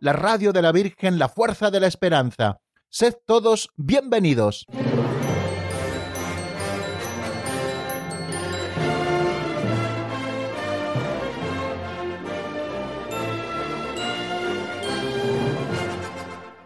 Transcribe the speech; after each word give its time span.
la 0.00 0.12
radio 0.12 0.52
de 0.52 0.62
la 0.62 0.72
Virgen, 0.72 1.18
la 1.18 1.28
fuerza 1.28 1.70
de 1.70 1.80
la 1.80 1.86
esperanza. 1.86 2.60
Sed 2.88 3.14
todos 3.26 3.70
bienvenidos. 3.76 4.64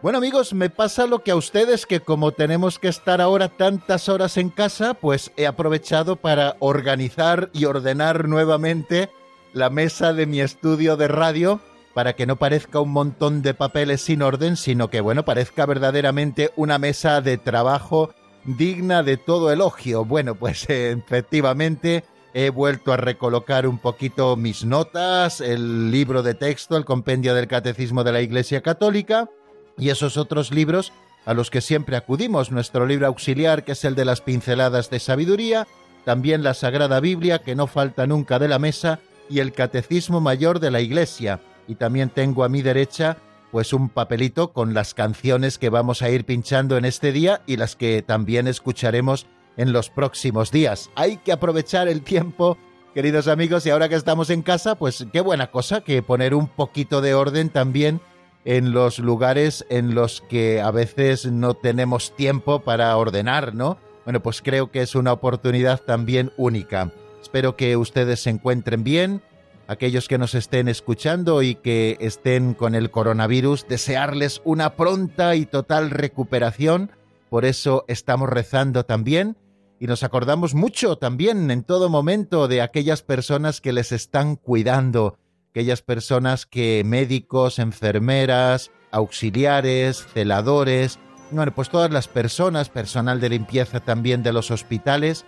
Bueno 0.02 0.18
amigos, 0.18 0.52
me 0.52 0.68
pasa 0.68 1.06
lo 1.06 1.20
que 1.20 1.30
a 1.30 1.36
ustedes 1.36 1.86
que 1.86 2.00
como 2.00 2.32
tenemos 2.32 2.80
que 2.80 2.88
estar 2.88 3.20
ahora 3.20 3.48
tantas 3.48 4.08
horas 4.08 4.36
en 4.36 4.50
casa, 4.50 4.94
pues 4.94 5.30
he 5.36 5.46
aprovechado 5.46 6.16
para 6.16 6.56
organizar 6.58 7.50
y 7.52 7.66
ordenar 7.66 8.28
nuevamente 8.28 9.10
la 9.52 9.70
mesa 9.70 10.12
de 10.12 10.26
mi 10.26 10.40
estudio 10.40 10.96
de 10.96 11.06
radio 11.06 11.60
para 11.94 12.14
que 12.14 12.26
no 12.26 12.36
parezca 12.36 12.80
un 12.80 12.90
montón 12.90 13.42
de 13.42 13.54
papeles 13.54 14.00
sin 14.02 14.22
orden, 14.22 14.56
sino 14.56 14.88
que 14.88 15.00
bueno, 15.00 15.24
parezca 15.24 15.66
verdaderamente 15.66 16.50
una 16.56 16.78
mesa 16.78 17.20
de 17.20 17.38
trabajo 17.38 18.14
digna 18.44 19.02
de 19.02 19.16
todo 19.16 19.52
elogio. 19.52 20.04
Bueno, 20.04 20.34
pues 20.34 20.66
efectivamente 20.68 22.04
he 22.34 22.50
vuelto 22.50 22.92
a 22.92 22.96
recolocar 22.96 23.66
un 23.66 23.78
poquito 23.78 24.36
mis 24.36 24.64
notas, 24.64 25.40
el 25.40 25.90
libro 25.90 26.22
de 26.22 26.34
texto, 26.34 26.76
el 26.76 26.84
compendio 26.84 27.34
del 27.34 27.48
Catecismo 27.48 28.04
de 28.04 28.12
la 28.12 28.22
Iglesia 28.22 28.62
Católica, 28.62 29.28
y 29.76 29.90
esos 29.90 30.16
otros 30.16 30.50
libros 30.50 30.92
a 31.24 31.34
los 31.34 31.50
que 31.50 31.60
siempre 31.60 31.96
acudimos, 31.96 32.50
nuestro 32.50 32.86
libro 32.86 33.06
auxiliar 33.06 33.64
que 33.64 33.72
es 33.72 33.84
el 33.84 33.94
de 33.94 34.04
las 34.04 34.20
pinceladas 34.20 34.90
de 34.90 34.98
sabiduría, 34.98 35.68
también 36.04 36.42
la 36.42 36.54
Sagrada 36.54 37.00
Biblia 37.00 37.40
que 37.40 37.54
no 37.54 37.66
falta 37.66 38.06
nunca 38.06 38.38
de 38.38 38.48
la 38.48 38.58
mesa 38.58 38.98
y 39.28 39.38
el 39.38 39.52
Catecismo 39.52 40.20
Mayor 40.20 40.58
de 40.58 40.70
la 40.70 40.80
Iglesia. 40.80 41.40
Y 41.66 41.76
también 41.76 42.10
tengo 42.10 42.44
a 42.44 42.48
mi 42.48 42.62
derecha 42.62 43.18
pues 43.52 43.74
un 43.74 43.90
papelito 43.90 44.52
con 44.52 44.72
las 44.72 44.94
canciones 44.94 45.58
que 45.58 45.68
vamos 45.68 46.00
a 46.00 46.08
ir 46.08 46.24
pinchando 46.24 46.78
en 46.78 46.86
este 46.86 47.12
día 47.12 47.42
y 47.46 47.58
las 47.58 47.76
que 47.76 48.00
también 48.00 48.48
escucharemos 48.48 49.26
en 49.58 49.72
los 49.74 49.90
próximos 49.90 50.50
días. 50.50 50.90
Hay 50.94 51.18
que 51.18 51.32
aprovechar 51.32 51.86
el 51.86 52.00
tiempo, 52.00 52.56
queridos 52.94 53.28
amigos, 53.28 53.66
y 53.66 53.70
ahora 53.70 53.90
que 53.90 53.94
estamos 53.94 54.30
en 54.30 54.40
casa, 54.40 54.74
pues 54.74 55.06
qué 55.12 55.20
buena 55.20 55.50
cosa 55.50 55.82
que 55.82 56.02
poner 56.02 56.34
un 56.34 56.48
poquito 56.48 57.02
de 57.02 57.12
orden 57.12 57.50
también 57.50 58.00
en 58.46 58.72
los 58.72 58.98
lugares 58.98 59.66
en 59.68 59.94
los 59.94 60.22
que 60.22 60.62
a 60.62 60.70
veces 60.70 61.26
no 61.26 61.52
tenemos 61.52 62.16
tiempo 62.16 62.60
para 62.60 62.96
ordenar, 62.96 63.54
¿no? 63.54 63.76
Bueno, 64.04 64.20
pues 64.20 64.42
creo 64.42 64.70
que 64.70 64.80
es 64.80 64.94
una 64.94 65.12
oportunidad 65.12 65.80
también 65.80 66.32
única. 66.36 66.90
Espero 67.20 67.54
que 67.56 67.76
ustedes 67.76 68.20
se 68.20 68.30
encuentren 68.30 68.82
bien, 68.82 69.22
aquellos 69.66 70.08
que 70.08 70.18
nos 70.18 70.34
estén 70.34 70.68
escuchando 70.68 71.42
y 71.42 71.54
que 71.54 71.96
estén 72.00 72.54
con 72.54 72.74
el 72.74 72.90
coronavirus, 72.90 73.66
desearles 73.68 74.40
una 74.44 74.76
pronta 74.76 75.34
y 75.36 75.46
total 75.46 75.90
recuperación. 75.90 76.90
Por 77.30 77.44
eso 77.44 77.84
estamos 77.88 78.28
rezando 78.28 78.84
también 78.84 79.36
y 79.80 79.86
nos 79.86 80.02
acordamos 80.02 80.54
mucho 80.54 80.96
también 80.96 81.50
en 81.50 81.64
todo 81.64 81.88
momento 81.88 82.48
de 82.48 82.62
aquellas 82.62 83.02
personas 83.02 83.60
que 83.60 83.72
les 83.72 83.92
están 83.92 84.36
cuidando, 84.36 85.18
aquellas 85.50 85.82
personas 85.82 86.46
que 86.46 86.82
médicos, 86.84 87.58
enfermeras, 87.58 88.70
auxiliares, 88.90 90.06
celadores, 90.12 90.98
bueno, 91.32 91.52
pues 91.54 91.70
todas 91.70 91.90
las 91.90 92.08
personas, 92.08 92.68
personal 92.68 93.20
de 93.20 93.30
limpieza 93.30 93.80
también 93.80 94.22
de 94.22 94.34
los 94.34 94.50
hospitales, 94.50 95.24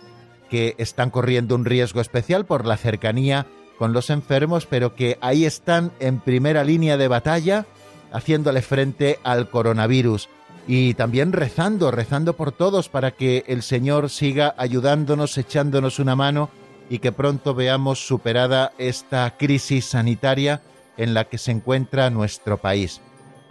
que 0.49 0.75
están 0.77 1.09
corriendo 1.09 1.55
un 1.55 1.65
riesgo 1.65 1.99
especial 1.99 2.45
por 2.45 2.65
la 2.65 2.77
cercanía 2.77 3.47
con 3.77 3.93
los 3.93 4.09
enfermos, 4.09 4.65
pero 4.65 4.95
que 4.95 5.17
ahí 5.21 5.45
están 5.45 5.91
en 5.99 6.19
primera 6.19 6.63
línea 6.63 6.97
de 6.97 7.07
batalla, 7.07 7.65
haciéndole 8.11 8.61
frente 8.61 9.19
al 9.23 9.49
coronavirus. 9.49 10.29
Y 10.67 10.95
también 10.95 11.31
rezando, 11.31 11.91
rezando 11.91 12.35
por 12.35 12.51
todos 12.51 12.89
para 12.89 13.11
que 13.11 13.43
el 13.47 13.61
Señor 13.61 14.09
siga 14.09 14.55
ayudándonos, 14.57 15.37
echándonos 15.37 15.99
una 15.99 16.15
mano 16.15 16.49
y 16.89 16.99
que 16.99 17.11
pronto 17.11 17.53
veamos 17.53 18.07
superada 18.07 18.71
esta 18.77 19.35
crisis 19.37 19.85
sanitaria 19.85 20.61
en 20.97 21.13
la 21.13 21.25
que 21.25 21.37
se 21.37 21.51
encuentra 21.51 22.09
nuestro 22.09 22.57
país. 22.57 23.01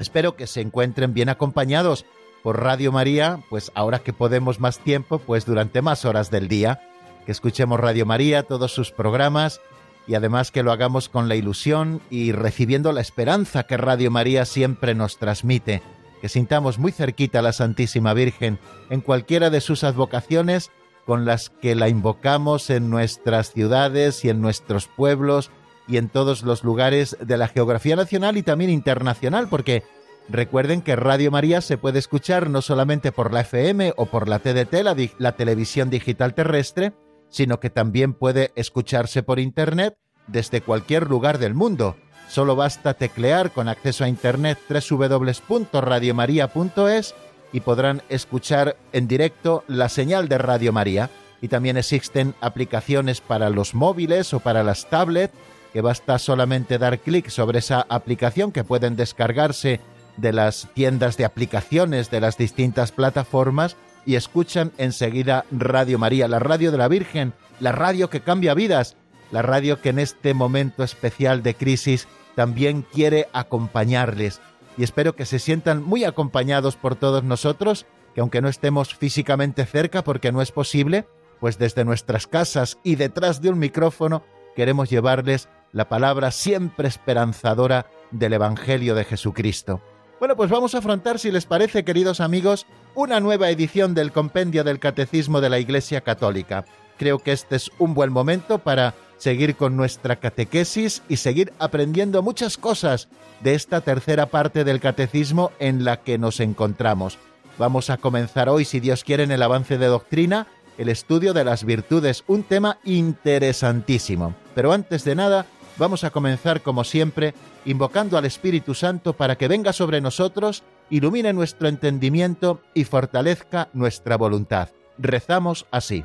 Espero 0.01 0.35
que 0.35 0.47
se 0.47 0.61
encuentren 0.61 1.15
bien 1.15 1.29
acompañados 1.29 2.05
por 2.43 2.63
Radio 2.63 2.91
María, 2.91 3.41
pues 3.49 3.71
ahora 3.75 4.01
que 4.01 4.13
podemos 4.13 4.61
más 4.61 4.79
tiempo, 4.79 5.19
pues 5.19 5.47
durante 5.47 5.83
más 5.83 6.05
horas 6.05 6.31
del 6.31 6.49
día, 6.49 6.81
que 7.25 7.33
escuchemos 7.33 7.81
Radio 7.81 8.07
María, 8.07 8.43
todos 8.43 8.73
sus 8.73 8.91
programas 8.91 9.61
y 10.07 10.15
además 10.15 10.51
que 10.51 10.63
lo 10.63 10.73
hagamos 10.73 11.09
con 11.09 11.29
la 11.29 11.37
ilusión 11.37 12.01
y 12.11 12.33
recibiendo 12.33 12.93
la 12.93 13.01
esperanza 13.01 13.65
que 13.65 13.77
Radio 13.77 14.11
María 14.11 14.45
siempre 14.45 14.95
nos 14.95 15.19
transmite, 15.19 15.83
que 16.21 16.29
sintamos 16.29 16.79
muy 16.79 16.93
cerquita 16.93 17.39
a 17.39 17.43
la 17.43 17.53
Santísima 17.53 18.15
Virgen 18.15 18.59
en 18.91 19.01
cualquiera 19.01 19.51
de 19.51 19.61
sus 19.61 19.85
advocaciones 19.85 20.71
con 21.07 21.25
las 21.25 21.51
que 21.51 21.75
la 21.75 21.89
invocamos 21.89 22.71
en 22.71 22.91
nuestras 22.91 23.53
ciudades 23.53 24.25
y 24.25 24.31
en 24.31 24.41
nuestros 24.41 24.89
pueblos 24.89 25.51
y 25.87 25.99
en 25.99 26.09
todos 26.09 26.43
los 26.43 26.65
lugares 26.65 27.17
de 27.21 27.37
la 27.37 27.49
geografía 27.49 27.97
nacional 27.97 28.37
y 28.37 28.43
también 28.43 28.71
internacional, 28.71 29.49
porque 29.49 29.83
recuerden 30.29 30.81
que 30.81 30.97
Radio 30.97 31.31
María 31.31 31.61
se 31.61 31.77
puede 31.77 31.99
escuchar 31.99 32.49
no 32.49 32.63
solamente 32.63 33.13
por 33.13 33.33
la 33.33 33.43
FM 33.43 33.93
o 33.97 34.07
por 34.07 34.29
la 34.29 34.39
TDT, 34.39 34.83
la, 34.83 34.97
la 35.19 35.33
televisión 35.33 35.91
digital 35.91 36.35
terrestre, 36.35 36.95
sino 37.35 37.59
que 37.59 37.69
también 37.69 38.15
puede 38.15 38.53
escucharse 38.55 39.25
por 39.25 39.41
Internet 39.41 39.99
desde 40.29 40.61
cualquier 40.61 41.11
lugar 41.11 41.39
del 41.39 41.53
mundo. 41.53 41.97
Solo 42.29 42.55
basta 42.55 42.95
teclear 42.95 43.51
con 43.51 43.69
acceso 43.69 44.05
a 44.05 44.09
Internet 44.09 44.57
www.radiomaria.es 44.69 47.15
y 47.53 47.59
podrán 47.59 48.03
escuchar 48.09 48.77
en 48.93 49.09
directo 49.09 49.65
la 49.67 49.89
señal 49.89 50.29
de 50.29 50.39
Radio 50.39 50.73
María. 50.73 51.11
Y 51.41 51.49
también 51.49 51.77
existen 51.77 52.37
aplicaciones 52.41 53.21
para 53.21 53.51
los 53.51 53.75
móviles 53.75 54.33
o 54.33 54.39
para 54.39 54.63
las 54.63 54.89
tablets, 54.89 55.35
que 55.73 55.81
basta 55.81 56.21
solamente 56.21 56.79
dar 56.79 57.01
clic 57.01 57.31
sobre 57.31 57.59
esa 57.59 57.85
aplicación 57.89 58.53
que 58.53 58.63
pueden 58.63 58.95
descargarse 58.95 59.81
de 60.17 60.33
las 60.33 60.69
tiendas 60.73 61.17
de 61.17 61.25
aplicaciones 61.25 62.13
de 62.13 62.21
las 62.21 62.39
distintas 62.39 62.93
plataformas 62.93 63.77
y 64.07 64.17
escuchan 64.17 64.73
enseguida 64.79 65.45
Radio 65.51 65.99
María, 65.99 66.29
la 66.29 66.39
radio 66.39 66.71
de 66.73 66.79
la 66.79 66.89
Virgen, 66.89 67.33
la 67.61 67.73
radio 67.73 68.11
que 68.11 68.21
cambia 68.21 68.55
vidas, 68.55 68.97
la 69.31 69.43
radio 69.43 69.81
que 69.81 69.91
en 69.91 69.99
este 69.99 70.35
momento 70.35 70.83
especial 70.83 71.43
de 71.43 71.55
crisis 71.55 72.09
también 72.35 72.83
quiere 72.83 73.29
acompañarles 73.33 74.41
y 74.77 74.83
espero 74.83 75.15
que 75.15 75.27
se 75.27 75.39
sientan 75.39 75.83
muy 75.83 76.05
acompañados 76.05 76.77
por 76.77 76.97
todos 76.97 77.23
nosotros, 77.25 77.87
que 78.15 78.21
aunque 78.21 78.41
no 78.41 78.49
estemos 78.49 78.95
físicamente 78.95 79.67
cerca 79.67 80.03
porque 80.03 80.33
no 80.33 80.43
es 80.43 80.53
posible, 80.53 81.07
pues 81.41 81.59
desde 81.59 81.85
nuestras 81.85 82.27
casas 82.27 82.79
y 82.83 82.97
detrás 82.97 83.41
de 83.41 83.51
un 83.51 83.59
micrófono 83.59 84.25
queremos 84.57 84.91
llevarles 84.91 85.49
la 85.73 85.89
palabra 85.89 86.31
siempre 86.31 86.89
esperanzadora 86.89 87.87
del 88.11 88.35
Evangelio 88.35 88.95
de 88.95 89.05
Jesucristo. 89.05 89.83
Bueno, 90.21 90.37
pues 90.37 90.49
vamos 90.49 90.75
a 90.75 90.79
afrontar, 90.79 91.19
si 91.19 91.33
les 91.33 91.45
parece, 91.45 91.85
queridos 91.85 92.21
amigos, 92.21 92.67
una 92.95 93.19
nueva 93.19 93.51
edición 93.51 93.95
del 93.95 94.13
Compendio 94.13 94.63
del 94.63 94.79
Catecismo 94.79 95.41
de 95.41 95.51
la 95.51 95.59
Iglesia 95.59 96.03
Católica. 96.03 96.65
Creo 96.99 97.19
que 97.19 97.33
este 97.33 97.57
es 97.57 97.71
un 97.79 97.95
buen 97.95 98.13
momento 98.13 98.59
para 98.59 98.95
seguir 99.19 99.57
con 99.57 99.77
nuestra 99.77 100.17
catequesis 100.17 101.03
y 101.09 101.17
seguir 101.17 101.53
aprendiendo 101.59 102.23
muchas 102.23 102.57
cosas 102.57 103.09
de 103.41 103.55
esta 103.55 103.81
tercera 103.81 104.27
parte 104.27 104.63
del 104.63 104.81
catecismo 104.81 105.51
en 105.59 105.85
la 105.85 105.99
que 106.03 106.17
nos 106.17 106.39
encontramos. 106.39 107.19
Vamos 107.59 107.91
a 107.91 107.97
comenzar 107.97 108.49
hoy, 108.49 108.65
si 108.65 108.79
Dios 108.79 109.03
quiere, 109.03 109.25
en 109.25 109.33
el 109.33 109.43
avance 109.43 109.79
de 109.79 109.87
doctrina, 109.87 110.47
el 110.79 110.89
estudio 110.89 111.35
de 111.35 111.45
las 111.45 111.65
virtudes, 111.65 112.23
un 112.29 112.45
tema 112.45 112.79
interesantísimo. 112.85 114.35
Pero 114.55 114.73
antes 114.73 115.05
de 115.05 115.17
nada, 115.17 115.47
vamos 115.77 116.05
a 116.05 116.11
comenzar, 116.11 116.63
como 116.63 116.85
siempre, 116.85 117.35
invocando 117.65 118.19
al 118.19 118.25
Espíritu 118.25 118.75
Santo 118.75 119.15
para 119.15 119.37
que 119.37 119.49
venga 119.49 119.73
sobre 119.73 120.01
nosotros, 120.01 120.63
ilumine 120.91 121.33
nuestro 121.33 121.69
entendimiento 121.69 122.61
y 122.75 122.85
fortalezca 122.85 123.69
nuestra 123.73 124.17
voluntad. 124.17 124.69
Rezamos 124.99 125.67
así. 125.71 126.05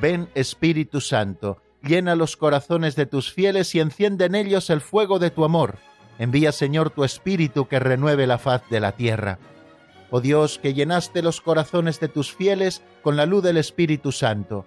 Ven 0.00 0.28
Espíritu 0.34 1.00
Santo, 1.00 1.60
llena 1.82 2.14
los 2.14 2.36
corazones 2.36 2.94
de 2.94 3.06
tus 3.06 3.32
fieles 3.32 3.74
y 3.74 3.80
enciende 3.80 4.26
en 4.26 4.34
ellos 4.34 4.70
el 4.70 4.80
fuego 4.80 5.18
de 5.18 5.30
tu 5.30 5.44
amor. 5.44 5.78
Envía, 6.18 6.52
Señor, 6.52 6.90
tu 6.90 7.04
Espíritu 7.04 7.66
que 7.66 7.78
renueve 7.78 8.26
la 8.26 8.38
faz 8.38 8.62
de 8.70 8.80
la 8.80 8.92
tierra. 8.92 9.38
Oh 10.10 10.20
Dios, 10.20 10.58
que 10.58 10.74
llenaste 10.74 11.22
los 11.22 11.40
corazones 11.40 12.00
de 12.00 12.08
tus 12.08 12.32
fieles 12.32 12.82
con 13.02 13.16
la 13.16 13.26
luz 13.26 13.42
del 13.42 13.56
Espíritu 13.56 14.12
Santo, 14.12 14.66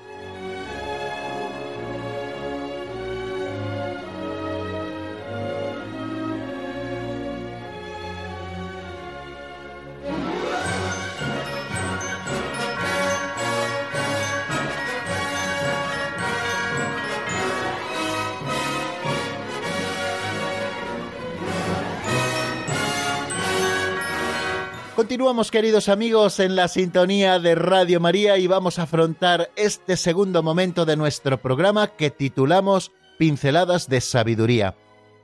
Continuamos, 25.11 25.51
queridos 25.51 25.89
amigos, 25.89 26.39
en 26.39 26.55
la 26.55 26.69
sintonía 26.69 27.37
de 27.37 27.53
Radio 27.53 27.99
María 27.99 28.37
y 28.37 28.47
vamos 28.47 28.79
a 28.79 28.83
afrontar 28.83 29.51
este 29.57 29.97
segundo 29.97 30.41
momento 30.41 30.85
de 30.85 30.95
nuestro 30.95 31.41
programa 31.41 31.87
que 31.87 32.11
titulamos 32.11 32.93
Pinceladas 33.17 33.89
de 33.89 33.99
Sabiduría. 33.99 34.77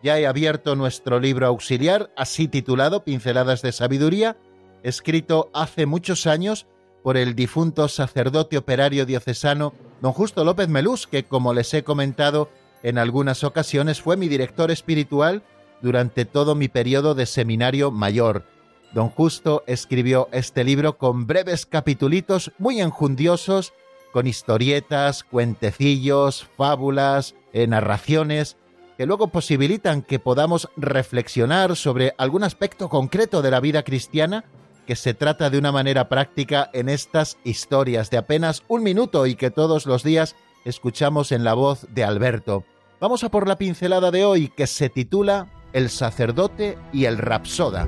Ya 0.04 0.20
he 0.20 0.28
abierto 0.28 0.76
nuestro 0.76 1.22
libro 1.22 1.48
auxiliar, 1.48 2.12
así 2.18 2.50
titulado 2.50 3.06
Pinceladas 3.06 3.62
de 3.62 3.72
Sabiduría, 3.72 4.36
escrito 4.84 5.50
hace 5.54 5.86
muchos 5.86 6.28
años 6.28 6.68
por 7.02 7.16
el 7.16 7.34
difunto 7.34 7.88
sacerdote 7.88 8.58
operario 8.58 9.06
diocesano 9.06 9.74
don 10.02 10.12
Justo 10.12 10.44
López 10.44 10.68
Melús, 10.68 11.08
que 11.08 11.24
como 11.24 11.54
les 11.54 11.74
he 11.74 11.86
comentado 11.86 12.50
en 12.84 12.98
algunas 12.98 13.46
ocasiones 13.46 14.02
fue 14.02 14.18
mi 14.18 14.28
director 14.28 14.70
espiritual 14.70 15.44
durante 15.82 16.26
todo 16.26 16.56
mi 16.56 16.68
periodo 16.68 17.16
de 17.16 17.26
seminario 17.26 17.90
mayor 17.90 18.57
Don 18.94 19.10
Justo 19.10 19.64
escribió 19.68 20.30
este 20.32 20.64
libro 20.64 20.98
con 20.98 21.28
breves 21.28 21.66
capitulitos 21.66 22.52
muy 22.58 22.82
enjundiosos, 22.82 23.74
con 24.14 24.28
historietas, 24.28 25.24
cuentecillos, 25.24 26.48
fábulas, 26.58 27.36
eh, 27.54 27.68
narraciones, 27.68 28.58
que 28.98 29.06
luego 29.06 29.28
posibilitan 29.28 30.02
que 30.02 30.20
podamos 30.20 30.70
reflexionar 30.76 31.76
sobre 31.76 32.16
algún 32.18 32.44
aspecto 32.44 32.90
concreto 32.90 33.42
de 33.42 33.52
la 33.52 33.60
vida 33.60 33.84
cristiana 33.84 34.46
que 34.88 34.96
se 34.96 35.14
trata 35.14 35.50
de 35.50 35.60
una 35.60 35.72
manera 35.72 36.10
práctica 36.10 36.70
en 36.74 36.90
estas 36.90 37.38
historias 37.44 38.10
de 38.10 38.18
apenas 38.18 38.64
un 38.70 38.84
minuto 38.84 39.28
y 39.28 39.36
que 39.36 39.52
todos 39.52 39.86
los 39.86 40.02
días 40.02 40.36
escuchamos 40.66 41.32
en 41.32 41.44
la 41.44 41.54
voz 41.54 41.86
de 41.94 42.04
Alberto. 42.04 42.64
Vamos 43.00 43.24
a 43.24 43.30
por 43.30 43.48
la 43.48 43.58
pincelada 43.58 44.10
de 44.10 44.26
hoy 44.26 44.48
que 44.48 44.66
se 44.66 44.90
titula 44.90 45.52
El 45.74 45.90
sacerdote 45.90 46.78
y 46.94 47.06
el 47.06 47.18
rapsoda. 47.18 47.88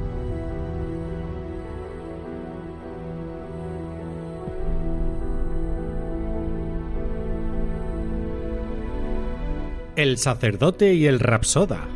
El 10.00 10.18
sacerdote 10.18 10.94
y 10.94 11.08
el 11.08 11.20
rapsoda. 11.20 11.90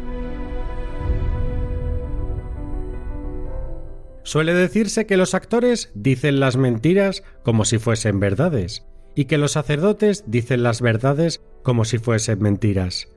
Suele 4.23 4.53
decirse 4.53 5.05
que 5.05 5.15
los 5.15 5.33
actores 5.33 5.89
dicen 5.95 6.41
las 6.41 6.57
mentiras 6.57 7.23
como 7.43 7.63
si 7.63 7.77
fuesen 7.77 8.19
verdades, 8.19 8.85
y 9.15 9.23
que 9.23 9.37
los 9.37 9.53
sacerdotes 9.53 10.25
dicen 10.27 10.63
las 10.63 10.81
verdades 10.81 11.45
como 11.61 11.85
si 11.85 11.97
fuesen 11.97 12.41
mentiras. 12.41 13.07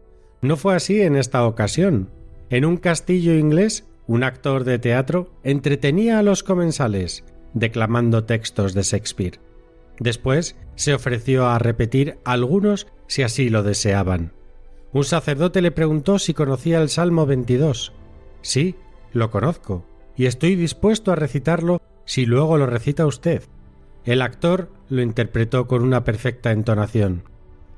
No 0.41 0.57
fue 0.57 0.77
así 0.77 1.03
en 1.03 1.17
esta 1.17 1.45
ocasión. 1.45 2.13
En 2.49 2.65
un 2.65 2.77
castillo 2.77 3.35
inglés, 3.35 3.89
un 4.07 4.23
actor 4.23 4.63
de 4.63 4.79
teatro 4.79 5.33
entretenía 5.43 6.21
a 6.21 6.23
los 6.23 6.45
comensales, 6.45 7.25
declamando 7.55 8.23
textos 8.23 8.73
de 8.73 8.83
Shakespeare. 8.83 9.41
Después 9.99 10.55
se 10.77 10.95
ofreció 10.95 11.49
a 11.49 11.59
repetir 11.59 12.19
algunos 12.25 12.87
si 13.09 13.25
así 13.25 13.51
lo 13.51 13.65
deseaban. 13.65 14.36
Un 14.97 15.05
sacerdote 15.05 15.61
le 15.61 15.73
preguntó 15.73 16.19
si 16.19 16.33
conocía 16.33 16.81
el 16.81 16.89
Salmo 16.89 17.27
22. 17.27 17.93
Sí, 18.41 18.77
lo 19.13 19.31
conozco, 19.31 19.85
y 20.17 20.25
estoy 20.25 20.57
dispuesto 20.57 21.13
a 21.13 21.17
recitarlo 21.17 21.83
si 22.07 22.25
luego 22.25 22.57
lo 22.57 22.65
recita 22.65 23.05
usted. 23.05 23.43
El 24.07 24.23
actor 24.23 24.71
lo 24.89 25.03
interpretó 25.03 25.67
con 25.67 25.83
una 25.83 26.03
perfecta 26.03 26.51
entonación. 26.51 27.25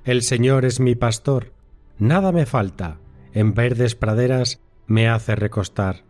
El 0.04 0.22
Señor 0.22 0.64
es 0.64 0.78
mi 0.78 0.94
pastor, 0.94 1.54
nada 1.98 2.30
me 2.30 2.46
falta, 2.46 3.00
en 3.32 3.52
verdes 3.52 3.96
praderas 3.96 4.60
me 4.86 5.08
hace 5.08 5.34
recostar. 5.34 6.04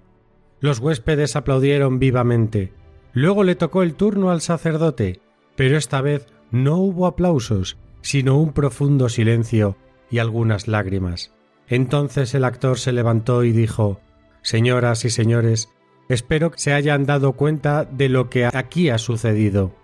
Los 0.60 0.78
huéspedes 0.78 1.36
aplaudieron 1.36 1.98
vivamente. 1.98 2.74
Luego 3.14 3.44
le 3.44 3.54
tocó 3.54 3.82
el 3.82 3.94
turno 3.94 4.28
al 4.28 4.42
sacerdote, 4.42 5.22
pero 5.56 5.78
esta 5.78 6.02
vez 6.02 6.26
no 6.50 6.76
hubo 6.76 7.06
aplausos, 7.06 7.78
sino 8.02 8.38
un 8.38 8.52
profundo 8.52 9.08
silencio 9.08 9.78
y 10.10 10.18
algunas 10.18 10.68
lágrimas. 10.68 11.32
Entonces 11.66 12.34
el 12.34 12.44
actor 12.44 12.78
se 12.78 12.92
levantó 12.92 13.44
y 13.44 13.52
dijo 13.52 14.00
Señoras 14.42 15.04
y 15.04 15.10
señores, 15.10 15.68
espero 16.08 16.50
que 16.50 16.58
se 16.58 16.72
hayan 16.72 17.04
dado 17.04 17.32
cuenta 17.32 17.84
de 17.84 18.08
lo 18.08 18.30
que 18.30 18.46
aquí 18.46 18.88
ha 18.90 18.98
sucedido. 18.98 19.74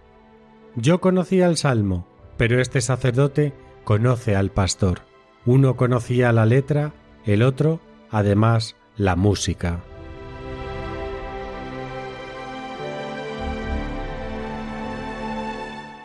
Yo 0.76 1.00
conocía 1.00 1.46
el 1.46 1.56
salmo, 1.56 2.08
pero 2.36 2.60
este 2.60 2.80
sacerdote 2.80 3.52
conoce 3.84 4.34
al 4.34 4.50
pastor. 4.50 5.02
Uno 5.46 5.76
conocía 5.76 6.32
la 6.32 6.46
letra, 6.46 6.94
el 7.26 7.42
otro, 7.42 7.80
además, 8.10 8.76
la 8.96 9.16
música. 9.16 9.82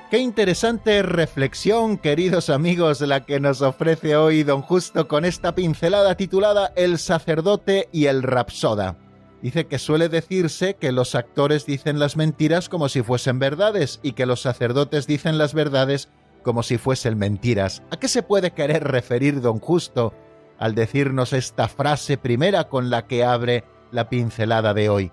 Qué 0.09 0.17
interesante 0.17 1.03
reflexión, 1.03 1.99
queridos 1.99 2.49
amigos, 2.49 2.99
la 3.01 3.25
que 3.27 3.39
nos 3.39 3.61
ofrece 3.61 4.15
hoy 4.15 4.41
don 4.41 4.63
Justo 4.63 5.07
con 5.07 5.23
esta 5.23 5.53
pincelada 5.53 6.15
titulada 6.15 6.73
El 6.75 6.97
sacerdote 6.97 7.89
y 7.91 8.05
el 8.05 8.23
rapsoda. 8.23 8.97
Dice 9.43 9.67
que 9.67 9.77
suele 9.77 10.09
decirse 10.09 10.73
que 10.73 10.91
los 10.91 11.13
actores 11.13 11.67
dicen 11.67 11.99
las 11.99 12.17
mentiras 12.17 12.69
como 12.69 12.89
si 12.89 13.03
fuesen 13.03 13.37
verdades 13.37 13.99
y 14.01 14.13
que 14.13 14.25
los 14.25 14.41
sacerdotes 14.41 15.05
dicen 15.05 15.37
las 15.37 15.53
verdades 15.53 16.09
como 16.41 16.63
si 16.63 16.79
fuesen 16.79 17.19
mentiras. 17.19 17.83
¿A 17.91 17.97
qué 17.97 18.07
se 18.07 18.23
puede 18.23 18.49
querer 18.49 18.85
referir 18.85 19.41
don 19.41 19.59
Justo 19.59 20.15
al 20.57 20.73
decirnos 20.73 21.33
esta 21.33 21.67
frase 21.67 22.17
primera 22.17 22.67
con 22.67 22.89
la 22.89 23.05
que 23.05 23.23
abre 23.23 23.63
la 23.91 24.09
pincelada 24.09 24.73
de 24.73 24.89
hoy? 24.89 25.11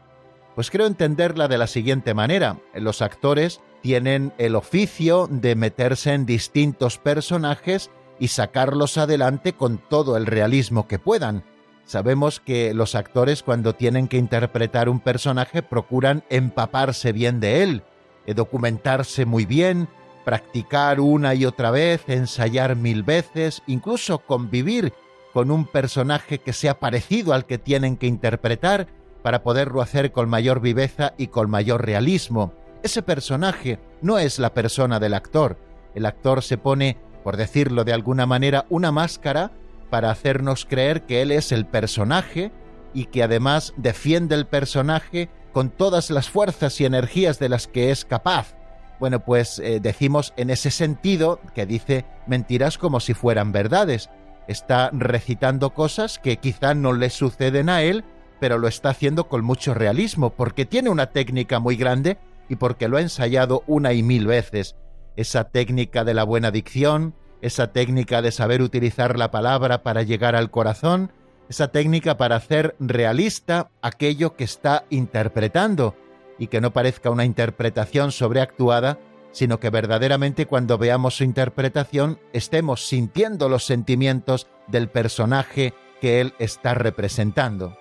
Pues 0.56 0.70
creo 0.70 0.86
entenderla 0.86 1.48
de 1.48 1.58
la 1.58 1.66
siguiente 1.66 2.14
manera. 2.14 2.56
Los 2.74 3.02
actores 3.02 3.60
tienen 3.82 4.32
el 4.38 4.56
oficio 4.56 5.28
de 5.30 5.54
meterse 5.54 6.14
en 6.14 6.24
distintos 6.24 6.96
personajes 6.96 7.90
y 8.18 8.28
sacarlos 8.28 8.96
adelante 8.96 9.52
con 9.52 9.76
todo 9.76 10.16
el 10.16 10.24
realismo 10.24 10.88
que 10.88 10.98
puedan. 10.98 11.44
Sabemos 11.84 12.40
que 12.40 12.72
los 12.72 12.94
actores 12.94 13.42
cuando 13.42 13.74
tienen 13.74 14.08
que 14.08 14.16
interpretar 14.16 14.88
un 14.88 15.00
personaje 15.00 15.62
procuran 15.62 16.24
empaparse 16.30 17.12
bien 17.12 17.38
de 17.38 17.62
él, 17.62 17.82
eh, 18.24 18.32
documentarse 18.32 19.26
muy 19.26 19.44
bien, 19.44 19.90
practicar 20.24 21.00
una 21.00 21.34
y 21.34 21.44
otra 21.44 21.70
vez, 21.70 22.02
ensayar 22.06 22.76
mil 22.76 23.02
veces, 23.02 23.62
incluso 23.66 24.20
convivir 24.20 24.94
con 25.34 25.50
un 25.50 25.66
personaje 25.66 26.38
que 26.38 26.54
sea 26.54 26.80
parecido 26.80 27.34
al 27.34 27.44
que 27.44 27.58
tienen 27.58 27.98
que 27.98 28.06
interpretar 28.06 28.86
para 29.26 29.42
poderlo 29.42 29.82
hacer 29.82 30.12
con 30.12 30.28
mayor 30.28 30.60
viveza 30.60 31.12
y 31.18 31.26
con 31.26 31.50
mayor 31.50 31.84
realismo. 31.84 32.52
Ese 32.84 33.02
personaje 33.02 33.80
no 34.00 34.20
es 34.20 34.38
la 34.38 34.54
persona 34.54 35.00
del 35.00 35.14
actor. 35.14 35.58
El 35.96 36.06
actor 36.06 36.44
se 36.44 36.58
pone, 36.58 36.96
por 37.24 37.36
decirlo 37.36 37.82
de 37.82 37.92
alguna 37.92 38.24
manera, 38.24 38.66
una 38.68 38.92
máscara 38.92 39.50
para 39.90 40.12
hacernos 40.12 40.64
creer 40.64 41.06
que 41.06 41.22
él 41.22 41.32
es 41.32 41.50
el 41.50 41.66
personaje 41.66 42.52
y 42.94 43.06
que 43.06 43.24
además 43.24 43.74
defiende 43.76 44.36
el 44.36 44.46
personaje 44.46 45.28
con 45.52 45.70
todas 45.70 46.10
las 46.10 46.30
fuerzas 46.30 46.80
y 46.80 46.84
energías 46.84 47.40
de 47.40 47.48
las 47.48 47.66
que 47.66 47.90
es 47.90 48.04
capaz. 48.04 48.54
Bueno, 49.00 49.24
pues 49.24 49.58
eh, 49.58 49.80
decimos 49.80 50.34
en 50.36 50.50
ese 50.50 50.70
sentido 50.70 51.40
que 51.52 51.66
dice 51.66 52.04
mentiras 52.28 52.78
como 52.78 53.00
si 53.00 53.12
fueran 53.12 53.50
verdades. 53.50 54.08
Está 54.46 54.90
recitando 54.92 55.70
cosas 55.70 56.20
que 56.20 56.36
quizá 56.36 56.74
no 56.74 56.92
le 56.92 57.10
suceden 57.10 57.68
a 57.68 57.82
él, 57.82 58.04
pero 58.40 58.58
lo 58.58 58.68
está 58.68 58.90
haciendo 58.90 59.28
con 59.28 59.44
mucho 59.44 59.74
realismo, 59.74 60.30
porque 60.30 60.66
tiene 60.66 60.90
una 60.90 61.06
técnica 61.06 61.58
muy 61.58 61.76
grande 61.76 62.18
y 62.48 62.56
porque 62.56 62.88
lo 62.88 62.96
ha 62.96 63.02
ensayado 63.02 63.62
una 63.66 63.92
y 63.92 64.02
mil 64.02 64.26
veces. 64.26 64.76
Esa 65.16 65.44
técnica 65.44 66.04
de 66.04 66.14
la 66.14 66.24
buena 66.24 66.50
dicción, 66.50 67.14
esa 67.40 67.72
técnica 67.72 68.22
de 68.22 68.32
saber 68.32 68.62
utilizar 68.62 69.18
la 69.18 69.30
palabra 69.30 69.82
para 69.82 70.02
llegar 70.02 70.36
al 70.36 70.50
corazón, 70.50 71.12
esa 71.48 71.68
técnica 71.68 72.16
para 72.16 72.36
hacer 72.36 72.76
realista 72.80 73.70
aquello 73.82 74.34
que 74.36 74.44
está 74.44 74.84
interpretando 74.90 75.94
y 76.38 76.48
que 76.48 76.60
no 76.60 76.72
parezca 76.72 77.10
una 77.10 77.24
interpretación 77.24 78.12
sobreactuada, 78.12 78.98
sino 79.32 79.60
que 79.60 79.70
verdaderamente 79.70 80.46
cuando 80.46 80.78
veamos 80.78 81.16
su 81.16 81.24
interpretación 81.24 82.18
estemos 82.32 82.86
sintiendo 82.88 83.48
los 83.48 83.64
sentimientos 83.64 84.48
del 84.66 84.88
personaje 84.88 85.74
que 86.00 86.20
él 86.20 86.34
está 86.38 86.74
representando. 86.74 87.76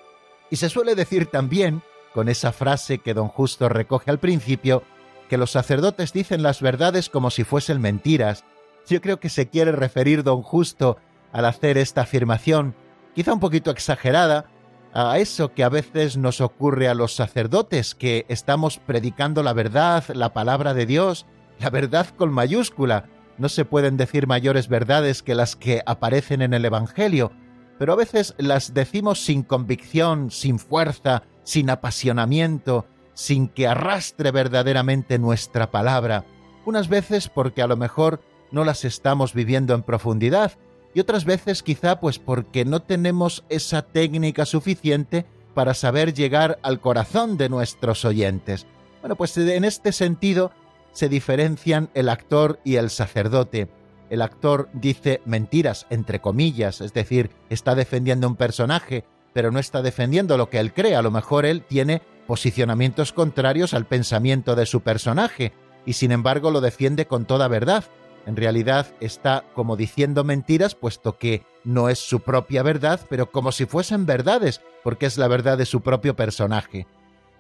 Y 0.56 0.58
se 0.58 0.70
suele 0.70 0.96
decir 0.96 1.26
también, 1.26 1.84
con 2.14 2.30
esa 2.30 2.54
frase 2.54 3.00
que 3.00 3.14
don 3.14 3.28
Justo 3.28 3.68
recoge 3.68 4.10
al 4.10 4.20
principio, 4.20 4.84
que 5.28 5.38
los 5.38 5.52
sacerdotes 5.52 6.14
dicen 6.14 6.44
las 6.44 6.62
verdades 6.62 7.10
como 7.10 7.30
si 7.30 7.44
fuesen 7.44 7.82
mentiras. 7.82 8.46
Yo 8.88 9.02
creo 9.02 9.20
que 9.20 9.28
se 9.28 9.50
quiere 9.50 9.74
referir 9.74 10.24
don 10.24 10.44
Justo 10.44 10.96
al 11.34 11.44
hacer 11.44 11.78
esta 11.78 12.04
afirmación, 12.04 12.74
quizá 13.14 13.34
un 13.34 13.42
poquito 13.42 13.70
exagerada, 13.70 14.46
a 14.94 15.20
eso 15.20 15.52
que 15.52 15.66
a 15.66 15.68
veces 15.68 16.16
nos 16.16 16.40
ocurre 16.40 16.88
a 16.88 16.96
los 16.96 17.14
sacerdotes, 17.14 17.94
que 17.94 18.26
estamos 18.30 18.78
predicando 18.78 19.44
la 19.44 19.52
verdad, 19.52 20.06
la 20.14 20.32
palabra 20.32 20.74
de 20.74 20.86
Dios, 20.86 21.26
la 21.60 21.70
verdad 21.70 22.08
con 22.16 22.32
mayúscula. 22.32 23.10
No 23.38 23.50
se 23.50 23.66
pueden 23.66 23.98
decir 23.98 24.26
mayores 24.26 24.70
verdades 24.70 25.22
que 25.22 25.36
las 25.36 25.58
que 25.58 25.82
aparecen 25.86 26.42
en 26.42 26.54
el 26.54 26.64
Evangelio, 26.64 27.34
pero 27.78 27.94
a 27.94 27.96
veces 27.96 28.36
las 28.38 28.74
decimos 28.74 29.24
sin 29.24 29.44
convicción, 29.44 30.32
sin 30.32 30.60
fuerza, 30.60 31.24
sin 31.44 31.70
apasionamiento, 31.70 32.86
sin 33.14 33.48
que 33.48 33.68
arrastre 33.68 34.32
verdaderamente 34.32 35.20
nuestra 35.20 35.72
palabra, 35.72 36.26
unas 36.66 36.90
veces 36.90 37.30
porque 37.30 37.62
a 37.62 37.68
lo 37.68 37.78
mejor 37.78 38.22
no 38.52 38.64
las 38.64 38.86
estamos 38.86 39.34
viviendo 39.34 39.74
en 39.74 39.84
profundidad 39.84 40.54
y 40.94 41.00
otras 41.00 41.26
veces 41.26 41.62
quizá 41.62 42.00
pues 42.00 42.20
porque 42.20 42.66
no 42.66 42.82
tenemos 42.82 43.44
esa 43.50 43.82
técnica 43.82 44.46
suficiente 44.46 45.26
para 45.54 45.74
saber 45.74 46.14
llegar 46.14 46.60
al 46.64 46.80
corazón 46.80 47.38
de 47.38 47.50
nuestros 47.50 48.06
oyentes. 48.06 48.66
Bueno, 49.02 49.16
pues 49.16 49.38
en 49.38 49.66
este 49.66 49.92
sentido 49.92 50.52
se 50.92 51.10
diferencian 51.10 51.90
el 51.94 52.10
actor 52.10 52.60
y 52.64 52.76
el 52.76 52.90
sacerdote. 52.90 53.68
El 54.16 54.22
actor 54.22 54.70
dice 54.72 55.22
mentiras, 55.26 55.88
entre 55.90 56.22
comillas, 56.22 56.80
es 56.80 56.94
decir, 56.94 57.32
está 57.50 57.76
defendiendo 57.76 58.30
un 58.30 58.38
personaje, 58.38 59.04
pero 59.34 59.52
no 59.52 59.60
está 59.60 59.82
defendiendo 59.82 60.38
lo 60.38 60.50
que 60.50 60.60
él 60.60 60.72
cree. 60.72 60.96
A 60.96 61.02
lo 61.02 61.12
mejor 61.12 61.46
él 61.46 61.64
tiene 61.64 62.02
posicionamientos 62.26 63.12
contrarios 63.12 63.74
al 63.74 63.88
pensamiento 63.88 64.56
de 64.56 64.68
su 64.68 64.80
personaje, 64.80 65.52
y 65.86 65.92
sin 65.92 66.14
embargo 66.14 66.50
lo 66.50 66.62
defiende 66.62 67.08
con 67.08 67.26
toda 67.26 67.50
verdad. 67.50 67.84
En 68.26 68.38
realidad 68.38 68.88
está 69.02 69.44
como 69.54 69.76
diciendo 69.76 70.24
mentiras, 70.24 70.76
puesto 70.76 71.18
que 71.18 71.44
no 71.66 71.90
es 71.90 72.00
su 72.00 72.22
propia 72.22 72.64
verdad, 72.64 73.02
pero 73.10 73.32
como 73.32 73.52
si 73.52 73.66
fuesen 73.66 74.06
verdades, 74.06 74.62
porque 74.82 75.08
es 75.08 75.18
la 75.18 75.28
verdad 75.28 75.58
de 75.58 75.66
su 75.66 75.82
propio 75.82 76.16
personaje. 76.16 76.88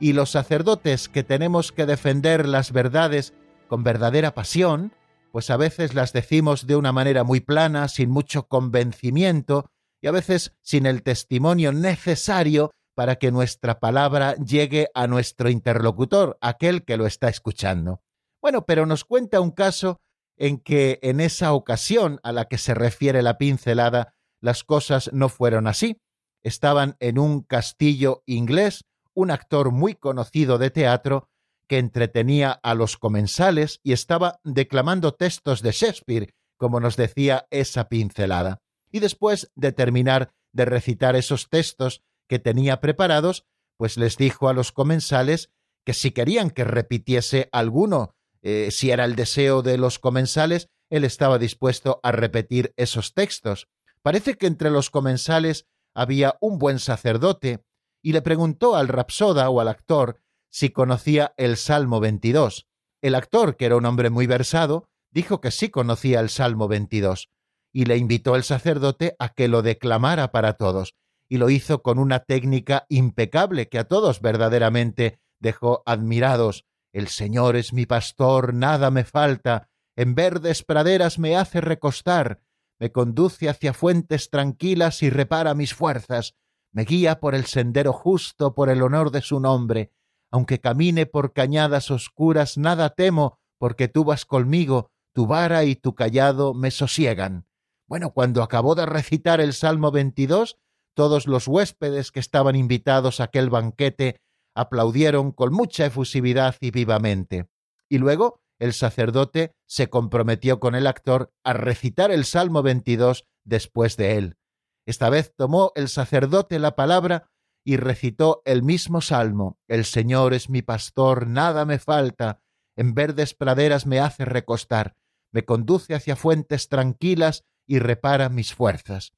Y 0.01 0.11
los 0.11 0.29
sacerdotes 0.29 1.07
que 1.07 1.23
tenemos 1.23 1.71
que 1.71 1.85
defender 1.85 2.45
las 2.45 2.73
verdades 2.73 3.33
con 3.69 3.85
verdadera 3.85 4.33
pasión, 4.33 4.91
pues 5.35 5.49
a 5.49 5.57
veces 5.57 5.93
las 5.93 6.13
decimos 6.13 6.65
de 6.65 6.77
una 6.77 6.93
manera 6.93 7.25
muy 7.25 7.41
plana, 7.41 7.89
sin 7.89 8.09
mucho 8.09 8.47
convencimiento, 8.47 9.69
y 10.01 10.07
a 10.07 10.11
veces 10.11 10.55
sin 10.61 10.85
el 10.85 11.03
testimonio 11.03 11.73
necesario 11.73 12.71
para 12.93 13.17
que 13.17 13.33
nuestra 13.33 13.81
palabra 13.81 14.35
llegue 14.35 14.87
a 14.93 15.07
nuestro 15.07 15.49
interlocutor, 15.49 16.37
aquel 16.39 16.85
que 16.85 16.95
lo 16.95 17.05
está 17.05 17.27
escuchando. 17.27 18.01
Bueno, 18.41 18.65
pero 18.65 18.85
nos 18.85 19.03
cuenta 19.03 19.41
un 19.41 19.51
caso 19.51 19.99
en 20.37 20.57
que 20.57 20.99
en 21.01 21.19
esa 21.19 21.51
ocasión 21.51 22.21
a 22.23 22.31
la 22.31 22.45
que 22.45 22.57
se 22.57 22.73
refiere 22.73 23.21
la 23.21 23.37
pincelada, 23.37 24.15
las 24.39 24.63
cosas 24.63 25.09
no 25.11 25.27
fueron 25.27 25.67
así. 25.67 25.99
Estaban 26.43 26.95
en 27.01 27.19
un 27.19 27.41
castillo 27.41 28.23
inglés, 28.25 28.85
un 29.13 29.31
actor 29.31 29.71
muy 29.71 29.95
conocido 29.95 30.57
de 30.59 30.69
teatro, 30.69 31.27
que 31.67 31.77
entretenía 31.77 32.51
a 32.51 32.73
los 32.75 32.97
comensales 32.97 33.79
y 33.83 33.93
estaba 33.93 34.39
declamando 34.43 35.13
textos 35.13 35.61
de 35.61 35.71
Shakespeare, 35.71 36.33
como 36.57 36.79
nos 36.79 36.95
decía 36.95 37.47
esa 37.49 37.89
pincelada. 37.89 38.61
Y 38.91 38.99
después 38.99 39.51
de 39.55 39.71
terminar 39.71 40.31
de 40.53 40.65
recitar 40.65 41.15
esos 41.15 41.49
textos, 41.49 42.01
que 42.27 42.39
tenía 42.39 42.81
preparados, 42.81 43.45
pues 43.77 43.97
les 43.97 44.17
dijo 44.17 44.49
a 44.49 44.53
los 44.53 44.71
comensales 44.71 45.51
que 45.85 45.93
si 45.93 46.11
querían 46.11 46.49
que 46.49 46.63
repitiese 46.63 47.49
alguno, 47.51 48.15
eh, 48.41 48.69
si 48.71 48.91
era 48.91 49.05
el 49.05 49.15
deseo 49.15 49.61
de 49.61 49.77
los 49.77 49.99
comensales, 49.99 50.69
él 50.89 51.03
estaba 51.03 51.37
dispuesto 51.37 51.99
a 52.03 52.11
repetir 52.11 52.73
esos 52.77 53.13
textos. 53.13 53.67
Parece 54.01 54.35
que 54.35 54.47
entre 54.47 54.69
los 54.69 54.89
comensales 54.89 55.67
había 55.93 56.35
un 56.41 56.57
buen 56.57 56.79
sacerdote, 56.79 57.63
y 58.01 58.13
le 58.13 58.21
preguntó 58.21 58.75
al 58.75 58.87
rapsoda 58.87 59.49
o 59.49 59.59
al 59.59 59.67
actor 59.67 60.21
si 60.55 60.69
conocía 60.69 61.33
el 61.35 61.57
Salmo 61.57 61.99
22. 61.99 62.65
El 63.01 63.15
actor, 63.15 63.57
que 63.57 63.65
era 63.65 63.75
un 63.75 63.85
hombre 63.85 64.09
muy 64.09 64.25
versado, 64.25 64.87
dijo 65.11 65.41
que 65.41 65.51
sí 65.51 65.67
conocía 65.67 66.21
el 66.21 66.29
Salmo 66.29 66.69
22, 66.69 67.29
y 67.73 67.83
le 67.83 67.97
invitó 67.97 68.37
el 68.37 68.45
sacerdote 68.45 69.17
a 69.19 69.33
que 69.33 69.49
lo 69.49 69.63
declamara 69.63 70.31
para 70.31 70.53
todos 70.53 70.95
y 71.27 71.39
lo 71.39 71.49
hizo 71.49 71.81
con 71.81 71.99
una 71.99 72.21
técnica 72.21 72.85
impecable 72.87 73.67
que 73.67 73.79
a 73.79 73.83
todos 73.83 74.21
verdaderamente 74.21 75.19
dejó 75.41 75.83
admirados. 75.85 76.63
El 76.93 77.09
Señor 77.09 77.57
es 77.57 77.73
mi 77.73 77.85
pastor, 77.85 78.53
nada 78.53 78.91
me 78.91 79.03
falta, 79.03 79.67
en 79.97 80.15
verdes 80.15 80.63
praderas 80.63 81.19
me 81.19 81.35
hace 81.35 81.59
recostar, 81.59 82.39
me 82.79 82.93
conduce 82.93 83.49
hacia 83.49 83.73
fuentes 83.73 84.29
tranquilas 84.29 85.03
y 85.03 85.09
repara 85.09 85.53
mis 85.53 85.73
fuerzas, 85.73 86.33
me 86.71 86.85
guía 86.85 87.19
por 87.19 87.35
el 87.35 87.45
sendero 87.45 87.91
justo 87.91 88.55
por 88.55 88.69
el 88.69 88.81
honor 88.83 89.11
de 89.11 89.21
su 89.21 89.41
nombre, 89.41 89.91
aunque 90.35 90.59
camine 90.59 91.05
por 91.05 91.31
cañadas 91.31 91.91
oscuras, 91.91 92.57
nada 92.57 92.89
temo, 92.89 93.39
porque 93.57 93.87
tú 93.87 94.03
vas 94.03 94.25
conmigo, 94.25 94.91
tu 95.13 95.27
vara 95.27 95.63
y 95.63 95.77
tu 95.77 95.95
callado 95.95 96.53
me 96.53 96.71
sosiegan. 96.71 97.47
Bueno, 97.87 98.11
cuando 98.11 98.43
acabó 98.43 98.75
de 98.75 98.85
recitar 98.85 99.39
el 99.39 99.53
Salmo 99.53 99.91
22, 99.91 100.57
todos 100.93 101.27
los 101.27 101.47
huéspedes 101.47 102.11
que 102.11 102.19
estaban 102.19 102.57
invitados 102.57 103.21
a 103.21 103.25
aquel 103.25 103.49
banquete 103.49 104.19
aplaudieron 104.53 105.31
con 105.31 105.53
mucha 105.53 105.85
efusividad 105.85 106.57
y 106.59 106.71
vivamente. 106.71 107.47
Y 107.87 107.99
luego 107.99 108.41
el 108.59 108.73
sacerdote 108.73 109.53
se 109.65 109.89
comprometió 109.89 110.59
con 110.59 110.75
el 110.75 110.85
actor 110.85 111.31
a 111.45 111.53
recitar 111.53 112.11
el 112.11 112.25
Salmo 112.25 112.61
22 112.61 113.25
después 113.45 113.95
de 113.95 114.17
él. 114.17 114.37
Esta 114.85 115.09
vez 115.09 115.33
tomó 115.33 115.71
el 115.75 115.87
sacerdote 115.87 116.59
la 116.59 116.75
palabra 116.75 117.31
y 117.65 117.77
recitó 117.77 118.43
el 118.45 118.63
mismo 118.63 119.01
salmo 119.01 119.57
El 119.67 119.83
Señor 119.83 120.33
es 120.33 120.49
mi 120.49 120.61
pastor, 120.61 121.27
nada 121.27 121.65
me 121.65 121.79
falta, 121.79 122.39
en 122.77 122.93
verdes 122.93 123.33
praderas 123.33 123.87
me 123.87 123.99
hace 123.99 124.23
recostar, 124.23 124.95
me 125.31 125.43
conduce 125.43 125.95
hacia 125.95 126.15
fuentes 126.15 126.69
tranquilas 126.69 127.43
y 127.67 127.79
repara 127.79 128.29
mis 128.29 128.53
fuerzas. 128.53 129.13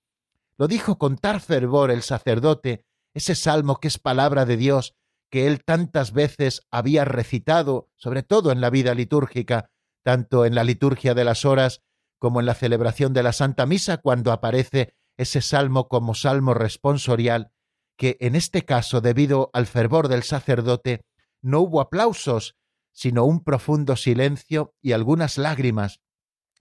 Lo 0.57 0.67
dijo 0.67 0.97
con 0.97 1.17
tal 1.17 1.41
fervor 1.41 1.91
el 1.91 2.01
sacerdote, 2.01 2.85
ese 3.13 3.35
salmo 3.35 3.79
que 3.79 3.89
es 3.89 3.99
palabra 3.99 4.45
de 4.45 4.57
Dios, 4.57 4.95
que 5.29 5.45
él 5.47 5.63
tantas 5.65 6.13
veces 6.13 6.61
había 6.71 7.03
recitado, 7.03 7.89
sobre 7.95 8.23
todo 8.23 8.51
en 8.53 8.61
la 8.61 8.69
vida 8.69 8.95
litúrgica, 8.95 9.69
tanto 10.03 10.45
en 10.45 10.55
la 10.55 10.63
liturgia 10.63 11.13
de 11.13 11.25
las 11.25 11.43
horas 11.43 11.83
como 12.17 12.39
en 12.39 12.45
la 12.45 12.53
celebración 12.53 13.11
de 13.13 13.23
la 13.23 13.33
Santa 13.33 13.65
Misa, 13.65 13.97
cuando 13.97 14.31
aparece 14.31 14.95
ese 15.17 15.41
salmo 15.41 15.89
como 15.89 16.15
salmo 16.15 16.53
responsorial, 16.53 17.51
que 17.97 18.17
en 18.19 18.35
este 18.35 18.63
caso, 18.63 19.01
debido 19.01 19.49
al 19.53 19.65
fervor 19.65 20.07
del 20.07 20.23
sacerdote, 20.23 21.01
no 21.41 21.61
hubo 21.61 21.81
aplausos, 21.81 22.55
sino 22.91 23.25
un 23.25 23.43
profundo 23.43 23.95
silencio 23.95 24.73
y 24.81 24.93
algunas 24.93 25.37
lágrimas. 25.37 25.99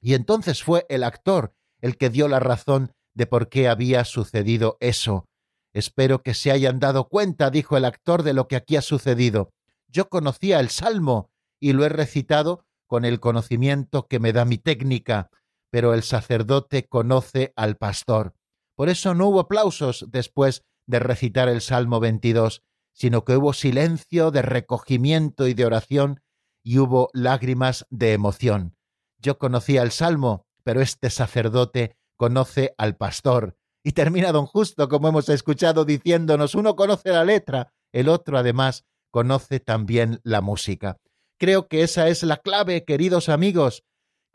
Y 0.00 0.14
entonces 0.14 0.62
fue 0.62 0.86
el 0.88 1.04
actor 1.04 1.54
el 1.80 1.96
que 1.96 2.10
dio 2.10 2.28
la 2.28 2.40
razón 2.40 2.92
de 3.14 3.26
por 3.26 3.48
qué 3.48 3.68
había 3.68 4.04
sucedido 4.04 4.76
eso. 4.80 5.26
Espero 5.72 6.22
que 6.22 6.34
se 6.34 6.50
hayan 6.50 6.78
dado 6.78 7.08
cuenta, 7.08 7.50
dijo 7.50 7.76
el 7.76 7.84
actor, 7.84 8.22
de 8.22 8.32
lo 8.32 8.48
que 8.48 8.56
aquí 8.56 8.76
ha 8.76 8.82
sucedido. 8.82 9.50
Yo 9.88 10.08
conocía 10.08 10.60
el 10.60 10.70
Salmo 10.70 11.30
y 11.60 11.72
lo 11.72 11.84
he 11.84 11.88
recitado 11.88 12.64
con 12.86 13.04
el 13.04 13.20
conocimiento 13.20 14.06
que 14.06 14.20
me 14.20 14.32
da 14.32 14.44
mi 14.44 14.58
técnica, 14.58 15.30
pero 15.70 15.92
el 15.94 16.02
sacerdote 16.02 16.86
conoce 16.86 17.52
al 17.56 17.76
pastor. 17.76 18.34
Por 18.74 18.88
eso 18.88 19.14
no 19.14 19.28
hubo 19.28 19.40
aplausos 19.40 20.06
después 20.08 20.62
de 20.86 20.98
recitar 20.98 21.48
el 21.48 21.60
Salmo 21.60 22.00
22, 22.00 22.62
sino 22.92 23.24
que 23.24 23.36
hubo 23.36 23.52
silencio 23.52 24.30
de 24.30 24.42
recogimiento 24.42 25.46
y 25.46 25.54
de 25.54 25.66
oración 25.66 26.20
y 26.62 26.78
hubo 26.78 27.10
lágrimas 27.12 27.86
de 27.90 28.12
emoción. 28.12 28.76
Yo 29.18 29.38
conocía 29.38 29.82
el 29.82 29.90
Salmo, 29.90 30.46
pero 30.64 30.80
este 30.80 31.10
sacerdote 31.10 31.96
conoce 32.16 32.74
al 32.78 32.96
pastor. 32.96 33.56
Y 33.84 33.92
termina 33.92 34.32
don 34.32 34.46
Justo, 34.46 34.88
como 34.88 35.08
hemos 35.08 35.28
escuchado, 35.28 35.84
diciéndonos, 35.84 36.54
uno 36.54 36.74
conoce 36.74 37.10
la 37.10 37.24
letra, 37.24 37.72
el 37.92 38.08
otro 38.08 38.38
además 38.38 38.84
conoce 39.10 39.60
también 39.60 40.20
la 40.24 40.40
música. 40.40 40.98
Creo 41.38 41.68
que 41.68 41.82
esa 41.82 42.08
es 42.08 42.22
la 42.22 42.38
clave, 42.38 42.84
queridos 42.84 43.28
amigos. 43.28 43.84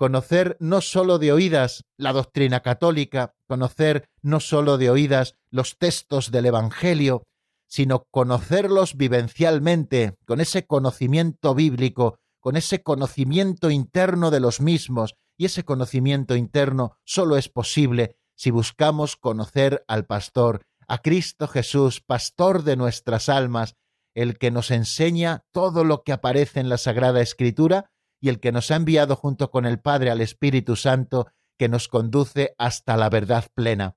Conocer 0.01 0.57
no 0.59 0.81
sólo 0.81 1.19
de 1.19 1.31
oídas 1.31 1.85
la 1.95 2.11
doctrina 2.11 2.61
católica, 2.61 3.35
conocer 3.45 4.09
no 4.23 4.39
sólo 4.39 4.79
de 4.79 4.89
oídas 4.89 5.35
los 5.51 5.77
textos 5.77 6.31
del 6.31 6.47
Evangelio, 6.47 7.21
sino 7.67 8.07
conocerlos 8.09 8.97
vivencialmente, 8.97 10.15
con 10.25 10.41
ese 10.41 10.65
conocimiento 10.65 11.53
bíblico, 11.53 12.17
con 12.39 12.57
ese 12.57 12.81
conocimiento 12.81 13.69
interno 13.69 14.31
de 14.31 14.39
los 14.39 14.59
mismos, 14.59 15.13
y 15.37 15.45
ese 15.45 15.65
conocimiento 15.65 16.35
interno 16.35 16.97
solo 17.05 17.37
es 17.37 17.47
posible 17.47 18.15
si 18.35 18.49
buscamos 18.49 19.15
conocer 19.15 19.85
al 19.87 20.07
pastor, 20.07 20.63
a 20.87 20.97
Cristo 21.03 21.47
Jesús, 21.47 22.01
pastor 22.01 22.63
de 22.63 22.75
nuestras 22.75 23.29
almas, 23.29 23.75
el 24.15 24.39
que 24.39 24.49
nos 24.49 24.71
enseña 24.71 25.43
todo 25.51 25.83
lo 25.83 26.01
que 26.01 26.11
aparece 26.11 26.59
en 26.59 26.69
la 26.69 26.79
Sagrada 26.79 27.21
Escritura 27.21 27.90
y 28.21 28.29
el 28.29 28.39
que 28.39 28.51
nos 28.51 28.71
ha 28.71 28.75
enviado 28.75 29.15
junto 29.15 29.51
con 29.51 29.65
el 29.65 29.79
Padre 29.79 30.11
al 30.11 30.21
Espíritu 30.21 30.75
Santo, 30.75 31.27
que 31.57 31.67
nos 31.67 31.87
conduce 31.87 32.55
hasta 32.57 32.95
la 32.95 33.09
verdad 33.09 33.45
plena. 33.53 33.95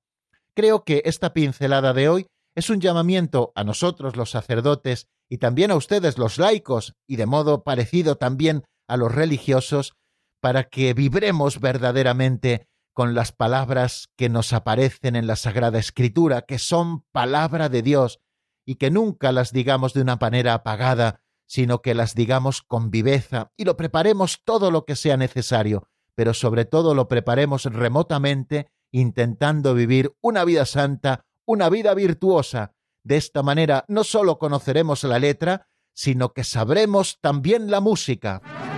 Creo 0.55 0.85
que 0.85 1.03
esta 1.05 1.33
pincelada 1.33 1.93
de 1.93 2.09
hoy 2.09 2.27
es 2.57 2.71
un 2.71 2.81
llamamiento 2.81 3.53
a 3.55 3.65
nosotros 3.65 4.17
los 4.17 4.31
sacerdotes 4.31 5.09
y 5.29 5.39
también 5.39 5.71
a 5.71 5.77
ustedes 5.77 6.19
los 6.19 6.39
laicos 6.39 6.95
y 7.07 7.17
de 7.17 7.27
modo 7.27 7.65
parecido 7.65 8.17
también 8.17 8.65
a 8.89 8.97
los 8.97 9.13
religiosos 9.13 9.95
para 10.41 10.65
que 10.65 10.95
vibremos 10.95 11.61
verdaderamente 11.61 12.69
con 12.93 13.15
las 13.15 13.33
palabras 13.33 14.09
que 14.17 14.29
nos 14.29 14.53
aparecen 14.53 15.17
en 15.17 15.27
la 15.27 15.37
Sagrada 15.37 15.79
Escritura, 15.79 16.43
que 16.43 16.59
son 16.59 17.03
palabra 17.13 17.69
de 17.69 17.83
Dios, 17.83 18.21
y 18.65 18.77
que 18.77 18.91
nunca 18.91 19.33
las 19.33 19.53
digamos 19.53 19.95
de 19.95 20.03
una 20.03 20.17
manera 20.17 20.55
apagada, 20.55 21.21
sino 21.47 21.83
que 21.83 21.95
las 21.95 22.15
digamos 22.15 22.63
con 22.63 22.91
viveza 22.91 23.53
y 23.57 23.65
lo 23.65 23.77
preparemos 23.77 24.41
todo 24.45 24.71
lo 24.71 24.85
que 24.85 24.97
sea 24.97 25.17
necesario, 25.17 25.89
pero 26.15 26.35
sobre 26.35 26.65
todo 26.65 26.95
lo 26.95 27.09
preparemos 27.09 27.65
remotamente, 27.65 28.69
intentando 28.91 29.75
vivir 29.75 30.15
una 30.21 30.45
vida 30.45 30.67
santa, 30.67 31.27
una 31.45 31.69
vida 31.69 31.95
virtuosa. 31.95 32.75
De 33.03 33.17
esta 33.17 33.43
manera 33.43 33.85
no 33.89 34.05
solo 34.05 34.39
conoceremos 34.39 35.05
la 35.05 35.19
letra, 35.19 35.69
sino 35.93 36.33
que 36.33 36.45
sabremos 36.45 37.19
también 37.21 37.71
la 37.71 37.81
música. 37.81 38.74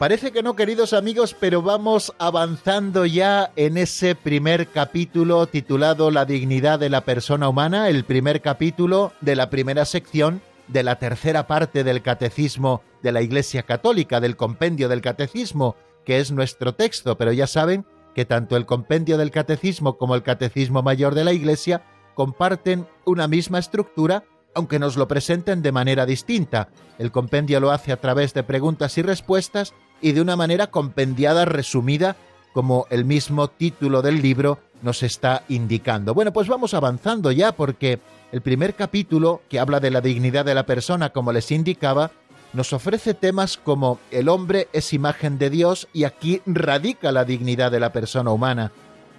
Parece 0.00 0.32
que 0.32 0.42
no, 0.42 0.56
queridos 0.56 0.94
amigos, 0.94 1.36
pero 1.38 1.60
vamos 1.60 2.14
avanzando 2.18 3.04
ya 3.04 3.52
en 3.54 3.76
ese 3.76 4.14
primer 4.14 4.68
capítulo 4.68 5.46
titulado 5.46 6.10
La 6.10 6.24
dignidad 6.24 6.78
de 6.78 6.88
la 6.88 7.02
persona 7.02 7.50
humana, 7.50 7.90
el 7.90 8.04
primer 8.04 8.40
capítulo 8.40 9.12
de 9.20 9.36
la 9.36 9.50
primera 9.50 9.84
sección 9.84 10.40
de 10.68 10.84
la 10.84 10.98
tercera 10.98 11.46
parte 11.46 11.84
del 11.84 12.00
Catecismo 12.00 12.80
de 13.02 13.12
la 13.12 13.20
Iglesia 13.20 13.64
Católica, 13.64 14.20
del 14.20 14.38
compendio 14.38 14.88
del 14.88 15.02
Catecismo, 15.02 15.76
que 16.06 16.18
es 16.18 16.32
nuestro 16.32 16.74
texto, 16.74 17.18
pero 17.18 17.32
ya 17.32 17.46
saben 17.46 17.84
que 18.14 18.24
tanto 18.24 18.56
el 18.56 18.64
compendio 18.64 19.18
del 19.18 19.30
Catecismo 19.30 19.98
como 19.98 20.14
el 20.14 20.22
Catecismo 20.22 20.82
Mayor 20.82 21.14
de 21.14 21.24
la 21.24 21.34
Iglesia 21.34 21.82
comparten 22.14 22.88
una 23.04 23.28
misma 23.28 23.58
estructura 23.58 24.24
aunque 24.54 24.78
nos 24.78 24.96
lo 24.96 25.08
presenten 25.08 25.62
de 25.62 25.72
manera 25.72 26.06
distinta. 26.06 26.70
El 26.98 27.12
compendio 27.12 27.60
lo 27.60 27.70
hace 27.70 27.92
a 27.92 28.00
través 28.00 28.34
de 28.34 28.42
preguntas 28.42 28.98
y 28.98 29.02
respuestas 29.02 29.74
y 30.00 30.12
de 30.12 30.20
una 30.20 30.36
manera 30.36 30.68
compendiada, 30.68 31.44
resumida, 31.44 32.16
como 32.52 32.86
el 32.90 33.04
mismo 33.04 33.48
título 33.48 34.02
del 34.02 34.20
libro 34.22 34.58
nos 34.82 35.02
está 35.02 35.44
indicando. 35.48 36.14
Bueno, 36.14 36.32
pues 36.32 36.48
vamos 36.48 36.74
avanzando 36.74 37.30
ya 37.32 37.52
porque 37.52 38.00
el 38.32 38.40
primer 38.40 38.74
capítulo, 38.74 39.42
que 39.48 39.60
habla 39.60 39.80
de 39.80 39.90
la 39.90 40.00
dignidad 40.00 40.44
de 40.44 40.54
la 40.54 40.66
persona, 40.66 41.10
como 41.10 41.32
les 41.32 41.50
indicaba, 41.50 42.10
nos 42.52 42.72
ofrece 42.72 43.14
temas 43.14 43.56
como 43.56 43.98
el 44.10 44.28
hombre 44.28 44.68
es 44.72 44.92
imagen 44.92 45.38
de 45.38 45.50
Dios 45.50 45.86
y 45.92 46.04
aquí 46.04 46.42
radica 46.46 47.12
la 47.12 47.24
dignidad 47.24 47.70
de 47.70 47.80
la 47.80 47.92
persona 47.92 48.32
humana, 48.32 48.72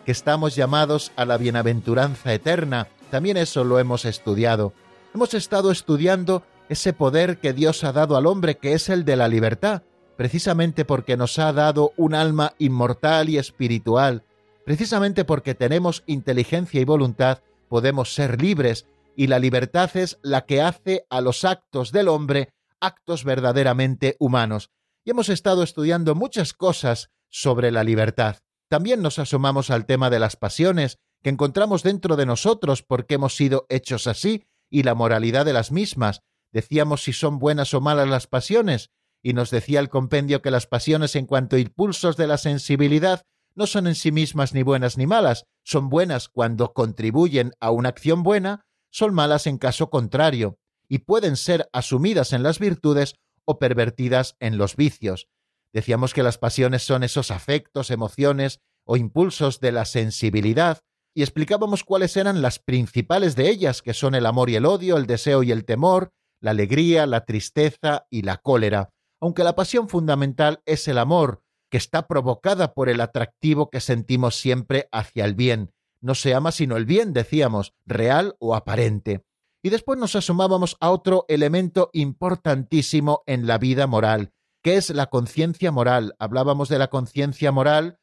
que 0.06 0.12
estamos 0.12 0.56
llamados 0.56 1.12
a 1.16 1.26
la 1.26 1.38
bienaventuranza 1.38 2.34
eterna. 2.34 2.88
También 3.10 3.38
eso 3.38 3.64
lo 3.64 3.80
hemos 3.80 4.06
estudiado 4.06 4.74
hemos 5.14 5.34
estado 5.34 5.72
estudiando 5.72 6.44
ese 6.70 6.94
poder 6.94 7.38
que 7.38 7.54
Dios 7.54 7.84
ha 7.84 7.92
dado 7.92 8.16
al 8.16 8.26
hombre, 8.26 8.58
que 8.58 8.74
es 8.74 8.90
el 8.90 9.04
de 9.06 9.16
la 9.16 9.28
libertad, 9.28 9.84
precisamente 10.18 10.86
porque 10.86 11.18
nos 11.18 11.40
ha 11.40 11.52
dado 11.54 11.94
un 11.98 12.14
alma 12.14 12.54
inmortal 12.58 13.30
y 13.30 13.38
espiritual, 13.38 14.24
precisamente 14.66 15.26
porque 15.26 15.56
tenemos 15.56 16.04
inteligencia 16.06 16.80
y 16.82 16.86
voluntad, 16.86 17.40
podemos 17.70 18.14
ser 18.14 18.42
libres, 18.42 18.86
y 19.16 19.28
la 19.28 19.40
libertad 19.40 19.96
es 19.96 20.20
la 20.22 20.46
que 20.46 20.62
hace 20.62 21.06
a 21.10 21.22
los 21.22 21.44
actos 21.44 21.92
del 21.92 22.08
hombre 22.08 22.50
actos 22.80 23.24
verdaderamente 23.24 24.16
humanos. 24.20 24.70
Y 25.04 25.12
hemos 25.12 25.30
estado 25.30 25.64
estudiando 25.64 26.16
muchas 26.16 26.54
cosas 26.54 27.10
sobre 27.30 27.72
la 27.72 27.84
libertad. 27.84 28.38
También 28.70 29.02
nos 29.02 29.20
asomamos 29.20 29.70
al 29.70 29.86
tema 29.86 30.10
de 30.10 30.20
las 30.20 30.36
pasiones 30.36 30.98
que 31.22 31.30
encontramos 31.30 31.84
dentro 31.84 32.16
de 32.16 32.26
nosotros 32.26 32.84
porque 32.84 33.16
hemos 33.16 33.36
sido 33.36 33.66
hechos 33.70 34.08
así 34.08 34.46
y 34.70 34.84
la 34.84 34.96
moralidad 34.96 35.46
de 35.46 35.54
las 35.54 35.72
mismas. 35.72 36.22
Decíamos 36.52 37.04
si 37.04 37.14
son 37.14 37.40
buenas 37.40 37.74
o 37.74 37.82
malas 37.82 38.08
las 38.08 38.28
pasiones, 38.28 38.90
y 39.24 39.34
nos 39.34 39.52
decía 39.52 39.80
el 39.80 39.90
compendio 39.90 40.42
que 40.42 40.52
las 40.52 40.68
pasiones 40.68 41.16
en 41.16 41.26
cuanto 41.26 41.56
a 41.56 41.60
impulsos 41.60 42.18
de 42.18 42.28
la 42.28 42.38
sensibilidad 42.38 43.24
no 43.56 43.68
son 43.68 43.88
en 43.88 43.96
sí 43.96 44.12
mismas 44.12 44.54
ni 44.54 44.64
buenas 44.64 44.98
ni 44.98 45.06
malas, 45.06 45.46
son 45.64 45.90
buenas 45.90 46.30
cuando 46.30 46.74
contribuyen 46.74 47.52
a 47.60 47.72
una 47.72 47.90
acción 47.90 48.24
buena, 48.24 48.66
son 48.90 49.14
malas 49.14 49.48
en 49.48 49.58
caso 49.58 49.90
contrario, 49.90 50.58
y 50.88 51.00
pueden 51.00 51.38
ser 51.38 51.70
asumidas 51.74 52.34
en 52.34 52.44
las 52.44 52.60
virtudes 52.60 53.16
o 53.46 53.60
pervertidas 53.60 54.36
en 54.40 54.58
los 54.58 54.76
vicios. 54.76 55.28
Decíamos 55.74 56.14
que 56.14 56.24
las 56.24 56.38
pasiones 56.38 56.84
son 56.84 57.04
esos 57.04 57.32
afectos, 57.32 57.92
emociones 57.92 58.60
o 58.86 58.98
impulsos 58.98 59.60
de 59.60 59.72
la 59.72 59.86
sensibilidad 59.86 60.80
y 61.14 61.24
explicábamos 61.24 61.84
cuáles 61.84 62.16
eran 62.18 62.42
las 62.42 62.60
principales 62.60 63.36
de 63.36 63.50
ellas, 63.50 63.82
que 63.82 63.94
son 63.94 64.16
el 64.16 64.26
amor 64.26 64.50
y 64.50 64.56
el 64.56 64.66
odio, 64.66 64.98
el 64.98 65.08
deseo 65.08 65.44
y 65.44 65.52
el 65.52 65.66
temor, 65.66 66.12
la 66.40 66.52
alegría, 66.52 67.06
la 67.06 67.26
tristeza 67.26 68.06
y 68.10 68.24
la 68.24 68.38
cólera, 68.38 68.90
aunque 69.22 69.44
la 69.44 69.56
pasión 69.56 69.88
fundamental 69.88 70.62
es 70.66 70.88
el 70.88 70.98
amor, 70.98 71.44
que 71.70 71.78
está 71.78 72.08
provocada 72.08 72.74
por 72.74 72.90
el 72.90 73.00
atractivo 73.00 73.70
que 73.70 73.80
sentimos 73.80 74.36
siempre 74.36 74.90
hacia 74.92 75.24
el 75.24 75.36
bien. 75.36 75.72
No 76.02 76.16
se 76.16 76.34
ama 76.34 76.52
sino 76.52 76.76
el 76.76 76.86
bien, 76.86 77.14
decíamos, 77.14 77.74
real 77.86 78.36
o 78.40 78.56
aparente. 78.56 79.24
Y 79.64 79.70
después 79.70 80.00
nos 80.00 80.16
asomábamos 80.16 80.76
a 80.80 80.90
otro 80.90 81.26
elemento 81.30 81.92
importantísimo 81.94 83.22
en 83.28 83.46
la 83.46 83.60
vida 83.60 83.86
moral, 83.86 84.34
que 84.64 84.76
es 84.76 84.90
la 84.90 85.06
conciencia 85.06 85.72
moral. 85.72 86.16
Hablábamos 86.18 86.68
de 86.68 86.80
la 86.80 86.90
conciencia 86.90 87.52
moral 87.52 88.00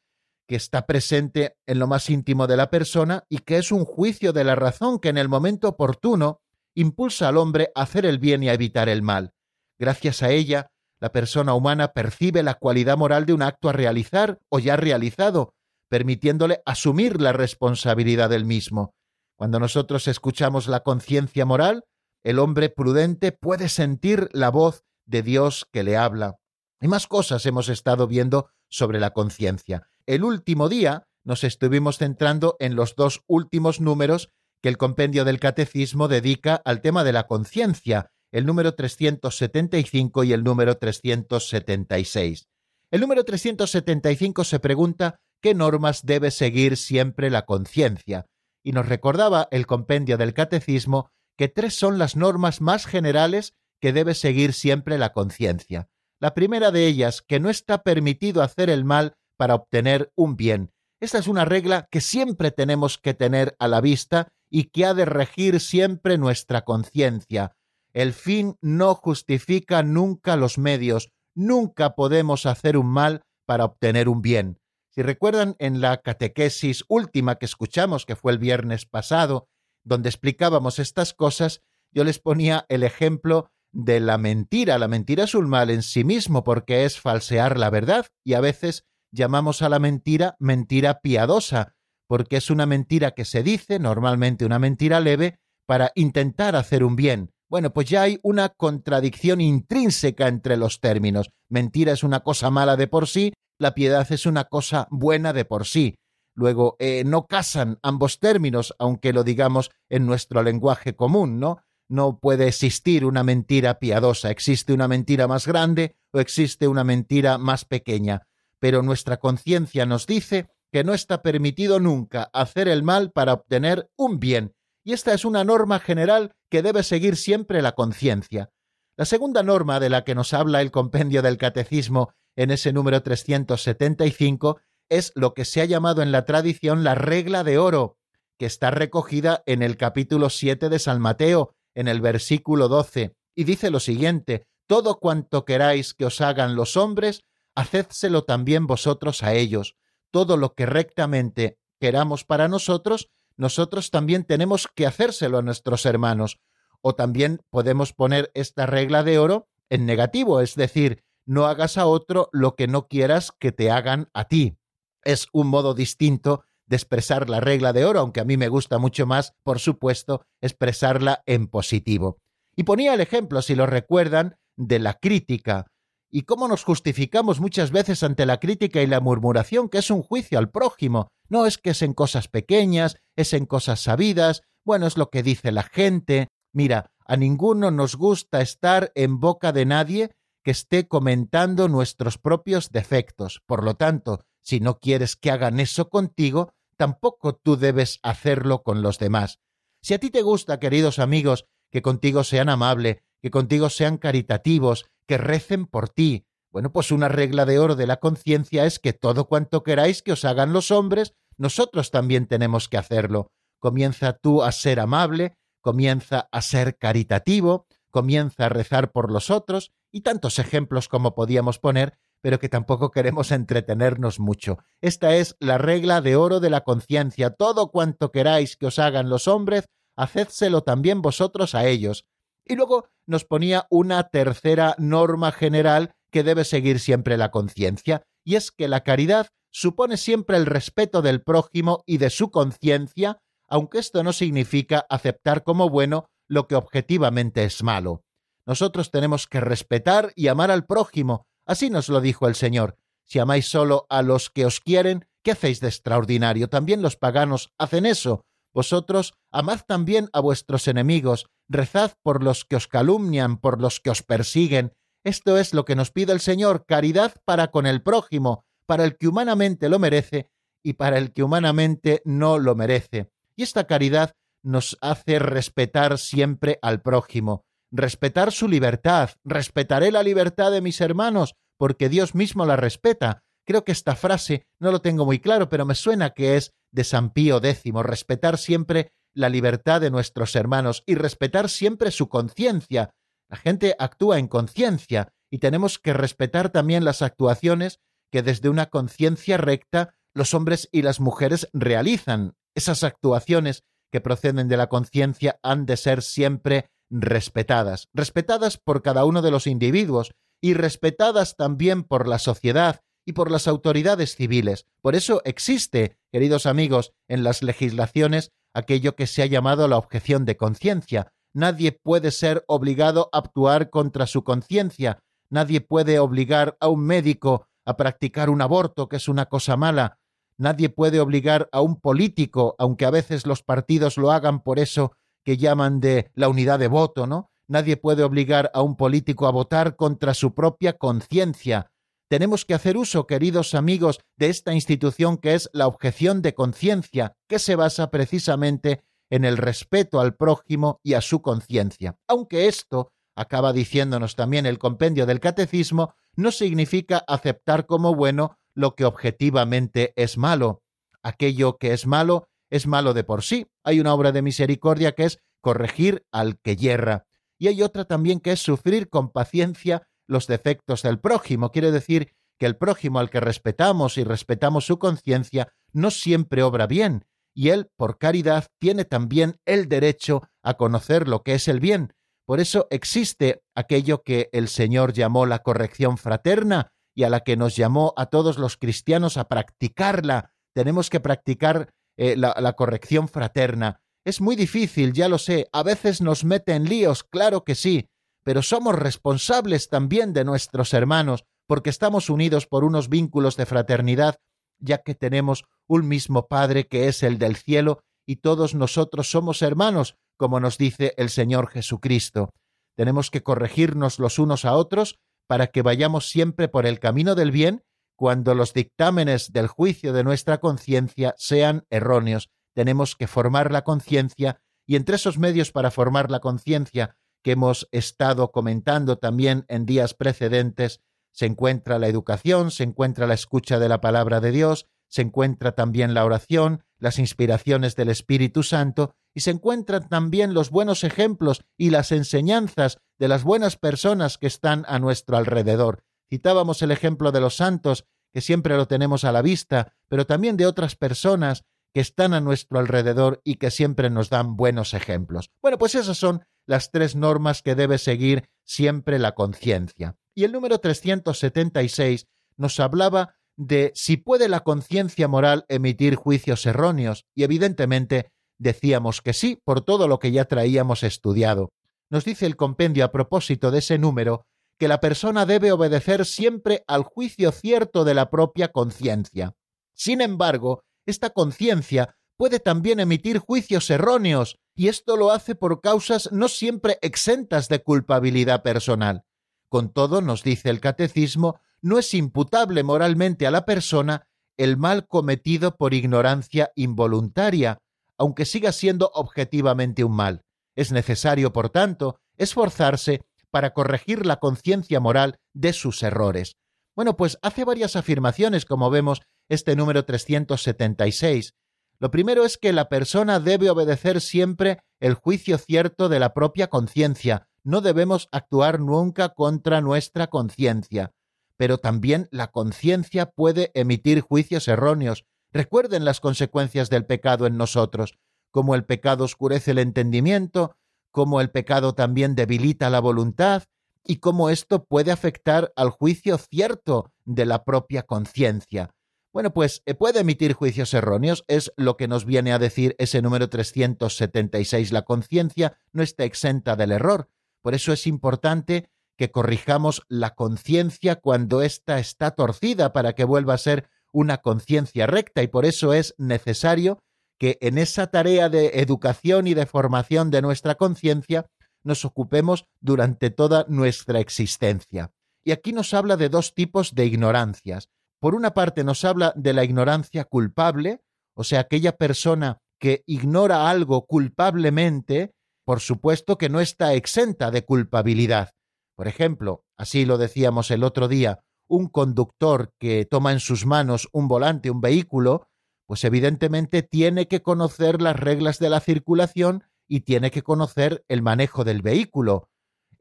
que 0.47 0.55
está 0.55 0.87
presente 0.87 1.57
en 1.67 1.77
lo 1.77 1.85
más 1.85 2.09
íntimo 2.09 2.47
de 2.47 2.57
la 2.57 2.71
persona 2.71 3.25
y 3.29 3.39
que 3.39 3.57
es 3.57 3.71
un 3.71 3.85
juicio 3.85 4.33
de 4.33 4.45
la 4.45 4.55
razón 4.55 4.99
que 4.99 5.09
en 5.09 5.17
el 5.17 5.29
momento 5.29 5.67
oportuno 5.67 6.41
impulsa 6.75 7.27
al 7.27 7.37
hombre 7.37 7.71
a 7.75 7.81
hacer 7.81 8.05
el 8.05 8.17
bien 8.17 8.41
y 8.41 8.49
a 8.49 8.53
evitar 8.53 8.89
el 8.89 9.03
mal. 9.03 9.33
Gracias 9.77 10.23
a 10.23 10.31
ella, 10.31 10.71
la 10.99 11.11
persona 11.11 11.53
humana 11.53 11.93
percibe 11.93 12.43
la 12.43 12.55
cualidad 12.55 12.97
moral 12.97 13.25
de 13.25 13.33
un 13.33 13.41
acto 13.41 13.69
a 13.69 13.73
realizar 13.73 14.39
o 14.49 14.59
ya 14.59 14.75
realizado, 14.75 15.53
permitiéndole 15.89 16.61
asumir 16.65 17.21
la 17.21 17.33
responsabilidad 17.33 18.29
del 18.29 18.45
mismo. 18.45 18.93
Cuando 19.37 19.59
nosotros 19.59 20.07
escuchamos 20.07 20.67
la 20.67 20.81
conciencia 20.81 21.45
moral, 21.45 21.85
el 22.23 22.39
hombre 22.39 22.69
prudente 22.69 23.31
puede 23.31 23.69
sentir 23.69 24.29
la 24.33 24.49
voz 24.49 24.83
de 25.05 25.23
Dios 25.23 25.67
que 25.71 25.83
le 25.83 25.95
habla. 25.95 26.35
Y 26.81 26.87
más 26.87 27.07
cosas 27.07 27.45
hemos 27.45 27.69
estado 27.69 28.07
viendo 28.07 28.49
sobre 28.67 28.99
la 28.99 29.11
conciencia 29.11 29.89
el 30.09 30.23
último 30.23 30.69
día 30.69 31.07
nos 31.23 31.43
estuvimos 31.43 31.99
centrando 31.99 32.55
en 32.57 32.75
los 32.75 32.95
dos 32.95 33.21
últimos 33.27 33.79
números 33.79 34.31
que 34.59 34.69
el 34.69 34.75
compendio 34.75 35.23
del 35.23 35.39
catecismo 35.39 36.07
dedica 36.07 36.59
al 36.65 36.81
tema 36.81 37.03
de 37.03 37.13
la 37.13 37.27
conciencia, 37.27 38.11
el 38.31 38.45
número 38.45 38.75
375 38.75 40.23
y 40.23 40.33
el 40.33 40.43
número 40.43 40.77
376. 40.77 42.47
El 42.91 43.01
número 43.01 43.23
375 43.23 44.43
se 44.43 44.59
pregunta 44.59 45.17
qué 45.41 45.53
normas 45.53 46.05
debe 46.05 46.31
seguir 46.31 46.77
siempre 46.77 47.29
la 47.29 47.45
conciencia, 47.45 48.25
y 48.63 48.71
nos 48.71 48.87
recordaba 48.87 49.47
el 49.51 49.67
compendio 49.67 50.17
del 50.17 50.33
catecismo 50.33 51.09
que 51.37 51.47
tres 51.47 51.73
son 51.73 51.97
las 51.97 52.15
normas 52.15 52.61
más 52.61 52.85
generales 52.85 53.53
que 53.79 53.93
debe 53.93 54.13
seguir 54.13 54.53
siempre 54.53 54.97
la 54.97 55.13
conciencia. 55.13 55.89
La 56.19 56.33
primera 56.33 56.71
de 56.71 56.85
ellas, 56.85 57.21
que 57.21 57.39
no 57.39 57.49
está 57.49 57.81
permitido 57.81 58.41
hacer 58.41 58.69
el 58.69 58.83
mal 58.83 59.13
para 59.37 59.55
obtener 59.55 60.11
un 60.15 60.35
bien. 60.35 60.71
Esta 60.99 61.17
es 61.17 61.27
una 61.27 61.45
regla 61.45 61.87
que 61.89 62.01
siempre 62.01 62.51
tenemos 62.51 62.97
que 62.97 63.13
tener 63.13 63.55
a 63.57 63.69
la 63.69 63.79
vista 63.79 64.27
y 64.49 64.65
que 64.65 64.85
ha 64.85 64.93
de 64.93 65.05
regir 65.05 65.61
siempre 65.61 66.17
nuestra 66.17 66.65
conciencia. 66.65 67.55
El 67.93 68.13
fin 68.13 68.55
no 68.61 68.95
justifica 68.95 69.83
nunca 69.83 70.35
los 70.35 70.57
medios, 70.57 71.11
nunca 71.35 71.95
podemos 71.95 72.45
hacer 72.45 72.77
un 72.77 72.87
mal 72.87 73.21
para 73.45 73.65
obtener 73.65 74.09
un 74.09 74.21
bien. 74.21 74.59
Si 74.89 75.01
recuerdan 75.01 75.55
en 75.59 75.81
la 75.81 76.01
catequesis 76.01 76.83
última 76.87 77.35
que 77.35 77.45
escuchamos, 77.45 78.05
que 78.05 78.15
fue 78.15 78.31
el 78.31 78.37
viernes 78.37 78.85
pasado, 78.85 79.47
donde 79.83 80.09
explicábamos 80.09 80.79
estas 80.79 81.13
cosas, 81.13 81.61
yo 81.91 82.03
les 82.03 82.19
ponía 82.19 82.65
el 82.69 82.83
ejemplo 82.83 83.49
de 83.71 83.99
la 83.99 84.17
mentira. 84.17 84.77
La 84.77 84.87
mentira 84.87 85.23
es 85.23 85.35
un 85.35 85.47
mal 85.47 85.69
en 85.69 85.83
sí 85.83 86.03
mismo 86.03 86.43
porque 86.43 86.85
es 86.85 86.99
falsear 86.99 87.57
la 87.57 87.69
verdad 87.69 88.07
y 88.23 88.33
a 88.33 88.41
veces 88.41 88.85
llamamos 89.11 89.61
a 89.61 89.69
la 89.69 89.79
mentira 89.79 90.35
mentira 90.39 91.01
piadosa, 91.01 91.75
porque 92.07 92.37
es 92.37 92.49
una 92.49 92.65
mentira 92.65 93.11
que 93.11 93.25
se 93.25 93.43
dice, 93.43 93.79
normalmente 93.79 94.45
una 94.45 94.59
mentira 94.59 94.99
leve, 94.99 95.39
para 95.65 95.91
intentar 95.95 96.55
hacer 96.55 96.83
un 96.83 96.95
bien. 96.95 97.31
Bueno, 97.49 97.73
pues 97.73 97.89
ya 97.89 98.03
hay 98.03 98.19
una 98.21 98.49
contradicción 98.49 99.41
intrínseca 99.41 100.27
entre 100.27 100.55
los 100.55 100.79
términos. 100.79 101.31
Mentira 101.49 101.93
es 101.93 102.03
una 102.03 102.19
cosa 102.19 102.51
mala 102.51 102.77
de 102.77 102.87
por 102.87 103.07
sí, 103.07 103.33
la 103.57 103.73
piedad 103.73 104.09
es 104.11 104.27
una 104.27 104.45
cosa 104.45 104.87
buena 104.91 105.33
de 105.33 105.45
por 105.45 105.65
sí. 105.65 105.95
Luego, 106.35 106.75
eh, 106.79 107.03
no 107.05 107.25
casan 107.25 107.79
ambos 107.81 108.19
términos, 108.19 108.73
aunque 108.77 109.13
lo 109.13 109.23
digamos 109.23 109.71
en 109.89 110.05
nuestro 110.05 110.43
lenguaje 110.43 110.95
común, 110.95 111.39
¿no? 111.39 111.57
No 111.89 112.19
puede 112.19 112.47
existir 112.47 113.03
una 113.03 113.23
mentira 113.23 113.79
piadosa, 113.79 114.29
existe 114.29 114.71
una 114.71 114.87
mentira 114.87 115.27
más 115.27 115.47
grande 115.47 115.95
o 116.13 116.19
existe 116.19 116.67
una 116.67 116.83
mentira 116.83 117.39
más 117.39 117.65
pequeña, 117.65 118.27
pero 118.59 118.83
nuestra 118.83 119.17
conciencia 119.17 119.87
nos 119.87 120.05
dice 120.05 120.47
que 120.71 120.83
no 120.83 120.93
está 120.93 121.23
permitido 121.23 121.79
nunca 121.79 122.29
hacer 122.31 122.67
el 122.67 122.83
mal 122.83 123.11
para 123.11 123.33
obtener 123.33 123.89
un 123.97 124.19
bien, 124.19 124.53
y 124.89 124.93
esta 124.93 125.13
es 125.13 125.23
una 125.23 125.43
norma 125.43 125.79
general 125.79 126.31
que 126.49 126.63
debe 126.63 126.81
seguir 126.81 127.15
siempre 127.15 127.61
la 127.61 127.73
conciencia. 127.73 128.49
La 128.97 129.05
segunda 129.05 129.43
norma 129.43 129.79
de 129.79 129.87
la 129.87 130.03
que 130.03 130.15
nos 130.15 130.33
habla 130.33 130.61
el 130.61 130.71
compendio 130.71 131.21
del 131.21 131.37
Catecismo 131.37 132.11
en 132.35 132.49
ese 132.49 132.73
número 132.73 133.03
375 133.03 134.59
es 134.89 135.11
lo 135.13 135.35
que 135.35 135.45
se 135.45 135.61
ha 135.61 135.65
llamado 135.65 136.01
en 136.01 136.11
la 136.11 136.25
tradición 136.25 136.83
la 136.83 136.95
regla 136.95 137.43
de 137.43 137.59
oro, 137.59 137.99
que 138.39 138.47
está 138.47 138.71
recogida 138.71 139.43
en 139.45 139.61
el 139.61 139.77
capítulo 139.77 140.31
7 140.31 140.69
de 140.69 140.79
San 140.79 140.99
Mateo, 140.99 141.53
en 141.75 141.87
el 141.87 142.01
versículo 142.01 142.67
12, 142.67 143.13
y 143.35 143.43
dice 143.43 143.69
lo 143.69 143.79
siguiente, 143.79 144.47
Todo 144.65 144.99
cuanto 144.99 145.45
queráis 145.45 145.93
que 145.93 146.05
os 146.05 146.19
hagan 146.19 146.55
los 146.55 146.77
hombres, 146.77 147.21
hacédselo 147.53 148.23
también 148.23 148.65
vosotros 148.65 149.21
a 149.21 149.35
ellos. 149.35 149.75
Todo 150.09 150.35
lo 150.35 150.55
que 150.55 150.65
rectamente 150.65 151.59
queramos 151.79 152.25
para 152.25 152.47
nosotros, 152.47 153.11
nosotros 153.39 153.89
también 153.89 154.25
tenemos 154.25 154.67
que 154.67 154.85
hacérselo 154.85 155.37
a 155.37 155.41
nuestros 155.41 155.85
hermanos. 155.85 156.39
O 156.81 156.93
también 156.93 157.39
podemos 157.49 157.93
poner 157.93 158.31
esta 158.33 158.65
regla 158.65 159.01
de 159.01 159.17
oro 159.17 159.47
en 159.69 159.85
negativo, 159.85 160.41
es 160.41 160.55
decir, 160.55 161.03
no 161.25 161.45
hagas 161.45 161.77
a 161.77 161.85
otro 161.85 162.29
lo 162.33 162.55
que 162.55 162.67
no 162.67 162.87
quieras 162.87 163.31
que 163.39 163.53
te 163.53 163.71
hagan 163.71 164.09
a 164.13 164.25
ti. 164.25 164.57
Es 165.03 165.27
un 165.31 165.47
modo 165.47 165.73
distinto 165.73 166.43
de 166.65 166.75
expresar 166.75 167.29
la 167.29 167.39
regla 167.39 167.71
de 167.71 167.85
oro, 167.85 168.01
aunque 168.01 168.19
a 168.19 168.25
mí 168.25 168.35
me 168.35 168.49
gusta 168.49 168.77
mucho 168.77 169.05
más, 169.05 169.33
por 169.43 169.59
supuesto, 169.59 170.25
expresarla 170.41 171.23
en 171.25 171.47
positivo. 171.47 172.17
Y 172.57 172.63
ponía 172.63 172.93
el 172.93 172.99
ejemplo, 172.99 173.41
si 173.41 173.55
lo 173.55 173.65
recuerdan, 173.65 174.35
de 174.57 174.79
la 174.79 174.95
crítica, 174.95 175.67
y 176.11 176.23
cómo 176.23 176.47
nos 176.47 176.63
justificamos 176.63 177.39
muchas 177.39 177.71
veces 177.71 178.03
ante 178.03 178.25
la 178.25 178.39
crítica 178.39 178.81
y 178.81 178.87
la 178.87 178.99
murmuración, 178.99 179.69
que 179.69 179.79
es 179.79 179.91
un 179.91 180.01
juicio 180.01 180.39
al 180.39 180.49
prójimo. 180.49 181.09
No 181.27 181.45
es 181.45 181.57
que 181.57 181.71
es 181.71 181.81
en 181.81 181.93
cosas 181.93 182.27
pequeñas, 182.27 182.97
es 183.15 183.33
en 183.33 183.45
cosas 183.45 183.81
sabidas, 183.81 184.41
bueno, 184.65 184.87
es 184.87 184.97
lo 184.97 185.09
que 185.09 185.23
dice 185.23 185.51
la 185.51 185.63
gente. 185.63 186.27
Mira, 186.53 186.91
a 187.05 187.17
ninguno 187.17 187.71
nos 187.71 187.95
gusta 187.95 188.41
estar 188.41 188.91
en 188.95 189.19
boca 189.19 189.51
de 189.51 189.65
nadie 189.65 190.11
que 190.43 190.51
esté 190.51 190.87
comentando 190.87 191.67
nuestros 191.67 192.17
propios 192.17 192.71
defectos. 192.71 193.41
Por 193.45 193.63
lo 193.63 193.75
tanto, 193.75 194.21
si 194.41 194.59
no 194.59 194.79
quieres 194.79 195.15
que 195.15 195.31
hagan 195.31 195.59
eso 195.59 195.89
contigo, 195.89 196.53
tampoco 196.77 197.35
tú 197.35 197.57
debes 197.57 197.99
hacerlo 198.03 198.63
con 198.63 198.81
los 198.81 198.99
demás. 198.99 199.39
Si 199.81 199.93
a 199.93 199.99
ti 199.99 200.09
te 200.09 200.21
gusta, 200.21 200.59
queridos 200.59 200.99
amigos, 200.99 201.45
que 201.71 201.81
contigo 201.81 202.23
sean 202.23 202.49
amables, 202.49 202.97
que 203.21 203.31
contigo 203.31 203.69
sean 203.69 203.97
caritativos, 203.97 204.89
que 205.07 205.17
recen 205.17 205.65
por 205.65 205.89
ti. 205.89 206.25
Bueno, 206.51 206.71
pues 206.71 206.91
una 206.91 207.07
regla 207.07 207.45
de 207.45 207.59
oro 207.59 207.75
de 207.75 207.87
la 207.87 207.97
conciencia 207.97 208.65
es 208.65 208.79
que 208.79 208.93
todo 208.93 209.25
cuanto 209.27 209.63
queráis 209.63 210.01
que 210.01 210.11
os 210.11 210.25
hagan 210.25 210.53
los 210.53 210.71
hombres, 210.71 211.13
nosotros 211.37 211.91
también 211.91 212.27
tenemos 212.27 212.67
que 212.67 212.77
hacerlo. 212.77 213.31
Comienza 213.59 214.13
tú 214.13 214.43
a 214.43 214.51
ser 214.51 214.79
amable, 214.79 215.37
comienza 215.61 216.27
a 216.31 216.41
ser 216.41 216.77
caritativo, 216.77 217.67
comienza 217.91 218.45
a 218.45 218.49
rezar 218.49 218.91
por 218.91 219.11
los 219.11 219.29
otros, 219.29 219.71
y 219.91 220.01
tantos 220.01 220.39
ejemplos 220.39 220.87
como 220.87 221.15
podíamos 221.15 221.59
poner, 221.59 221.97
pero 222.21 222.39
que 222.39 222.49
tampoco 222.49 222.91
queremos 222.91 223.31
entretenernos 223.31 224.19
mucho. 224.19 224.59
Esta 224.81 225.15
es 225.15 225.35
la 225.39 225.57
regla 225.57 226.01
de 226.01 226.15
oro 226.15 226.39
de 226.39 226.49
la 226.49 226.61
conciencia. 226.61 227.31
Todo 227.31 227.71
cuanto 227.71 228.11
queráis 228.11 228.57
que 228.57 228.67
os 228.67 228.79
hagan 228.79 229.09
los 229.09 229.27
hombres, 229.27 229.65
hacédselo 229.95 230.61
también 230.61 231.01
vosotros 231.01 231.55
a 231.55 231.65
ellos. 231.65 232.05
Y 232.49 232.55
luego 232.55 232.89
nos 233.05 233.25
ponía 233.25 233.67
una 233.69 234.09
tercera 234.09 234.75
norma 234.79 235.31
general 235.31 235.93
que 236.11 236.23
debe 236.23 236.43
seguir 236.43 236.79
siempre 236.79 237.15
la 237.15 237.29
conciencia, 237.29 238.01
y 238.25 238.35
es 238.35 238.51
que 238.51 238.67
la 238.67 238.83
caridad 238.83 239.27
supone 239.51 239.97
siempre 239.97 240.35
el 240.35 240.47
respeto 240.47 241.03
del 241.03 241.21
prójimo 241.21 241.83
y 241.85 241.99
de 241.99 242.09
su 242.09 242.31
conciencia, 242.31 243.19
aunque 243.47 243.77
esto 243.77 244.03
no 244.03 244.13
significa 244.13 244.85
aceptar 244.89 245.43
como 245.43 245.69
bueno 245.69 246.09
lo 246.27 246.47
que 246.47 246.55
objetivamente 246.55 247.43
es 247.43 247.61
malo. 247.61 248.03
Nosotros 248.47 248.89
tenemos 248.89 249.27
que 249.27 249.41
respetar 249.41 250.11
y 250.15 250.27
amar 250.27 250.49
al 250.49 250.65
prójimo, 250.65 251.27
así 251.45 251.69
nos 251.69 251.87
lo 251.87 252.01
dijo 252.01 252.27
el 252.27 252.33
Señor. 252.33 252.77
Si 253.05 253.19
amáis 253.19 253.47
solo 253.47 253.85
a 253.89 254.01
los 254.01 254.31
que 254.31 254.47
os 254.47 254.59
quieren, 254.59 255.05
¿qué 255.21 255.31
hacéis 255.31 255.59
de 255.59 255.67
extraordinario? 255.67 256.49
También 256.49 256.81
los 256.81 256.95
paganos 256.95 257.53
hacen 257.59 257.85
eso, 257.85 258.25
vosotros 258.53 259.13
amad 259.31 259.59
también 259.67 260.09
a 260.13 260.19
vuestros 260.19 260.67
enemigos, 260.67 261.27
rezad 261.49 261.93
por 262.03 262.23
los 262.23 262.45
que 262.45 262.55
os 262.55 262.67
calumnian, 262.67 263.37
por 263.37 263.59
los 263.59 263.79
que 263.79 263.89
os 263.89 264.03
persiguen. 264.03 264.73
Esto 265.03 265.37
es 265.37 265.53
lo 265.53 265.65
que 265.65 265.75
nos 265.75 265.91
pide 265.91 266.13
el 266.13 266.19
Señor, 266.19 266.65
caridad 266.65 267.15
para 267.25 267.51
con 267.51 267.65
el 267.65 267.81
prójimo, 267.81 268.45
para 268.65 268.83
el 268.83 268.97
que 268.97 269.07
humanamente 269.07 269.67
lo 269.67 269.79
merece 269.79 270.29
y 270.63 270.73
para 270.73 270.97
el 270.97 271.11
que 271.11 271.23
humanamente 271.23 272.01
no 272.05 272.37
lo 272.37 272.55
merece. 272.55 273.11
Y 273.35 273.43
esta 273.43 273.65
caridad 273.65 274.13
nos 274.43 274.77
hace 274.81 275.19
respetar 275.19 275.97
siempre 275.97 276.59
al 276.61 276.81
prójimo, 276.81 277.45
respetar 277.71 278.31
su 278.31 278.47
libertad. 278.47 279.11
Respetaré 279.23 279.91
la 279.91 280.03
libertad 280.03 280.51
de 280.51 280.61
mis 280.61 280.81
hermanos, 280.81 281.35
porque 281.57 281.89
Dios 281.89 282.15
mismo 282.15 282.45
la 282.45 282.55
respeta. 282.55 283.23
Creo 283.45 283.63
que 283.63 283.71
esta 283.71 283.95
frase 283.95 284.45
no 284.59 284.71
lo 284.71 284.81
tengo 284.81 285.05
muy 285.05 285.19
claro, 285.19 285.49
pero 285.49 285.65
me 285.65 285.75
suena 285.75 286.11
que 286.11 286.37
es 286.37 286.53
de 286.71 286.83
San 286.83 287.11
Pío 287.11 287.37
X, 287.43 287.63
respetar 287.83 288.37
siempre 288.37 288.93
la 289.19 289.27
libertad 289.27 289.81
de 289.81 289.91
nuestros 289.91 290.33
hermanos 290.37 290.81
y 290.85 290.95
respetar 290.95 291.49
siempre 291.49 291.91
su 291.91 292.07
conciencia. 292.07 292.91
La 293.27 293.35
gente 293.35 293.75
actúa 293.77 294.17
en 294.17 294.29
conciencia 294.29 295.11
y 295.29 295.39
tenemos 295.39 295.77
que 295.77 295.91
respetar 295.91 296.51
también 296.51 296.85
las 296.85 297.01
actuaciones 297.01 297.81
que 298.13 298.23
desde 298.23 298.47
una 298.47 298.67
conciencia 298.67 299.35
recta 299.35 299.93
los 300.13 300.33
hombres 300.33 300.69
y 300.71 300.83
las 300.83 301.01
mujeres 301.01 301.49
realizan. 301.51 302.35
Esas 302.55 302.85
actuaciones 302.85 303.65
que 303.91 303.99
proceden 303.99 304.47
de 304.47 304.55
la 304.55 304.67
conciencia 304.67 305.37
han 305.43 305.65
de 305.65 305.75
ser 305.75 306.01
siempre 306.01 306.69
respetadas, 306.89 307.89
respetadas 307.93 308.57
por 308.57 308.81
cada 308.81 309.03
uno 309.03 309.21
de 309.21 309.31
los 309.31 309.47
individuos 309.47 310.13
y 310.41 310.53
respetadas 310.53 311.35
también 311.35 311.83
por 311.83 312.07
la 312.07 312.19
sociedad 312.19 312.79
y 313.05 313.11
por 313.11 313.31
las 313.31 313.49
autoridades 313.49 314.15
civiles. 314.15 314.65
Por 314.81 314.95
eso 314.95 315.21
existe, 315.25 315.97
queridos 316.09 316.45
amigos, 316.45 316.93
en 317.09 317.25
las 317.25 317.43
legislaciones 317.43 318.31
aquello 318.53 318.95
que 318.95 319.07
se 319.07 319.21
ha 319.21 319.25
llamado 319.25 319.67
la 319.67 319.77
objeción 319.77 320.25
de 320.25 320.37
conciencia. 320.37 321.11
Nadie 321.33 321.71
puede 321.71 322.11
ser 322.11 322.43
obligado 322.47 323.09
a 323.11 323.19
actuar 323.19 323.69
contra 323.69 324.07
su 324.07 324.23
conciencia, 324.23 324.99
nadie 325.29 325.61
puede 325.61 325.99
obligar 325.99 326.57
a 326.59 326.67
un 326.67 326.81
médico 326.81 327.47
a 327.65 327.77
practicar 327.77 328.29
un 328.29 328.41
aborto, 328.41 328.89
que 328.89 328.95
es 328.95 329.07
una 329.07 329.27
cosa 329.27 329.55
mala, 329.55 329.99
nadie 330.37 330.69
puede 330.69 330.99
obligar 330.99 331.49
a 331.51 331.61
un 331.61 331.79
político, 331.79 332.55
aunque 332.57 332.85
a 332.85 332.89
veces 332.89 333.27
los 333.27 333.43
partidos 333.43 333.97
lo 333.97 334.11
hagan 334.11 334.41
por 334.41 334.57
eso 334.57 334.93
que 335.23 335.37
llaman 335.37 335.79
de 335.79 336.11
la 336.15 336.29
unidad 336.29 336.57
de 336.57 336.67
voto, 336.67 337.05
¿no? 337.05 337.29
Nadie 337.47 337.77
puede 337.77 338.03
obligar 338.03 338.49
a 338.53 338.61
un 338.61 338.75
político 338.75 339.27
a 339.27 339.31
votar 339.31 339.75
contra 339.75 340.13
su 340.13 340.33
propia 340.33 340.73
conciencia. 340.73 341.71
Tenemos 342.09 342.43
que 342.43 342.55
hacer 342.55 342.75
uso, 342.75 343.05
queridos 343.05 343.53
amigos, 343.53 343.99
de 344.17 344.29
esta 344.29 344.55
institución 344.55 345.17
que 345.19 345.35
es 345.35 345.47
la 345.53 345.67
objeción 345.67 346.23
de 346.23 346.33
conciencia, 346.33 347.15
que 347.27 347.37
se 347.37 347.55
basa 347.55 347.91
precisamente 347.91 348.81
en 349.11 349.25
el 349.25 349.37
respeto 349.37 349.99
al 349.99 350.15
prójimo 350.15 350.79
y 350.81 350.95
a 350.95 351.01
su 351.01 351.21
conciencia. 351.21 351.99
Aunque 352.07 352.47
esto, 352.47 352.91
acaba 353.15 353.53
diciéndonos 353.53 354.15
también 354.15 354.47
el 354.47 354.57
compendio 354.57 355.05
del 355.05 355.19
catecismo, 355.19 355.93
no 356.15 356.31
significa 356.31 357.03
aceptar 357.07 357.67
como 357.67 357.93
bueno 357.93 358.39
lo 358.55 358.73
que 358.73 358.85
objetivamente 358.85 359.93
es 359.95 360.17
malo. 360.17 360.63
Aquello 361.03 361.57
que 361.57 361.73
es 361.73 361.85
malo 361.85 362.27
es 362.49 362.65
malo 362.65 362.95
de 362.95 363.03
por 363.03 363.21
sí. 363.21 363.45
Hay 363.63 363.79
una 363.79 363.93
obra 363.93 364.11
de 364.11 364.23
misericordia 364.23 364.93
que 364.93 365.03
es 365.03 365.19
corregir 365.41 366.07
al 366.11 366.39
que 366.39 366.55
yerra. 366.55 367.05
Y 367.37 367.49
hay 367.49 367.61
otra 367.61 367.85
también 367.85 368.19
que 368.19 368.31
es 368.31 368.41
sufrir 368.41 368.89
con 368.89 369.11
paciencia 369.11 369.87
los 370.09 370.27
defectos 370.27 370.81
del 370.81 370.99
prójimo. 370.99 371.51
Quiere 371.51 371.71
decir 371.71 372.13
que 372.37 372.45
el 372.45 372.57
prójimo 372.57 372.99
al 372.99 373.09
que 373.09 373.19
respetamos 373.19 373.97
y 373.97 374.03
respetamos 374.03 374.65
su 374.65 374.79
conciencia 374.79 375.53
no 375.71 375.91
siempre 375.91 376.43
obra 376.43 376.67
bien, 376.67 377.05
y 377.33 377.49
él, 377.49 377.69
por 377.77 377.97
caridad, 377.97 378.47
tiene 378.59 378.85
también 378.85 379.37
el 379.45 379.69
derecho 379.69 380.23
a 380.43 380.55
conocer 380.55 381.07
lo 381.07 381.23
que 381.23 381.35
es 381.35 381.47
el 381.47 381.59
bien. 381.59 381.93
Por 382.25 382.39
eso 382.39 382.67
existe 382.69 383.43
aquello 383.55 384.03
que 384.03 384.29
el 384.31 384.47
Señor 384.47 384.93
llamó 384.93 385.25
la 385.25 385.39
corrección 385.39 385.97
fraterna 385.97 386.71
y 386.95 387.03
a 387.03 387.09
la 387.09 387.21
que 387.21 387.37
nos 387.37 387.55
llamó 387.55 387.93
a 387.97 388.07
todos 388.07 388.37
los 388.37 388.57
cristianos 388.57 389.17
a 389.17 389.27
practicarla. 389.27 390.31
Tenemos 390.53 390.89
que 390.89 390.99
practicar 390.99 391.73
eh, 391.97 392.15
la, 392.15 392.35
la 392.39 392.53
corrección 392.53 393.07
fraterna. 393.07 393.81
Es 394.05 394.21
muy 394.21 394.35
difícil, 394.35 394.93
ya 394.93 395.07
lo 395.07 395.17
sé, 395.17 395.47
a 395.51 395.63
veces 395.63 396.01
nos 396.01 396.23
mete 396.23 396.53
en 396.53 396.65
líos, 396.65 397.03
claro 397.03 397.43
que 397.43 397.55
sí, 397.55 397.88
pero 398.23 398.41
somos 398.41 398.75
responsables 398.75 399.69
también 399.69 400.13
de 400.13 400.25
nuestros 400.25 400.73
hermanos, 400.73 401.25
porque 401.47 401.69
estamos 401.69 402.09
unidos 402.09 402.45
por 402.45 402.63
unos 402.63 402.89
vínculos 402.89 403.37
de 403.37 403.45
fraternidad, 403.45 404.19
ya 404.59 404.79
que 404.79 404.95
tenemos 404.95 405.45
un 405.67 405.87
mismo 405.87 406.27
Padre 406.27 406.67
que 406.67 406.87
es 406.87 407.03
el 407.03 407.17
del 407.17 407.35
cielo, 407.35 407.79
y 408.05 408.17
todos 408.17 408.55
nosotros 408.55 409.09
somos 409.09 409.41
hermanos, 409.41 409.95
como 410.17 410.39
nos 410.39 410.57
dice 410.57 410.93
el 410.97 411.09
Señor 411.09 411.49
Jesucristo. 411.49 412.33
Tenemos 412.75 413.11
que 413.11 413.23
corregirnos 413.23 413.99
los 413.99 414.19
unos 414.19 414.45
a 414.45 414.55
otros 414.55 414.99
para 415.27 415.47
que 415.47 415.61
vayamos 415.61 416.09
siempre 416.09 416.47
por 416.47 416.65
el 416.65 416.79
camino 416.79 417.13
del 417.13 417.31
bien 417.31 417.63
cuando 417.95 418.33
los 418.33 418.53
dictámenes 418.53 419.33
del 419.33 419.47
juicio 419.47 419.91
de 419.91 420.03
nuestra 420.03 420.39
conciencia 420.39 421.13
sean 421.17 421.65
erróneos. 421.69 422.29
Tenemos 422.55 422.95
que 422.95 423.07
formar 423.07 423.51
la 423.51 423.63
conciencia 423.63 424.41
y 424.65 424.75
entre 424.75 424.95
esos 424.95 425.17
medios 425.17 425.51
para 425.51 425.69
formar 425.69 426.09
la 426.09 426.19
conciencia 426.19 426.95
que 427.23 427.31
hemos 427.31 427.67
estado 427.71 428.31
comentando 428.31 428.97
también 428.97 429.45
en 429.47 429.65
días 429.65 429.93
precedentes, 429.93 430.81
se 431.11 431.25
encuentra 431.25 431.79
la 431.79 431.87
educación, 431.87 432.51
se 432.51 432.63
encuentra 432.63 433.07
la 433.07 433.13
escucha 433.13 433.59
de 433.59 433.69
la 433.69 433.81
palabra 433.81 434.19
de 434.21 434.31
Dios, 434.31 434.67
se 434.87 435.01
encuentra 435.01 435.53
también 435.53 435.93
la 435.93 436.05
oración, 436.05 436.63
las 436.79 436.97
inspiraciones 436.97 437.75
del 437.75 437.89
Espíritu 437.89 438.43
Santo, 438.43 438.95
y 439.13 439.21
se 439.21 439.31
encuentran 439.31 439.89
también 439.89 440.33
los 440.33 440.49
buenos 440.49 440.83
ejemplos 440.83 441.43
y 441.57 441.71
las 441.71 441.91
enseñanzas 441.91 442.77
de 442.97 443.07
las 443.07 443.23
buenas 443.23 443.57
personas 443.57 444.17
que 444.17 444.27
están 444.27 444.65
a 444.67 444.79
nuestro 444.79 445.17
alrededor. 445.17 445.83
Citábamos 446.09 446.61
el 446.61 446.71
ejemplo 446.71 447.11
de 447.11 447.21
los 447.21 447.35
santos, 447.35 447.85
que 448.11 448.21
siempre 448.21 448.55
lo 448.55 448.67
tenemos 448.67 449.03
a 449.03 449.11
la 449.11 449.21
vista, 449.21 449.73
pero 449.87 450.05
también 450.05 450.37
de 450.37 450.47
otras 450.47 450.75
personas 450.75 451.43
que 451.73 451.81
están 451.81 452.13
a 452.13 452.21
nuestro 452.21 452.59
alrededor 452.59 453.21
y 453.23 453.35
que 453.35 453.51
siempre 453.51 453.89
nos 453.89 454.09
dan 454.09 454.35
buenos 454.35 454.73
ejemplos. 454.73 455.29
Bueno, 455.41 455.57
pues 455.57 455.75
esas 455.75 455.97
son 455.97 456.23
las 456.45 456.71
tres 456.71 456.95
normas 456.95 457.41
que 457.41 457.55
debe 457.55 457.77
seguir 457.77 458.29
siempre 458.43 458.97
la 458.99 459.13
conciencia. 459.13 459.95
Y 460.15 460.23
el 460.23 460.31
número 460.31 460.59
376 460.59 462.07
nos 462.37 462.59
hablaba 462.59 463.15
de 463.37 463.71
si 463.75 463.97
puede 463.97 464.27
la 464.27 464.41
conciencia 464.41 465.07
moral 465.07 465.45
emitir 465.47 465.95
juicios 465.95 466.45
erróneos, 466.45 467.05
y 467.15 467.23
evidentemente 467.23 468.11
decíamos 468.37 469.01
que 469.01 469.13
sí, 469.13 469.39
por 469.43 469.61
todo 469.61 469.87
lo 469.87 469.99
que 469.99 470.11
ya 470.11 470.25
traíamos 470.25 470.83
estudiado. 470.83 471.51
Nos 471.89 472.03
dice 472.03 472.25
el 472.25 472.35
compendio 472.35 472.83
a 472.83 472.91
propósito 472.91 473.51
de 473.51 473.59
ese 473.59 473.77
número 473.77 474.25
que 474.57 474.67
la 474.67 474.81
persona 474.81 475.25
debe 475.25 475.51
obedecer 475.51 476.05
siempre 476.05 476.63
al 476.67 476.83
juicio 476.83 477.31
cierto 477.31 477.85
de 477.85 477.93
la 477.93 478.09
propia 478.09 478.49
conciencia. 478.49 479.35
Sin 479.73 480.01
embargo, 480.01 480.63
esta 480.89 481.11
conciencia 481.11 481.95
puede 482.17 482.39
también 482.39 482.79
emitir 482.79 483.19
juicios 483.19 483.69
erróneos, 483.69 484.37
y 484.55 484.67
esto 484.67 484.97
lo 484.97 485.11
hace 485.11 485.35
por 485.35 485.61
causas 485.61 486.09
no 486.11 486.27
siempre 486.27 486.77
exentas 486.81 487.47
de 487.47 487.63
culpabilidad 487.63 488.43
personal. 488.43 489.03
Con 489.47 489.71
todo, 489.71 490.01
nos 490.01 490.21
dice 490.23 490.49
el 490.49 490.59
catecismo, 490.59 491.39
no 491.61 491.79
es 491.79 491.93
imputable 491.93 492.63
moralmente 492.63 493.25
a 493.25 493.31
la 493.31 493.45
persona 493.45 494.07
el 494.37 494.57
mal 494.57 494.87
cometido 494.87 495.55
por 495.55 495.73
ignorancia 495.73 496.51
involuntaria, 496.55 497.59
aunque 497.97 498.25
siga 498.25 498.51
siendo 498.51 498.91
objetivamente 498.93 499.83
un 499.83 499.93
mal. 499.93 500.21
Es 500.55 500.71
necesario, 500.71 501.33
por 501.33 501.49
tanto, 501.49 501.99
esforzarse 502.17 503.01
para 503.31 503.53
corregir 503.53 504.05
la 504.05 504.17
conciencia 504.17 504.79
moral 504.79 505.19
de 505.33 505.53
sus 505.53 505.83
errores. 505.83 506.35
Bueno, 506.75 506.95
pues 506.95 507.17
hace 507.21 507.43
varias 507.43 507.75
afirmaciones, 507.75 508.45
como 508.45 508.69
vemos 508.69 509.01
este 509.29 509.55
número 509.55 509.85
376. 509.85 511.35
Lo 511.79 511.91
primero 511.91 512.25
es 512.25 512.37
que 512.37 512.51
la 512.51 512.67
persona 512.67 513.19
debe 513.21 513.49
obedecer 513.49 514.01
siempre 514.01 514.59
el 514.79 514.95
juicio 514.95 515.37
cierto 515.37 515.87
de 515.87 515.99
la 515.99 516.13
propia 516.13 516.47
conciencia. 516.47 517.29
No 517.43 517.61
debemos 517.61 518.09
actuar 518.11 518.59
nunca 518.59 519.09
contra 519.09 519.61
nuestra 519.61 520.07
conciencia 520.07 520.91
pero 521.39 521.57
también 521.57 522.09
la 522.11 522.31
conciencia 522.31 523.05
puede 523.05 523.51
emitir 523.53 524.01
juicios 524.01 524.49
erróneos. 524.49 525.05
Recuerden 525.31 525.85
las 525.85 526.01
consecuencias 526.01 526.69
del 526.69 526.85
pecado 526.85 527.27
en 527.27 527.37
nosotros, 527.37 527.97
como 528.29 528.55
el 528.55 528.65
pecado 528.65 529.05
oscurece 529.05 529.51
el 529.51 529.59
entendimiento, 529.59 530.57
como 530.91 531.21
el 531.21 531.31
pecado 531.31 531.73
también 531.75 532.13
debilita 532.13 532.69
la 532.69 532.81
voluntad, 532.81 533.43
y 533.85 533.99
cómo 533.99 534.29
esto 534.29 534.65
puede 534.65 534.91
afectar 534.91 535.53
al 535.55 535.69
juicio 535.69 536.17
cierto 536.17 536.91
de 537.05 537.25
la 537.25 537.45
propia 537.45 537.83
conciencia. 537.83 538.71
Bueno, 539.11 539.33
pues 539.33 539.63
eh, 539.65 539.73
puede 539.73 540.01
emitir 540.01 540.33
juicios 540.33 540.73
erróneos, 540.73 541.25
es 541.27 541.51
lo 541.57 541.77
que 541.77 541.87
nos 541.87 542.05
viene 542.05 542.31
a 542.31 542.39
decir 542.39 542.75
ese 542.77 543.01
número 543.01 543.27
376. 543.27 544.71
La 544.71 544.83
conciencia 544.83 545.57
no 545.71 545.81
está 545.81 546.03
exenta 546.03 546.55
del 546.55 546.71
error. 546.71 547.09
Por 547.41 547.55
eso 547.55 547.73
es 547.73 547.87
importante 547.87 548.69
que 548.97 549.11
corrijamos 549.11 549.83
la 549.87 550.13
conciencia 550.13 550.97
cuando 550.97 551.41
ésta 551.41 551.79
está 551.79 552.11
torcida 552.11 552.71
para 552.73 552.93
que 552.93 553.05
vuelva 553.05 553.33
a 553.33 553.39
ser 553.39 553.69
una 553.91 554.17
conciencia 554.17 554.85
recta 554.85 555.23
y 555.23 555.27
por 555.27 555.45
eso 555.45 555.73
es 555.73 555.95
necesario 555.97 556.79
que 557.17 557.37
en 557.41 557.57
esa 557.57 557.87
tarea 557.87 558.29
de 558.29 558.59
educación 558.61 559.25
y 559.25 559.33
de 559.33 559.45
formación 559.45 560.11
de 560.11 560.21
nuestra 560.21 560.55
conciencia 560.55 561.25
nos 561.63 561.83
ocupemos 561.83 562.45
durante 562.59 563.09
toda 563.09 563.45
nuestra 563.47 563.99
existencia. 563.99 564.91
Y 565.23 565.31
aquí 565.31 565.51
nos 565.51 565.73
habla 565.73 565.97
de 565.97 566.09
dos 566.09 566.33
tipos 566.33 566.75
de 566.75 566.85
ignorancias. 566.85 567.69
Por 567.99 568.15
una 568.15 568.33
parte 568.33 568.63
nos 568.63 568.85
habla 568.85 569.13
de 569.15 569.33
la 569.33 569.43
ignorancia 569.43 570.05
culpable, 570.05 570.81
o 571.15 571.23
sea, 571.23 571.41
aquella 571.41 571.75
persona 571.75 572.39
que 572.59 572.83
ignora 572.85 573.49
algo 573.49 573.85
culpablemente, 573.85 575.13
por 575.45 575.59
supuesto 575.59 576.17
que 576.17 576.29
no 576.29 576.39
está 576.39 576.73
exenta 576.73 577.31
de 577.31 577.43
culpabilidad. 577.43 578.31
Por 578.75 578.87
ejemplo, 578.87 579.43
así 579.57 579.85
lo 579.85 579.97
decíamos 579.97 580.51
el 580.51 580.63
otro 580.63 580.87
día, 580.87 581.19
un 581.49 581.67
conductor 581.67 582.53
que 582.57 582.85
toma 582.85 583.11
en 583.11 583.19
sus 583.19 583.45
manos 583.45 583.89
un 583.91 584.07
volante, 584.07 584.51
un 584.51 584.61
vehículo, 584.61 585.27
pues 585.65 585.83
evidentemente 585.83 586.63
tiene 586.63 587.07
que 587.07 587.21
conocer 587.21 587.81
las 587.81 587.95
reglas 587.95 588.39
de 588.39 588.49
la 588.49 588.59
circulación 588.59 589.43
y 589.67 589.81
tiene 589.81 590.11
que 590.11 590.21
conocer 590.21 590.85
el 590.87 591.01
manejo 591.01 591.43
del 591.43 591.61
vehículo. 591.61 592.29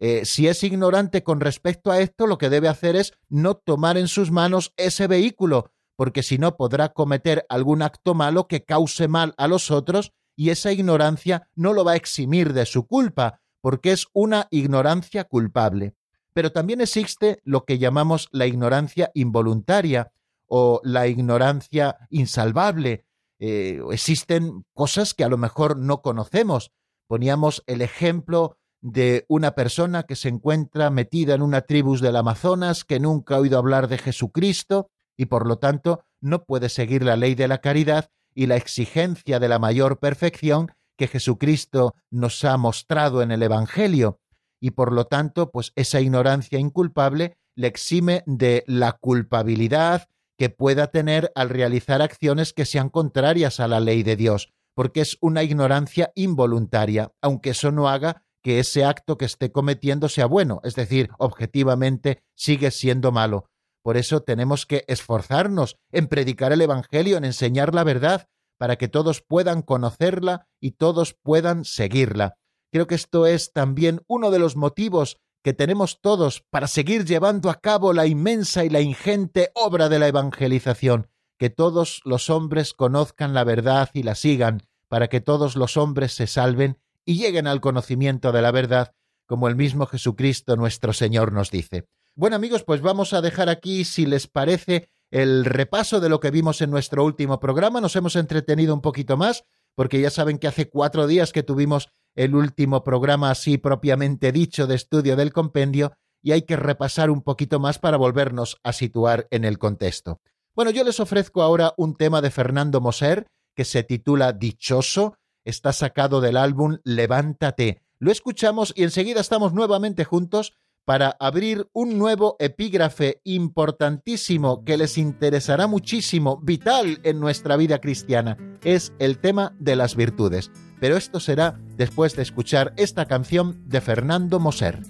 Eh, 0.00 0.24
si 0.24 0.46
es 0.46 0.62
ignorante 0.62 1.22
con 1.22 1.40
respecto 1.40 1.90
a 1.90 2.00
esto, 2.00 2.26
lo 2.26 2.38
que 2.38 2.50
debe 2.50 2.68
hacer 2.68 2.94
es 2.96 3.12
no 3.28 3.54
tomar 3.54 3.98
en 3.98 4.08
sus 4.08 4.30
manos 4.30 4.72
ese 4.76 5.06
vehículo, 5.06 5.72
porque 5.96 6.22
si 6.22 6.38
no 6.38 6.56
podrá 6.56 6.90
cometer 6.90 7.44
algún 7.48 7.82
acto 7.82 8.14
malo 8.14 8.46
que 8.46 8.64
cause 8.64 9.08
mal 9.08 9.34
a 9.36 9.48
los 9.48 9.70
otros 9.70 10.12
y 10.36 10.50
esa 10.50 10.70
ignorancia 10.70 11.48
no 11.56 11.72
lo 11.72 11.84
va 11.84 11.92
a 11.92 11.96
eximir 11.96 12.52
de 12.52 12.64
su 12.64 12.86
culpa, 12.86 13.40
porque 13.60 13.90
es 13.90 14.06
una 14.12 14.46
ignorancia 14.52 15.24
culpable. 15.24 15.96
Pero 16.32 16.52
también 16.52 16.80
existe 16.80 17.40
lo 17.42 17.64
que 17.64 17.78
llamamos 17.78 18.28
la 18.30 18.46
ignorancia 18.46 19.10
involuntaria 19.14 20.12
o 20.46 20.80
la 20.84 21.08
ignorancia 21.08 21.96
insalvable. 22.10 23.04
Eh, 23.40 23.80
existen 23.90 24.64
cosas 24.72 25.14
que 25.14 25.24
a 25.24 25.28
lo 25.28 25.36
mejor 25.36 25.76
no 25.76 26.00
conocemos. 26.02 26.70
Poníamos 27.08 27.64
el 27.66 27.82
ejemplo 27.82 28.56
de 28.80 29.24
una 29.28 29.52
persona 29.52 30.04
que 30.04 30.16
se 30.16 30.28
encuentra 30.28 30.90
metida 30.90 31.34
en 31.34 31.42
una 31.42 31.62
tribu 31.62 31.96
del 31.96 32.16
Amazonas 32.16 32.84
que 32.84 33.00
nunca 33.00 33.34
ha 33.34 33.40
oído 33.40 33.58
hablar 33.58 33.88
de 33.88 33.98
Jesucristo 33.98 34.90
y 35.16 35.26
por 35.26 35.46
lo 35.46 35.58
tanto 35.58 36.04
no 36.20 36.44
puede 36.44 36.68
seguir 36.68 37.02
la 37.02 37.16
ley 37.16 37.34
de 37.34 37.48
la 37.48 37.58
caridad 37.58 38.10
y 38.34 38.46
la 38.46 38.56
exigencia 38.56 39.40
de 39.40 39.48
la 39.48 39.58
mayor 39.58 39.98
perfección 39.98 40.70
que 40.96 41.08
Jesucristo 41.08 41.94
nos 42.10 42.44
ha 42.44 42.56
mostrado 42.56 43.22
en 43.22 43.30
el 43.30 43.42
Evangelio, 43.42 44.20
y 44.60 44.72
por 44.72 44.92
lo 44.92 45.06
tanto, 45.06 45.50
pues 45.50 45.72
esa 45.76 46.00
ignorancia 46.00 46.58
inculpable 46.58 47.38
le 47.54 47.68
exime 47.68 48.22
de 48.26 48.64
la 48.66 48.92
culpabilidad 48.92 50.08
que 50.36 50.50
pueda 50.50 50.88
tener 50.88 51.32
al 51.34 51.48
realizar 51.48 52.02
acciones 52.02 52.52
que 52.52 52.64
sean 52.64 52.90
contrarias 52.90 53.60
a 53.60 53.68
la 53.68 53.80
ley 53.80 54.02
de 54.02 54.16
Dios, 54.16 54.52
porque 54.74 55.00
es 55.00 55.18
una 55.20 55.42
ignorancia 55.42 56.12
involuntaria, 56.14 57.12
aunque 57.20 57.50
eso 57.50 57.72
no 57.72 57.88
haga 57.88 58.24
que 58.42 58.58
ese 58.60 58.84
acto 58.84 59.18
que 59.18 59.24
esté 59.24 59.52
cometiendo 59.52 60.08
sea 60.08 60.26
bueno, 60.26 60.60
es 60.64 60.74
decir, 60.74 61.10
objetivamente 61.18 62.22
sigue 62.34 62.70
siendo 62.70 63.12
malo. 63.12 63.50
Por 63.82 63.96
eso 63.96 64.22
tenemos 64.22 64.66
que 64.66 64.84
esforzarnos 64.88 65.76
en 65.92 66.08
predicar 66.08 66.52
el 66.52 66.60
Evangelio, 66.60 67.16
en 67.16 67.24
enseñar 67.24 67.74
la 67.74 67.84
verdad, 67.84 68.28
para 68.58 68.76
que 68.76 68.88
todos 68.88 69.22
puedan 69.22 69.62
conocerla 69.62 70.46
y 70.60 70.72
todos 70.72 71.14
puedan 71.14 71.64
seguirla. 71.64 72.34
Creo 72.70 72.86
que 72.86 72.96
esto 72.96 73.26
es 73.26 73.52
también 73.52 74.02
uno 74.08 74.30
de 74.30 74.38
los 74.38 74.56
motivos 74.56 75.18
que 75.42 75.54
tenemos 75.54 76.00
todos 76.00 76.44
para 76.50 76.66
seguir 76.66 77.04
llevando 77.04 77.48
a 77.48 77.60
cabo 77.60 77.92
la 77.92 78.06
inmensa 78.06 78.64
y 78.64 78.68
la 78.68 78.80
ingente 78.80 79.50
obra 79.54 79.88
de 79.88 79.98
la 79.98 80.08
evangelización, 80.08 81.08
que 81.38 81.48
todos 81.48 82.00
los 82.04 82.28
hombres 82.28 82.74
conozcan 82.74 83.32
la 83.32 83.44
verdad 83.44 83.88
y 83.94 84.02
la 84.02 84.14
sigan, 84.14 84.62
para 84.88 85.08
que 85.08 85.20
todos 85.20 85.56
los 85.56 85.76
hombres 85.76 86.12
se 86.12 86.26
salven 86.26 86.78
y 87.08 87.14
lleguen 87.14 87.46
al 87.46 87.62
conocimiento 87.62 88.32
de 88.32 88.42
la 88.42 88.50
verdad, 88.50 88.92
como 89.26 89.48
el 89.48 89.56
mismo 89.56 89.86
Jesucristo 89.86 90.56
nuestro 90.56 90.92
Señor 90.92 91.32
nos 91.32 91.50
dice. 91.50 91.86
Bueno 92.14 92.36
amigos, 92.36 92.64
pues 92.64 92.82
vamos 92.82 93.14
a 93.14 93.22
dejar 93.22 93.48
aquí, 93.48 93.86
si 93.86 94.04
les 94.04 94.26
parece, 94.26 94.90
el 95.10 95.46
repaso 95.46 96.00
de 96.00 96.10
lo 96.10 96.20
que 96.20 96.30
vimos 96.30 96.60
en 96.60 96.70
nuestro 96.70 97.02
último 97.06 97.40
programa. 97.40 97.80
Nos 97.80 97.96
hemos 97.96 98.14
entretenido 98.14 98.74
un 98.74 98.82
poquito 98.82 99.16
más, 99.16 99.44
porque 99.74 100.02
ya 100.02 100.10
saben 100.10 100.36
que 100.36 100.48
hace 100.48 100.68
cuatro 100.68 101.06
días 101.06 101.32
que 101.32 101.42
tuvimos 101.42 101.88
el 102.14 102.34
último 102.34 102.84
programa 102.84 103.30
así 103.30 103.56
propiamente 103.56 104.30
dicho 104.30 104.66
de 104.66 104.74
estudio 104.74 105.16
del 105.16 105.32
compendio, 105.32 105.94
y 106.22 106.32
hay 106.32 106.42
que 106.42 106.56
repasar 106.56 107.08
un 107.08 107.22
poquito 107.22 107.58
más 107.58 107.78
para 107.78 107.96
volvernos 107.96 108.58
a 108.64 108.74
situar 108.74 109.28
en 109.30 109.46
el 109.46 109.56
contexto. 109.56 110.20
Bueno, 110.54 110.70
yo 110.72 110.84
les 110.84 111.00
ofrezco 111.00 111.40
ahora 111.40 111.72
un 111.78 111.96
tema 111.96 112.20
de 112.20 112.30
Fernando 112.30 112.82
Moser 112.82 113.24
que 113.56 113.64
se 113.64 113.82
titula 113.82 114.34
Dichoso, 114.34 115.16
está 115.48 115.72
sacado 115.72 116.20
del 116.20 116.36
álbum 116.36 116.78
Levántate. 116.84 117.82
Lo 117.98 118.12
escuchamos 118.12 118.72
y 118.76 118.84
enseguida 118.84 119.20
estamos 119.20 119.54
nuevamente 119.54 120.04
juntos 120.04 120.52
para 120.84 121.16
abrir 121.20 121.68
un 121.72 121.98
nuevo 121.98 122.36
epígrafe 122.38 123.20
importantísimo 123.24 124.64
que 124.64 124.76
les 124.76 124.96
interesará 124.96 125.66
muchísimo, 125.66 126.40
vital 126.42 127.00
en 127.02 127.20
nuestra 127.20 127.56
vida 127.56 127.78
cristiana. 127.80 128.36
Es 128.62 128.92
el 128.98 129.18
tema 129.18 129.54
de 129.58 129.76
las 129.76 129.96
virtudes. 129.96 130.50
Pero 130.80 130.96
esto 130.96 131.18
será 131.18 131.58
después 131.76 132.14
de 132.14 132.22
escuchar 132.22 132.72
esta 132.76 133.06
canción 133.06 133.62
de 133.68 133.80
Fernando 133.80 134.38
Moser. 134.38 134.80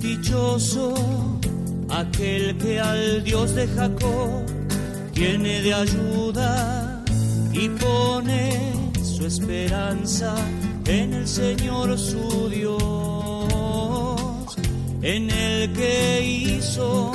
Dichoso 0.00 0.94
aquel 1.90 2.58
que 2.58 2.80
al 2.80 3.24
Dios 3.24 3.54
de 3.54 3.66
Jacob 3.68 4.63
tiene 5.14 5.62
de 5.62 5.72
ayuda 5.72 7.02
y 7.52 7.68
pone 7.68 8.92
su 9.02 9.26
esperanza 9.26 10.34
en 10.86 11.14
el 11.14 11.28
Señor 11.28 11.96
su 11.96 12.48
Dios, 12.50 13.46
en 15.02 15.30
el 15.30 15.72
que 15.72 16.24
hizo 16.24 17.12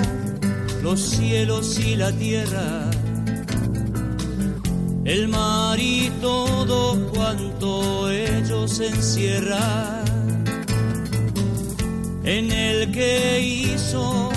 los 0.82 1.02
cielos 1.02 1.78
y 1.78 1.98
la 1.98 2.12
tierra, 2.14 2.90
el 5.04 5.28
mar 5.28 5.78
y 5.78 6.10
todo 6.22 7.12
cuanto 7.12 8.10
ellos 8.10 8.80
encierran, 8.80 10.06
en 12.24 12.52
el 12.52 12.92
que 12.94 13.42
hizo 13.42 14.32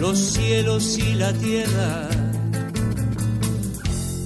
los 0.00 0.18
cielos 0.18 0.98
y 0.98 1.14
la 1.14 1.32
tierra 1.34 2.09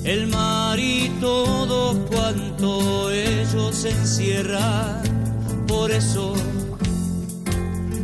el 0.04 0.26
mar 0.26 0.78
y 0.78 1.08
todo 1.20 2.04
cuanto 2.06 3.10
ellos 3.10 3.84
encierran. 3.84 5.02
Por 5.66 5.90
eso, 5.90 6.34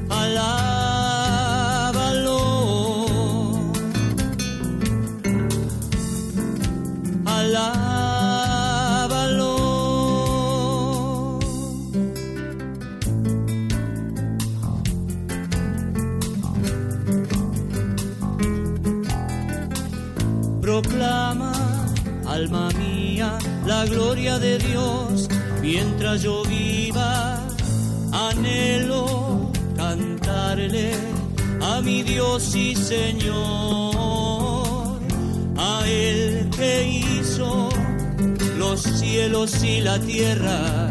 alábalo, 0.08 1.20
alábalo. 7.26 7.89
Alma 22.40 22.68
mía, 22.70 23.38
la 23.66 23.84
gloria 23.84 24.38
de 24.38 24.56
Dios, 24.56 25.28
mientras 25.60 26.22
yo 26.22 26.42
viva, 26.44 27.46
anhelo 28.12 29.52
cantarle 29.76 30.92
a 31.60 31.82
mi 31.82 32.02
Dios 32.02 32.54
y 32.54 32.74
Señor, 32.74 33.92
a 35.58 35.82
Él 35.86 36.48
que 36.56 36.72
hizo 37.04 37.68
los 38.56 38.80
cielos 38.80 39.62
y 39.62 39.82
la 39.82 39.98
tierra, 40.00 40.88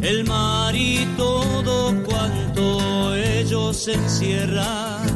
el 0.00 0.24
mar 0.24 0.74
y 0.74 1.06
todo 1.16 1.94
cuanto 2.02 3.14
ellos 3.14 3.86
encierran 3.86 5.14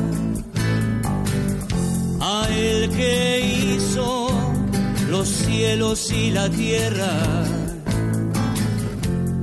a 2.20 2.46
el 2.50 2.88
que 2.90 3.40
hizo 3.40 4.17
los 5.10 5.28
cielos 5.28 6.12
y 6.12 6.30
la 6.30 6.50
tierra, 6.50 7.44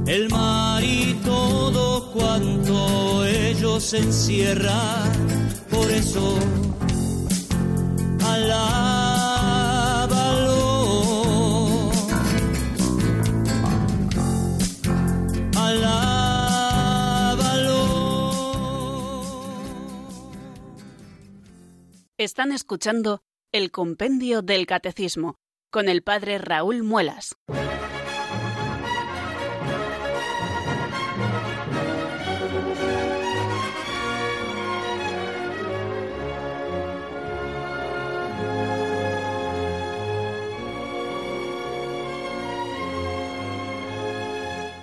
el 0.06 0.30
mar 0.30 0.84
y 0.84 1.16
todo 1.26 2.12
cuanto 2.12 3.26
ellos 3.26 3.94
encierran. 3.94 5.12
Por 5.72 5.90
eso, 5.92 6.38
alábalo. 8.24 8.76
Alábalo. 15.56 16.76
Están 22.18 22.52
escuchando 22.52 23.24
el 23.52 23.72
Compendio 23.72 24.44
del 24.44 24.68
Catecismo 24.68 25.40
con 25.70 25.90
el 25.90 26.02
Padre 26.04 26.38
Raúl 26.38 26.84
Muelas. 26.84 27.36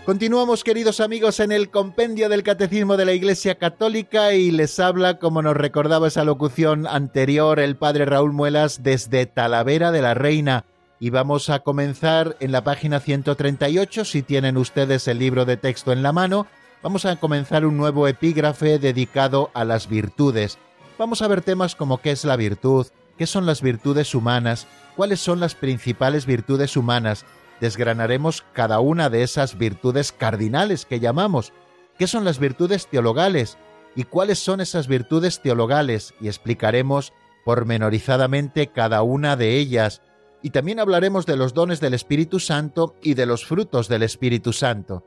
Continuamos, 0.05 0.65
queridos 0.65 0.99
amigos, 0.99 1.39
en 1.39 1.53
el 1.53 1.71
compendio 1.71 2.29
del 2.29 2.43
Catecismo 2.43 2.97
de 2.97 3.05
la 3.05 3.13
Iglesia 3.13 3.55
Católica 3.55 4.35
y 4.35 4.51
les 4.51 4.81
habla, 4.81 5.21
como 5.21 5.43
nos 5.43 5.57
recordaba 5.57 6.09
esa 6.09 6.25
locución 6.25 6.89
anterior, 6.89 7.61
el 7.61 7.77
Padre 7.77 8.05
Raúl 8.05 8.33
Muelas 8.33 8.83
desde 8.83 9.27
Talavera 9.27 9.93
de 9.93 10.03
la 10.03 10.15
Reina. 10.15 10.65
Y 11.03 11.11
vamos 11.11 11.51
a 11.51 11.59
comenzar 11.65 12.37
en 12.39 12.53
la 12.53 12.63
página 12.63 13.01
138, 13.01 14.05
si 14.05 14.23
tienen 14.23 14.57
ustedes 14.57 15.09
el 15.09 15.19
libro 15.19 15.45
de 15.45 15.57
texto 15.57 15.91
en 15.91 16.01
la 16.01 16.13
mano, 16.13 16.47
vamos 16.81 17.07
a 17.07 17.17
comenzar 17.17 17.67
un 17.67 17.77
nuevo 17.77 18.07
epígrafe 18.07 18.79
dedicado 18.79 19.51
a 19.53 19.65
las 19.65 19.89
virtudes. 19.89 20.59
Vamos 21.01 21.21
a 21.21 21.27
ver 21.27 21.43
temas 21.43 21.75
como 21.75 21.99
qué 21.99 22.13
es 22.13 22.25
la 22.25 22.37
virtud, 22.37 22.87
qué 23.19 23.27
son 23.27 23.47
las 23.47 23.63
virtudes 23.63 24.15
humanas, 24.15 24.69
cuáles 24.95 25.19
son 25.19 25.41
las 25.41 25.57
principales 25.57 26.25
virtudes 26.25 26.77
humanas, 26.77 27.25
desgranaremos 27.61 28.45
cada 28.53 28.79
una 28.79 29.11
de 29.11 29.25
esas 29.25 29.59
virtudes 29.59 30.13
cardinales 30.13 30.87
que 30.87 31.01
llamamos. 31.01 31.53
¿Qué 31.99 32.07
son 32.07 32.25
las 32.25 32.39
virtudes 32.39 32.87
teologales? 32.87 33.59
¿Y 33.97 34.05
cuáles 34.05 34.39
son 34.39 34.61
esas 34.61 34.87
virtudes 34.87 35.43
teologales? 35.43 36.15
Y 36.21 36.29
explicaremos 36.29 37.13
pormenorizadamente 37.45 38.69
cada 38.69 39.03
una 39.03 39.35
de 39.35 39.57
ellas. 39.57 40.01
Y 40.43 40.51
también 40.51 40.81
hablaremos 40.81 41.25
de 41.25 41.37
los 41.37 41.55
dones 41.55 41.81
del 41.81 41.95
Espíritu 41.95 42.41
Santo 42.41 42.97
y 43.01 43.15
de 43.15 43.27
los 43.27 43.47
frutos 43.47 43.89
del 43.89 44.03
Espíritu 44.03 44.53
Santo. 44.53 45.07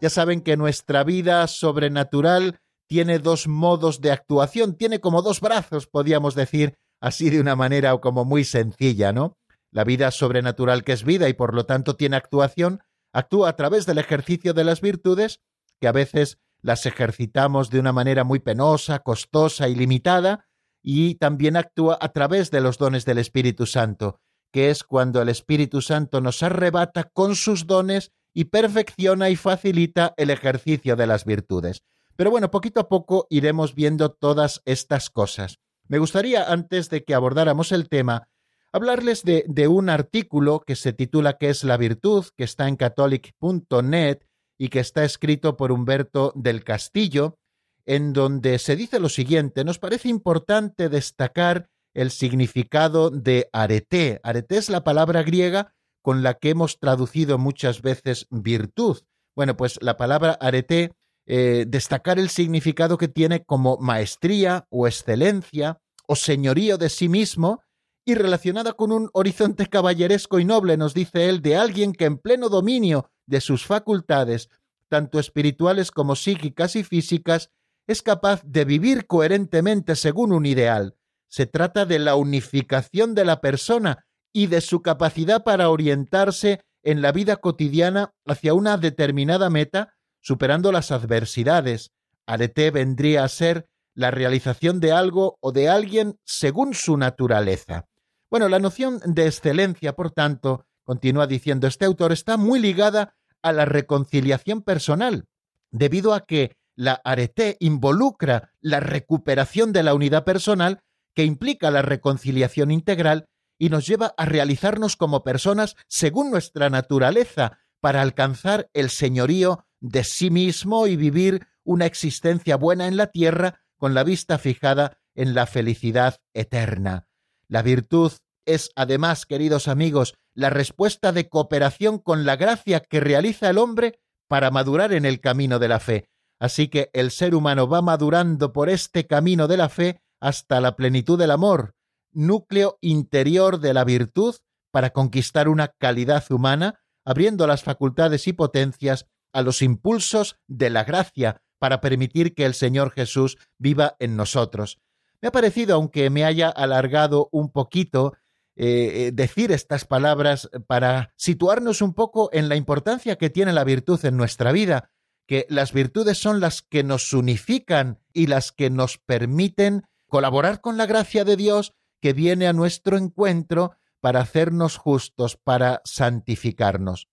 Ya 0.00 0.10
saben 0.10 0.42
que 0.42 0.56
nuestra 0.56 1.02
vida 1.02 1.46
sobrenatural 1.48 2.60
tiene 2.86 3.18
dos 3.18 3.48
modos 3.48 4.00
de 4.00 4.12
actuación, 4.12 4.76
tiene 4.76 5.00
como 5.00 5.22
dos 5.22 5.40
brazos, 5.40 5.88
podríamos 5.88 6.34
decir, 6.36 6.78
así 7.00 7.30
de 7.30 7.40
una 7.40 7.56
manera 7.56 7.96
como 7.98 8.24
muy 8.24 8.44
sencilla, 8.44 9.12
¿no? 9.12 9.36
La 9.72 9.82
vida 9.84 10.10
sobrenatural 10.12 10.84
que 10.84 10.92
es 10.92 11.04
vida 11.04 11.28
y 11.28 11.32
por 11.34 11.54
lo 11.54 11.66
tanto 11.66 11.96
tiene 11.96 12.16
actuación, 12.16 12.80
actúa 13.12 13.48
a 13.48 13.56
través 13.56 13.86
del 13.86 13.98
ejercicio 13.98 14.54
de 14.54 14.64
las 14.64 14.80
virtudes, 14.80 15.40
que 15.80 15.88
a 15.88 15.92
veces 15.92 16.38
las 16.62 16.86
ejercitamos 16.86 17.70
de 17.70 17.80
una 17.80 17.92
manera 17.92 18.22
muy 18.22 18.38
penosa, 18.38 19.00
costosa 19.00 19.68
y 19.68 19.74
limitada, 19.74 20.46
y 20.82 21.16
también 21.16 21.56
actúa 21.56 21.98
a 22.00 22.10
través 22.10 22.50
de 22.52 22.60
los 22.60 22.78
dones 22.78 23.04
del 23.04 23.18
Espíritu 23.18 23.66
Santo, 23.66 24.20
que 24.56 24.70
es 24.70 24.84
cuando 24.84 25.20
el 25.20 25.28
Espíritu 25.28 25.82
Santo 25.82 26.22
nos 26.22 26.42
arrebata 26.42 27.04
con 27.04 27.36
sus 27.36 27.66
dones 27.66 28.12
y 28.32 28.44
perfecciona 28.44 29.28
y 29.28 29.36
facilita 29.36 30.14
el 30.16 30.30
ejercicio 30.30 30.96
de 30.96 31.06
las 31.06 31.26
virtudes. 31.26 31.82
Pero 32.16 32.30
bueno, 32.30 32.50
poquito 32.50 32.80
a 32.80 32.88
poco 32.88 33.26
iremos 33.28 33.74
viendo 33.74 34.12
todas 34.12 34.62
estas 34.64 35.10
cosas. 35.10 35.58
Me 35.88 35.98
gustaría, 35.98 36.50
antes 36.50 36.88
de 36.88 37.04
que 37.04 37.12
abordáramos 37.12 37.70
el 37.70 37.90
tema, 37.90 38.30
hablarles 38.72 39.24
de, 39.24 39.44
de 39.46 39.68
un 39.68 39.90
artículo 39.90 40.60
que 40.66 40.74
se 40.74 40.94
titula 40.94 41.36
¿Qué 41.36 41.50
es 41.50 41.62
la 41.62 41.76
virtud?, 41.76 42.24
que 42.34 42.44
está 42.44 42.66
en 42.66 42.76
catholic.net 42.76 44.20
y 44.56 44.70
que 44.70 44.80
está 44.80 45.04
escrito 45.04 45.58
por 45.58 45.70
Humberto 45.70 46.32
del 46.34 46.64
Castillo, 46.64 47.36
en 47.84 48.14
donde 48.14 48.58
se 48.58 48.74
dice 48.74 49.00
lo 49.00 49.10
siguiente, 49.10 49.64
nos 49.64 49.78
parece 49.78 50.08
importante 50.08 50.88
destacar 50.88 51.68
el 51.96 52.10
significado 52.10 53.10
de 53.10 53.48
arete. 53.52 54.20
Arete 54.22 54.58
es 54.58 54.68
la 54.68 54.84
palabra 54.84 55.22
griega 55.22 55.74
con 56.02 56.22
la 56.22 56.34
que 56.34 56.50
hemos 56.50 56.78
traducido 56.78 57.38
muchas 57.38 57.80
veces 57.80 58.26
virtud. 58.30 58.98
Bueno, 59.34 59.56
pues 59.56 59.78
la 59.80 59.96
palabra 59.96 60.36
arete, 60.40 60.92
eh, 61.26 61.64
destacar 61.66 62.18
el 62.18 62.28
significado 62.28 62.98
que 62.98 63.08
tiene 63.08 63.44
como 63.44 63.78
maestría 63.78 64.66
o 64.70 64.86
excelencia 64.86 65.80
o 66.06 66.16
señorío 66.16 66.76
de 66.76 66.90
sí 66.90 67.08
mismo 67.08 67.62
y 68.04 68.14
relacionada 68.14 68.74
con 68.74 68.92
un 68.92 69.08
horizonte 69.14 69.66
caballeresco 69.66 70.38
y 70.38 70.44
noble, 70.44 70.76
nos 70.76 70.94
dice 70.94 71.28
él, 71.28 71.40
de 71.40 71.56
alguien 71.56 71.92
que 71.92 72.04
en 72.04 72.18
pleno 72.18 72.48
dominio 72.50 73.10
de 73.26 73.40
sus 73.40 73.66
facultades, 73.66 74.48
tanto 74.88 75.18
espirituales 75.18 75.90
como 75.90 76.14
psíquicas 76.14 76.76
y 76.76 76.84
físicas, 76.84 77.50
es 77.88 78.02
capaz 78.02 78.42
de 78.44 78.64
vivir 78.64 79.06
coherentemente 79.06 79.96
según 79.96 80.32
un 80.32 80.44
ideal. 80.44 80.95
Se 81.28 81.46
trata 81.46 81.86
de 81.86 81.98
la 81.98 82.16
unificación 82.16 83.14
de 83.14 83.24
la 83.24 83.40
persona 83.40 84.06
y 84.32 84.46
de 84.46 84.60
su 84.60 84.82
capacidad 84.82 85.44
para 85.44 85.70
orientarse 85.70 86.60
en 86.82 87.02
la 87.02 87.12
vida 87.12 87.36
cotidiana 87.36 88.12
hacia 88.26 88.54
una 88.54 88.76
determinada 88.76 89.50
meta, 89.50 89.94
superando 90.20 90.72
las 90.72 90.92
adversidades. 90.92 91.90
Arete 92.26 92.70
vendría 92.70 93.24
a 93.24 93.28
ser 93.28 93.68
la 93.94 94.10
realización 94.10 94.78
de 94.78 94.92
algo 94.92 95.38
o 95.40 95.52
de 95.52 95.68
alguien 95.68 96.18
según 96.24 96.74
su 96.74 96.96
naturaleza. 96.96 97.86
Bueno, 98.30 98.48
la 98.48 98.58
noción 98.58 99.00
de 99.04 99.26
excelencia, 99.26 99.94
por 99.94 100.10
tanto, 100.10 100.66
continúa 100.84 101.26
diciendo 101.26 101.66
este 101.66 101.84
autor, 101.84 102.12
está 102.12 102.36
muy 102.36 102.60
ligada 102.60 103.16
a 103.42 103.52
la 103.52 103.64
reconciliación 103.64 104.62
personal, 104.62 105.24
debido 105.70 106.12
a 106.12 106.26
que 106.26 106.56
la 106.74 107.00
arete 107.04 107.56
involucra 107.58 108.52
la 108.60 108.80
recuperación 108.80 109.72
de 109.72 109.82
la 109.82 109.94
unidad 109.94 110.24
personal 110.24 110.80
que 111.16 111.24
implica 111.24 111.70
la 111.70 111.82
reconciliación 111.82 112.70
integral 112.70 113.26
y 113.58 113.70
nos 113.70 113.86
lleva 113.86 114.14
a 114.18 114.26
realizarnos 114.26 114.96
como 114.96 115.24
personas 115.24 115.74
según 115.88 116.30
nuestra 116.30 116.68
naturaleza 116.68 117.58
para 117.80 118.02
alcanzar 118.02 118.68
el 118.74 118.90
señorío 118.90 119.64
de 119.80 120.04
sí 120.04 120.30
mismo 120.30 120.86
y 120.86 120.96
vivir 120.96 121.46
una 121.64 121.86
existencia 121.86 122.56
buena 122.56 122.86
en 122.86 122.98
la 122.98 123.06
tierra 123.06 123.62
con 123.78 123.94
la 123.94 124.04
vista 124.04 124.38
fijada 124.38 124.98
en 125.14 125.34
la 125.34 125.46
felicidad 125.46 126.18
eterna. 126.34 127.08
La 127.48 127.62
virtud 127.62 128.12
es, 128.44 128.70
además, 128.76 129.24
queridos 129.24 129.68
amigos, 129.68 130.14
la 130.34 130.50
respuesta 130.50 131.12
de 131.12 131.28
cooperación 131.28 131.98
con 131.98 132.26
la 132.26 132.36
gracia 132.36 132.80
que 132.80 133.00
realiza 133.00 133.48
el 133.48 133.58
hombre 133.58 134.00
para 134.28 134.50
madurar 134.50 134.92
en 134.92 135.06
el 135.06 135.20
camino 135.20 135.58
de 135.58 135.68
la 135.68 135.80
fe. 135.80 136.10
Así 136.38 136.68
que 136.68 136.90
el 136.92 137.10
ser 137.10 137.34
humano 137.34 137.66
va 137.68 137.80
madurando 137.80 138.52
por 138.52 138.68
este 138.68 139.06
camino 139.06 139.48
de 139.48 139.56
la 139.56 139.70
fe 139.70 140.02
hasta 140.20 140.60
la 140.60 140.76
plenitud 140.76 141.18
del 141.18 141.30
amor, 141.30 141.74
núcleo 142.12 142.78
interior 142.80 143.60
de 143.60 143.74
la 143.74 143.84
virtud 143.84 144.34
para 144.70 144.90
conquistar 144.90 145.48
una 145.48 145.68
calidad 145.68 146.24
humana, 146.30 146.80
abriendo 147.04 147.46
las 147.46 147.62
facultades 147.62 148.26
y 148.26 148.32
potencias 148.32 149.06
a 149.32 149.42
los 149.42 149.62
impulsos 149.62 150.38
de 150.46 150.70
la 150.70 150.84
gracia 150.84 151.42
para 151.58 151.80
permitir 151.80 152.34
que 152.34 152.44
el 152.44 152.54
Señor 152.54 152.90
Jesús 152.90 153.38
viva 153.58 153.96
en 153.98 154.16
nosotros. 154.16 154.78
Me 155.20 155.28
ha 155.28 155.32
parecido, 155.32 155.74
aunque 155.74 156.10
me 156.10 156.24
haya 156.24 156.48
alargado 156.48 157.28
un 157.32 157.50
poquito, 157.50 158.14
eh, 158.58 159.08
eh, 159.08 159.12
decir 159.12 159.52
estas 159.52 159.84
palabras 159.84 160.48
para 160.66 161.12
situarnos 161.16 161.82
un 161.82 161.92
poco 161.92 162.30
en 162.32 162.48
la 162.48 162.56
importancia 162.56 163.16
que 163.16 163.28
tiene 163.28 163.52
la 163.52 163.64
virtud 163.64 164.02
en 164.04 164.16
nuestra 164.16 164.52
vida, 164.52 164.90
que 165.26 165.46
las 165.50 165.72
virtudes 165.72 166.18
son 166.18 166.40
las 166.40 166.62
que 166.62 166.82
nos 166.82 167.12
unifican 167.12 167.98
y 168.12 168.28
las 168.28 168.52
que 168.52 168.70
nos 168.70 168.98
permiten 168.98 169.82
colaborar 170.06 170.60
con 170.60 170.76
la 170.76 170.86
gracia 170.86 171.24
de 171.24 171.36
Dios 171.36 171.74
que 172.00 172.12
viene 172.12 172.46
a 172.46 172.52
nuestro 172.52 172.96
encuentro 172.96 173.72
para 174.00 174.20
hacernos 174.20 174.76
justos, 174.76 175.36
para 175.36 175.82
santificarnos. 175.84 177.08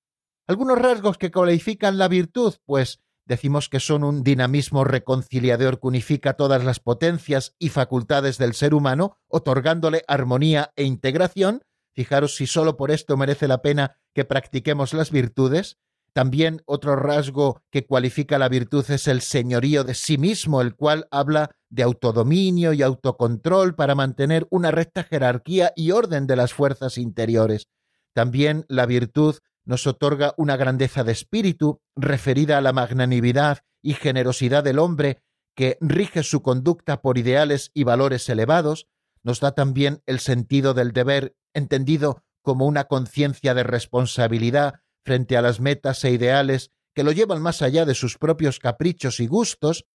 Algunos 0.47 0.77
rasgos 0.77 1.17
que 1.17 1.31
cualifican 1.31 1.97
la 1.97 2.07
virtud, 2.07 2.55
pues 2.65 2.99
decimos 3.25 3.69
que 3.69 3.79
son 3.79 4.03
un 4.03 4.23
dinamismo 4.23 4.83
reconciliador 4.83 5.79
que 5.79 5.87
unifica 5.87 6.33
todas 6.33 6.63
las 6.63 6.79
potencias 6.79 7.55
y 7.57 7.69
facultades 7.69 8.37
del 8.37 8.53
ser 8.53 8.73
humano, 8.73 9.17
otorgándole 9.27 10.03
armonía 10.07 10.71
e 10.75 10.83
integración. 10.83 11.63
Fijaros 11.93 12.35
si 12.35 12.47
solo 12.47 12.75
por 12.75 12.91
esto 12.91 13.15
merece 13.17 13.47
la 13.47 13.61
pena 13.61 13.97
que 14.13 14.25
practiquemos 14.25 14.93
las 14.93 15.11
virtudes. 15.11 15.77
También 16.13 16.61
otro 16.65 16.95
rasgo 16.95 17.61
que 17.71 17.85
cualifica 17.87 18.37
la 18.37 18.47
virtud 18.47 18.85
es 18.89 19.07
el 19.07 19.21
señorío 19.21 19.83
de 19.83 19.95
sí 19.95 20.19
mismo, 20.19 20.61
el 20.61 20.75
cual 20.75 21.07
habla 21.09 21.49
de 21.69 21.81
autodominio 21.81 22.71
y 22.73 22.83
autocontrol 22.83 23.73
para 23.73 23.95
mantener 23.95 24.45
una 24.51 24.69
recta 24.69 25.03
jerarquía 25.03 25.73
y 25.75 25.89
orden 25.89 26.27
de 26.27 26.35
las 26.35 26.53
fuerzas 26.53 26.99
interiores. 26.99 27.67
También 28.13 28.63
la 28.67 28.85
virtud 28.85 29.37
nos 29.65 29.87
otorga 29.87 30.35
una 30.37 30.55
grandeza 30.55 31.03
de 31.03 31.13
espíritu 31.13 31.81
referida 31.95 32.59
a 32.59 32.61
la 32.61 32.73
magnanimidad 32.73 33.59
y 33.81 33.93
generosidad 33.93 34.63
del 34.63 34.77
hombre 34.77 35.23
que 35.55 35.77
rige 35.81 36.21
su 36.21 36.43
conducta 36.43 37.01
por 37.01 37.17
ideales 37.17 37.71
y 37.73 37.83
valores 37.83 38.27
elevados, 38.29 38.87
nos 39.23 39.39
da 39.39 39.53
también 39.53 40.01
el 40.05 40.19
sentido 40.19 40.73
del 40.73 40.91
deber 40.91 41.35
entendido 41.53 42.23
como 42.41 42.65
una 42.65 42.85
conciencia 42.85 43.53
de 43.53 43.63
responsabilidad 43.63 44.81
frente 45.03 45.37
a 45.37 45.41
las 45.41 45.59
metas 45.59 46.03
e 46.03 46.11
ideales 46.11 46.71
que 46.93 47.03
lo 47.03 47.11
llevan 47.11 47.41
más 47.41 47.61
allá 47.61 47.85
de 47.85 47.95
sus 47.95 48.17
propios 48.17 48.59
caprichos 48.59 49.19
y 49.19 49.27
gustos, 49.27 49.85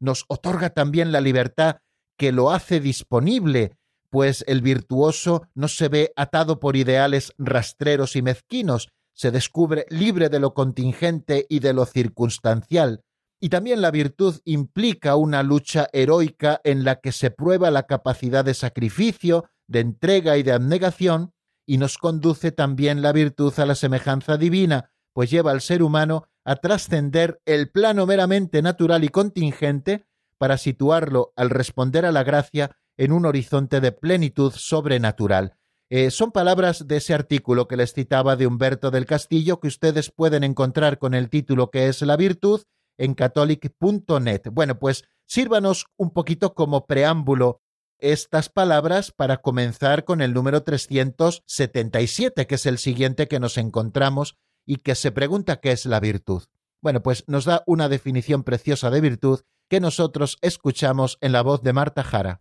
nos 0.00 0.24
otorga 0.28 0.70
también 0.70 1.12
la 1.12 1.20
libertad 1.20 1.78
que 2.16 2.32
lo 2.32 2.50
hace 2.50 2.80
disponible, 2.80 3.76
pues 4.10 4.44
el 4.46 4.62
virtuoso 4.62 5.48
no 5.54 5.68
se 5.68 5.88
ve 5.88 6.12
atado 6.16 6.60
por 6.60 6.76
ideales 6.76 7.32
rastreros 7.38 8.16
y 8.16 8.22
mezquinos, 8.22 8.88
se 9.12 9.30
descubre 9.30 9.86
libre 9.90 10.28
de 10.28 10.40
lo 10.40 10.54
contingente 10.54 11.46
y 11.48 11.60
de 11.60 11.72
lo 11.72 11.86
circunstancial. 11.86 13.02
Y 13.38 13.50
también 13.50 13.82
la 13.82 13.90
virtud 13.90 14.40
implica 14.44 15.16
una 15.16 15.42
lucha 15.42 15.88
heroica 15.92 16.60
en 16.64 16.84
la 16.84 17.00
que 17.00 17.12
se 17.12 17.30
prueba 17.30 17.70
la 17.70 17.84
capacidad 17.84 18.44
de 18.44 18.54
sacrificio, 18.54 19.44
de 19.66 19.80
entrega 19.80 20.38
y 20.38 20.42
de 20.42 20.52
abnegación, 20.52 21.32
y 21.66 21.78
nos 21.78 21.98
conduce 21.98 22.52
también 22.52 23.02
la 23.02 23.12
virtud 23.12 23.52
a 23.58 23.66
la 23.66 23.74
semejanza 23.74 24.36
divina, 24.36 24.92
pues 25.12 25.30
lleva 25.30 25.50
al 25.50 25.60
ser 25.60 25.82
humano 25.82 26.28
a 26.44 26.56
trascender 26.56 27.40
el 27.44 27.70
plano 27.70 28.06
meramente 28.06 28.62
natural 28.62 29.02
y 29.02 29.08
contingente 29.08 30.06
para 30.38 30.58
situarlo 30.58 31.32
al 31.36 31.50
responder 31.50 32.06
a 32.06 32.12
la 32.12 32.22
gracia 32.22 32.76
en 32.96 33.12
un 33.12 33.26
horizonte 33.26 33.80
de 33.80 33.92
plenitud 33.92 34.52
sobrenatural. 34.52 35.56
Eh, 35.88 36.10
son 36.10 36.32
palabras 36.32 36.88
de 36.88 36.96
ese 36.96 37.14
artículo 37.14 37.68
que 37.68 37.76
les 37.76 37.92
citaba 37.92 38.36
de 38.36 38.46
Humberto 38.46 38.90
del 38.90 39.06
Castillo 39.06 39.60
que 39.60 39.68
ustedes 39.68 40.10
pueden 40.10 40.44
encontrar 40.44 40.98
con 40.98 41.14
el 41.14 41.30
título 41.30 41.70
que 41.70 41.88
es 41.88 42.02
La 42.02 42.16
virtud 42.16 42.62
en 42.98 43.14
catholic.net. 43.14 44.42
Bueno, 44.50 44.78
pues 44.78 45.04
sírvanos 45.26 45.86
un 45.96 46.10
poquito 46.10 46.54
como 46.54 46.86
preámbulo 46.86 47.60
estas 47.98 48.48
palabras 48.48 49.12
para 49.12 49.38
comenzar 49.38 50.04
con 50.04 50.20
el 50.20 50.34
número 50.34 50.62
377, 50.62 52.46
que 52.46 52.54
es 52.54 52.66
el 52.66 52.78
siguiente 52.78 53.28
que 53.28 53.40
nos 53.40 53.58
encontramos 53.58 54.36
y 54.64 54.76
que 54.76 54.94
se 54.94 55.12
pregunta 55.12 55.60
qué 55.60 55.72
es 55.72 55.86
la 55.86 56.00
virtud. 56.00 56.42
Bueno, 56.82 57.02
pues 57.02 57.24
nos 57.26 57.44
da 57.44 57.62
una 57.66 57.88
definición 57.88 58.44
preciosa 58.44 58.90
de 58.90 59.00
virtud 59.00 59.40
que 59.68 59.80
nosotros 59.80 60.38
escuchamos 60.42 61.18
en 61.20 61.32
la 61.32 61.42
voz 61.42 61.62
de 61.62 61.72
Marta 61.72 62.02
Jara. 62.02 62.40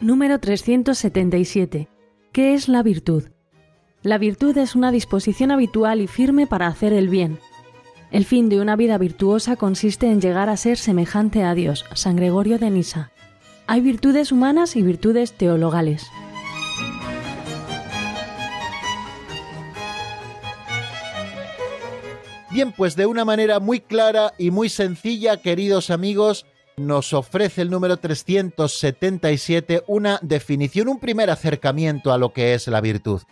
Número 0.00 0.40
377. 0.40 1.88
¿Qué 2.32 2.54
es 2.54 2.68
la 2.68 2.82
virtud? 2.82 3.28
La 4.02 4.18
virtud 4.18 4.58
es 4.58 4.74
una 4.74 4.90
disposición 4.90 5.52
habitual 5.52 6.00
y 6.00 6.08
firme 6.08 6.48
para 6.48 6.66
hacer 6.66 6.92
el 6.92 7.08
bien. 7.08 7.38
El 8.10 8.24
fin 8.24 8.48
de 8.48 8.60
una 8.60 8.74
vida 8.74 8.98
virtuosa 8.98 9.54
consiste 9.54 10.10
en 10.10 10.20
llegar 10.20 10.48
a 10.48 10.56
ser 10.56 10.76
semejante 10.76 11.44
a 11.44 11.54
Dios. 11.54 11.84
San 11.94 12.16
Gregorio 12.16 12.58
de 12.58 12.70
Nisa. 12.70 13.12
Hay 13.68 13.80
virtudes 13.80 14.32
humanas 14.32 14.74
y 14.74 14.82
virtudes 14.82 15.34
teologales. 15.34 16.04
Bien, 22.50 22.72
pues 22.72 22.96
de 22.96 23.06
una 23.06 23.24
manera 23.24 23.60
muy 23.60 23.78
clara 23.78 24.34
y 24.36 24.50
muy 24.50 24.68
sencilla, 24.68 25.36
queridos 25.36 25.90
amigos, 25.90 26.44
nos 26.76 27.12
ofrece 27.12 27.62
el 27.62 27.70
número 27.70 27.98
377 27.98 29.84
una 29.86 30.18
definición, 30.22 30.88
un 30.88 30.98
primer 30.98 31.30
acercamiento 31.30 32.12
a 32.12 32.18
lo 32.18 32.32
que 32.32 32.54
es 32.54 32.66
la 32.66 32.80
virtud. 32.80 33.22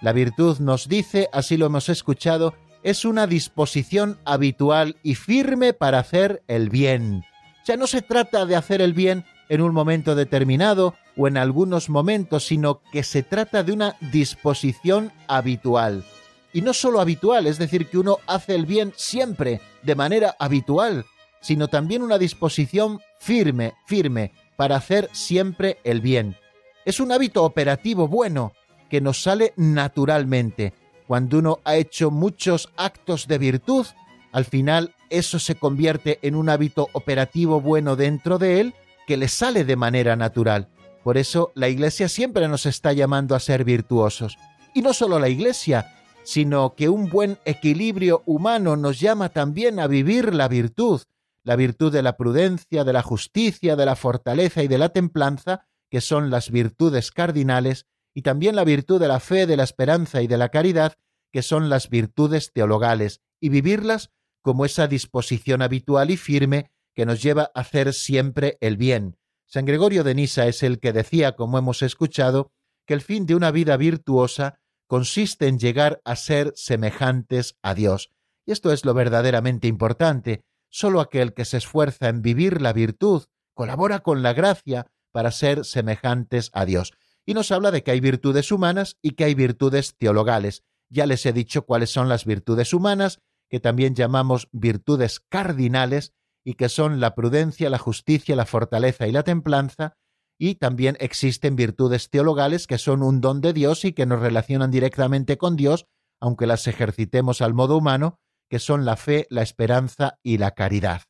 La 0.00 0.12
virtud 0.12 0.58
nos 0.58 0.88
dice, 0.88 1.28
así 1.32 1.56
lo 1.56 1.66
hemos 1.66 1.88
escuchado, 1.88 2.54
es 2.82 3.04
una 3.04 3.26
disposición 3.26 4.18
habitual 4.24 4.96
y 5.02 5.14
firme 5.14 5.72
para 5.72 5.98
hacer 5.98 6.42
el 6.48 6.70
bien. 6.70 7.24
Sea, 7.64 7.76
no 7.76 7.86
se 7.86 8.02
trata 8.02 8.46
de 8.46 8.54
hacer 8.54 8.80
el 8.80 8.92
bien 8.92 9.24
en 9.48 9.60
un 9.60 9.72
momento 9.72 10.14
determinado 10.14 10.94
o 11.16 11.26
en 11.26 11.36
algunos 11.36 11.88
momentos, 11.88 12.46
sino 12.46 12.80
que 12.92 13.02
se 13.02 13.22
trata 13.22 13.62
de 13.62 13.72
una 13.72 13.96
disposición 14.12 15.12
habitual. 15.26 16.04
Y 16.52 16.62
no 16.62 16.72
solo 16.72 17.00
habitual, 17.00 17.46
es 17.46 17.58
decir, 17.58 17.88
que 17.88 17.98
uno 17.98 18.18
hace 18.26 18.54
el 18.54 18.66
bien 18.66 18.92
siempre, 18.96 19.60
de 19.82 19.94
manera 19.94 20.36
habitual, 20.38 21.04
sino 21.40 21.68
también 21.68 22.02
una 22.02 22.18
disposición 22.18 23.00
firme, 23.18 23.74
firme, 23.86 24.32
para 24.56 24.76
hacer 24.76 25.08
siempre 25.12 25.78
el 25.84 26.00
bien. 26.00 26.36
Es 26.84 27.00
un 27.00 27.12
hábito 27.12 27.44
operativo 27.44 28.08
bueno, 28.08 28.52
que 28.88 29.00
nos 29.00 29.22
sale 29.22 29.52
naturalmente. 29.56 30.72
Cuando 31.06 31.38
uno 31.38 31.60
ha 31.64 31.76
hecho 31.76 32.10
muchos 32.10 32.70
actos 32.76 33.28
de 33.28 33.38
virtud, 33.38 33.86
al 34.32 34.44
final 34.44 34.94
eso 35.10 35.38
se 35.38 35.54
convierte 35.54 36.18
en 36.22 36.34
un 36.34 36.48
hábito 36.48 36.88
operativo 36.92 37.60
bueno 37.60 37.96
dentro 37.96 38.38
de 38.38 38.60
él 38.60 38.74
que 39.06 39.16
le 39.16 39.28
sale 39.28 39.64
de 39.64 39.76
manera 39.76 40.16
natural. 40.16 40.68
Por 41.04 41.16
eso 41.16 41.52
la 41.54 41.68
Iglesia 41.68 42.08
siempre 42.08 42.48
nos 42.48 42.66
está 42.66 42.92
llamando 42.92 43.34
a 43.34 43.40
ser 43.40 43.64
virtuosos. 43.64 44.36
Y 44.74 44.82
no 44.82 44.92
solo 44.92 45.18
la 45.18 45.28
Iglesia, 45.28 45.92
sino 46.24 46.74
que 46.74 46.88
un 46.88 47.08
buen 47.08 47.38
equilibrio 47.44 48.24
humano 48.26 48.76
nos 48.76 48.98
llama 48.98 49.28
también 49.28 49.78
a 49.78 49.86
vivir 49.86 50.34
la 50.34 50.48
virtud, 50.48 51.02
la 51.44 51.54
virtud 51.54 51.92
de 51.92 52.02
la 52.02 52.16
prudencia, 52.16 52.82
de 52.82 52.92
la 52.92 53.02
justicia, 53.02 53.76
de 53.76 53.86
la 53.86 53.94
fortaleza 53.94 54.64
y 54.64 54.68
de 54.68 54.78
la 54.78 54.88
templanza, 54.88 55.68
que 55.88 56.00
son 56.00 56.28
las 56.30 56.50
virtudes 56.50 57.12
cardinales, 57.12 57.86
y 58.16 58.22
también 58.22 58.56
la 58.56 58.64
virtud 58.64 58.98
de 58.98 59.08
la 59.08 59.20
fe, 59.20 59.46
de 59.46 59.56
la 59.56 59.64
esperanza 59.64 60.22
y 60.22 60.26
de 60.26 60.38
la 60.38 60.48
caridad, 60.48 60.94
que 61.30 61.42
son 61.42 61.68
las 61.68 61.90
virtudes 61.90 62.52
teologales, 62.52 63.20
y 63.40 63.50
vivirlas 63.50 64.10
como 64.42 64.64
esa 64.64 64.88
disposición 64.88 65.60
habitual 65.60 66.10
y 66.10 66.16
firme 66.16 66.70
que 66.94 67.04
nos 67.04 67.22
lleva 67.22 67.50
a 67.54 67.60
hacer 67.60 67.92
siempre 67.92 68.56
el 68.60 68.78
bien, 68.78 69.18
San 69.48 69.64
Gregorio 69.64 70.02
de 70.02 70.14
Nisa 70.14 70.48
es 70.48 70.62
el 70.64 70.80
que 70.80 70.92
decía, 70.92 71.36
como 71.36 71.58
hemos 71.58 71.82
escuchado, 71.82 72.50
que 72.84 72.94
el 72.94 73.00
fin 73.00 73.26
de 73.26 73.36
una 73.36 73.52
vida 73.52 73.76
virtuosa 73.76 74.58
consiste 74.88 75.46
en 75.46 75.58
llegar 75.58 76.00
a 76.04 76.16
ser 76.16 76.52
semejantes 76.56 77.56
a 77.62 77.74
Dios. 77.74 78.10
Y 78.44 78.52
esto 78.52 78.72
es 78.72 78.84
lo 78.84 78.92
verdaderamente 78.92 79.68
importante. 79.68 80.42
Solo 80.68 81.00
aquel 81.00 81.32
que 81.32 81.44
se 81.44 81.58
esfuerza 81.58 82.08
en 82.08 82.22
vivir 82.22 82.60
la 82.60 82.72
virtud 82.72 83.24
colabora 83.54 84.00
con 84.00 84.22
la 84.22 84.32
gracia 84.32 84.86
para 85.12 85.30
ser 85.30 85.64
semejantes 85.64 86.50
a 86.52 86.64
Dios. 86.64 86.92
Y 87.26 87.34
nos 87.34 87.50
habla 87.50 87.70
de 87.72 87.82
que 87.82 87.90
hay 87.90 88.00
virtudes 88.00 88.52
humanas 88.52 88.96
y 89.02 89.10
que 89.10 89.24
hay 89.24 89.34
virtudes 89.34 89.96
teologales. 89.98 90.62
Ya 90.88 91.06
les 91.06 91.26
he 91.26 91.32
dicho 91.32 91.66
cuáles 91.66 91.90
son 91.90 92.08
las 92.08 92.24
virtudes 92.24 92.72
humanas, 92.72 93.20
que 93.50 93.60
también 93.60 93.94
llamamos 93.94 94.48
virtudes 94.52 95.20
cardinales, 95.28 96.14
y 96.44 96.54
que 96.54 96.68
son 96.68 97.00
la 97.00 97.16
prudencia, 97.16 97.68
la 97.68 97.78
justicia, 97.78 98.36
la 98.36 98.46
fortaleza 98.46 99.08
y 99.08 99.12
la 99.12 99.24
templanza, 99.24 99.96
y 100.38 100.54
también 100.54 100.96
existen 101.00 101.56
virtudes 101.56 102.08
teologales 102.08 102.68
que 102.68 102.78
son 102.78 103.02
un 103.02 103.20
don 103.20 103.40
de 103.40 103.52
Dios 103.52 103.84
y 103.84 103.92
que 103.92 104.06
nos 104.06 104.20
relacionan 104.20 104.70
directamente 104.70 105.38
con 105.38 105.56
Dios, 105.56 105.86
aunque 106.20 106.46
las 106.46 106.68
ejercitemos 106.68 107.42
al 107.42 107.52
modo 107.52 107.76
humano, 107.76 108.20
que 108.48 108.60
son 108.60 108.84
la 108.84 108.96
fe, 108.96 109.26
la 109.28 109.42
esperanza 109.42 110.20
y 110.22 110.38
la 110.38 110.52
caridad. 110.52 111.02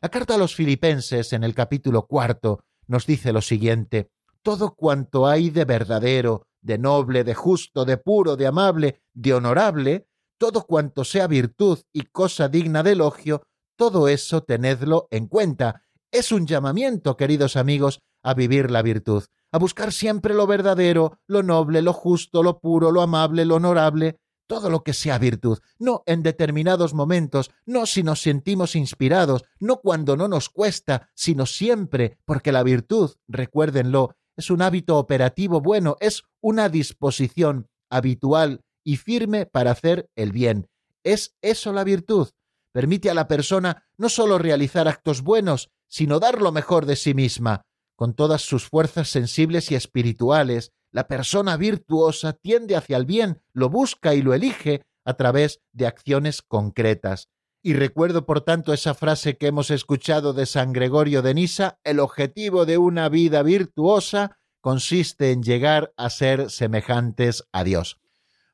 La 0.00 0.08
carta 0.08 0.36
a 0.36 0.38
los 0.38 0.54
filipenses 0.54 1.32
en 1.32 1.42
el 1.42 1.54
capítulo 1.54 2.06
cuarto 2.06 2.62
nos 2.86 3.06
dice 3.06 3.32
lo 3.32 3.42
siguiente 3.42 4.10
Todo 4.46 4.76
cuanto 4.76 5.26
hay 5.26 5.50
de 5.50 5.64
verdadero, 5.64 6.46
de 6.60 6.78
noble, 6.78 7.24
de 7.24 7.34
justo, 7.34 7.84
de 7.84 7.96
puro, 7.96 8.36
de 8.36 8.46
amable, 8.46 9.02
de 9.12 9.34
honorable, 9.34 10.06
todo 10.38 10.62
cuanto 10.68 11.02
sea 11.02 11.26
virtud 11.26 11.80
y 11.92 12.02
cosa 12.02 12.48
digna 12.48 12.84
de 12.84 12.92
elogio, 12.92 13.42
todo 13.74 14.06
eso 14.06 14.44
tenedlo 14.44 15.08
en 15.10 15.26
cuenta. 15.26 15.82
Es 16.12 16.30
un 16.30 16.46
llamamiento, 16.46 17.16
queridos 17.16 17.56
amigos, 17.56 18.02
a 18.22 18.34
vivir 18.34 18.70
la 18.70 18.82
virtud, 18.82 19.24
a 19.50 19.58
buscar 19.58 19.92
siempre 19.92 20.32
lo 20.32 20.46
verdadero, 20.46 21.18
lo 21.26 21.42
noble, 21.42 21.82
lo 21.82 21.92
justo, 21.92 22.44
lo 22.44 22.60
puro, 22.60 22.92
lo 22.92 23.02
amable, 23.02 23.44
lo 23.46 23.56
honorable, 23.56 24.20
todo 24.46 24.70
lo 24.70 24.84
que 24.84 24.92
sea 24.92 25.18
virtud, 25.18 25.58
no 25.80 26.04
en 26.06 26.22
determinados 26.22 26.94
momentos, 26.94 27.50
no 27.64 27.84
si 27.84 28.04
nos 28.04 28.20
sentimos 28.20 28.76
inspirados, 28.76 29.42
no 29.58 29.80
cuando 29.80 30.16
no 30.16 30.28
nos 30.28 30.50
cuesta, 30.50 31.10
sino 31.16 31.46
siempre, 31.46 32.20
porque 32.24 32.52
la 32.52 32.62
virtud, 32.62 33.10
recuérdenlo, 33.26 34.14
es 34.36 34.50
un 34.50 34.62
hábito 34.62 34.98
operativo 34.98 35.60
bueno, 35.60 35.96
es 36.00 36.24
una 36.40 36.68
disposición 36.68 37.68
habitual 37.90 38.62
y 38.84 38.96
firme 38.96 39.46
para 39.46 39.70
hacer 39.70 40.08
el 40.14 40.32
bien. 40.32 40.68
Es 41.02 41.34
eso 41.40 41.72
la 41.72 41.84
virtud, 41.84 42.28
permite 42.72 43.10
a 43.10 43.14
la 43.14 43.28
persona 43.28 43.84
no 43.96 44.08
sólo 44.08 44.38
realizar 44.38 44.88
actos 44.88 45.22
buenos, 45.22 45.70
sino 45.88 46.20
dar 46.20 46.42
lo 46.42 46.52
mejor 46.52 46.86
de 46.86 46.96
sí 46.96 47.14
misma. 47.14 47.62
Con 47.96 48.14
todas 48.14 48.42
sus 48.42 48.68
fuerzas 48.68 49.08
sensibles 49.08 49.70
y 49.70 49.74
espirituales, 49.74 50.72
la 50.92 51.08
persona 51.08 51.56
virtuosa 51.56 52.34
tiende 52.34 52.76
hacia 52.76 52.96
el 52.96 53.06
bien, 53.06 53.42
lo 53.52 53.70
busca 53.70 54.14
y 54.14 54.22
lo 54.22 54.34
elige 54.34 54.82
a 55.04 55.14
través 55.14 55.60
de 55.72 55.86
acciones 55.86 56.42
concretas. 56.42 57.28
Y 57.66 57.72
recuerdo, 57.72 58.26
por 58.26 58.42
tanto, 58.42 58.72
esa 58.72 58.94
frase 58.94 59.38
que 59.38 59.48
hemos 59.48 59.72
escuchado 59.72 60.32
de 60.32 60.46
San 60.46 60.72
Gregorio 60.72 61.20
de 61.20 61.34
Nisa, 61.34 61.80
el 61.82 61.98
objetivo 61.98 62.64
de 62.64 62.78
una 62.78 63.08
vida 63.08 63.42
virtuosa 63.42 64.38
consiste 64.60 65.32
en 65.32 65.42
llegar 65.42 65.92
a 65.96 66.08
ser 66.08 66.48
semejantes 66.48 67.42
a 67.50 67.64
Dios. 67.64 67.98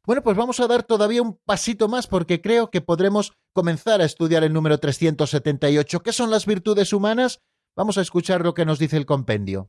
Bueno, 0.06 0.22
pues 0.22 0.34
vamos 0.34 0.60
a 0.60 0.66
dar 0.66 0.82
todavía 0.82 1.20
un 1.20 1.38
pasito 1.44 1.88
más 1.88 2.06
porque 2.06 2.40
creo 2.40 2.70
que 2.70 2.80
podremos 2.80 3.34
comenzar 3.52 4.00
a 4.00 4.06
estudiar 4.06 4.44
el 4.44 4.54
número 4.54 4.78
378. 4.78 6.00
¿Qué 6.02 6.12
son 6.14 6.30
las 6.30 6.46
virtudes 6.46 6.94
humanas? 6.94 7.42
Vamos 7.76 7.98
a 7.98 8.00
escuchar 8.00 8.40
lo 8.40 8.54
que 8.54 8.64
nos 8.64 8.78
dice 8.78 8.96
el 8.96 9.04
compendio. 9.04 9.68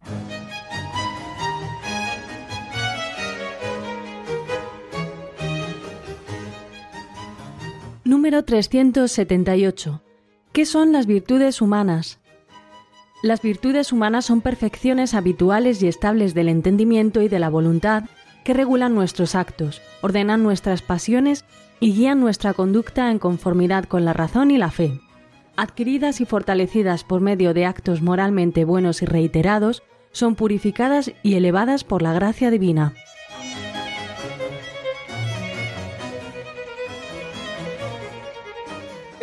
Número 8.13 8.45
378. 8.45 10.03
¿Qué 10.51 10.67
son 10.67 10.91
las 10.91 11.07
virtudes 11.07 11.63
humanas? 11.63 12.19
Las 13.23 13.41
virtudes 13.41 13.91
humanas 13.91 14.25
son 14.25 14.41
perfecciones 14.41 15.15
habituales 15.15 15.81
y 15.81 15.87
estables 15.87 16.35
del 16.35 16.47
entendimiento 16.47 17.23
y 17.23 17.27
de 17.27 17.39
la 17.39 17.49
voluntad 17.49 18.03
que 18.43 18.53
regulan 18.53 18.93
nuestros 18.93 19.33
actos, 19.33 19.81
ordenan 20.03 20.43
nuestras 20.43 20.83
pasiones 20.83 21.43
y 21.79 21.95
guían 21.95 22.19
nuestra 22.19 22.53
conducta 22.53 23.09
en 23.09 23.17
conformidad 23.17 23.85
con 23.85 24.05
la 24.05 24.13
razón 24.13 24.51
y 24.51 24.59
la 24.59 24.69
fe. 24.69 25.01
Adquiridas 25.57 26.21
y 26.21 26.25
fortalecidas 26.25 27.03
por 27.03 27.19
medio 27.19 27.55
de 27.55 27.65
actos 27.65 28.03
moralmente 28.03 28.63
buenos 28.63 29.01
y 29.01 29.07
reiterados, 29.07 29.81
son 30.11 30.35
purificadas 30.35 31.11
y 31.23 31.33
elevadas 31.33 31.83
por 31.83 32.03
la 32.03 32.13
gracia 32.13 32.51
divina. 32.51 32.93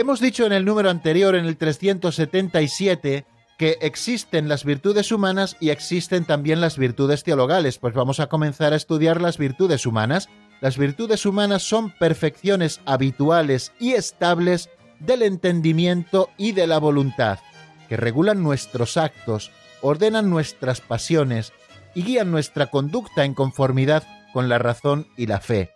Hemos 0.00 0.18
dicho 0.18 0.46
en 0.46 0.52
el 0.52 0.64
número 0.64 0.88
anterior, 0.88 1.34
en 1.34 1.44
el 1.44 1.58
377, 1.58 3.26
que 3.58 3.76
existen 3.82 4.48
las 4.48 4.64
virtudes 4.64 5.12
humanas 5.12 5.58
y 5.60 5.68
existen 5.68 6.24
también 6.24 6.62
las 6.62 6.78
virtudes 6.78 7.22
teologales. 7.22 7.76
Pues 7.76 7.92
vamos 7.92 8.18
a 8.18 8.28
comenzar 8.28 8.72
a 8.72 8.76
estudiar 8.76 9.20
las 9.20 9.36
virtudes 9.36 9.84
humanas. 9.84 10.30
Las 10.62 10.78
virtudes 10.78 11.26
humanas 11.26 11.64
son 11.64 11.90
perfecciones 11.90 12.80
habituales 12.86 13.72
y 13.78 13.92
estables 13.92 14.70
del 15.00 15.20
entendimiento 15.20 16.30
y 16.38 16.52
de 16.52 16.66
la 16.66 16.78
voluntad, 16.78 17.38
que 17.90 17.98
regulan 17.98 18.42
nuestros 18.42 18.96
actos, 18.96 19.50
ordenan 19.82 20.30
nuestras 20.30 20.80
pasiones 20.80 21.52
y 21.94 22.04
guían 22.04 22.30
nuestra 22.30 22.68
conducta 22.68 23.26
en 23.26 23.34
conformidad 23.34 24.04
con 24.32 24.48
la 24.48 24.56
razón 24.56 25.08
y 25.18 25.26
la 25.26 25.40
fe. 25.40 25.72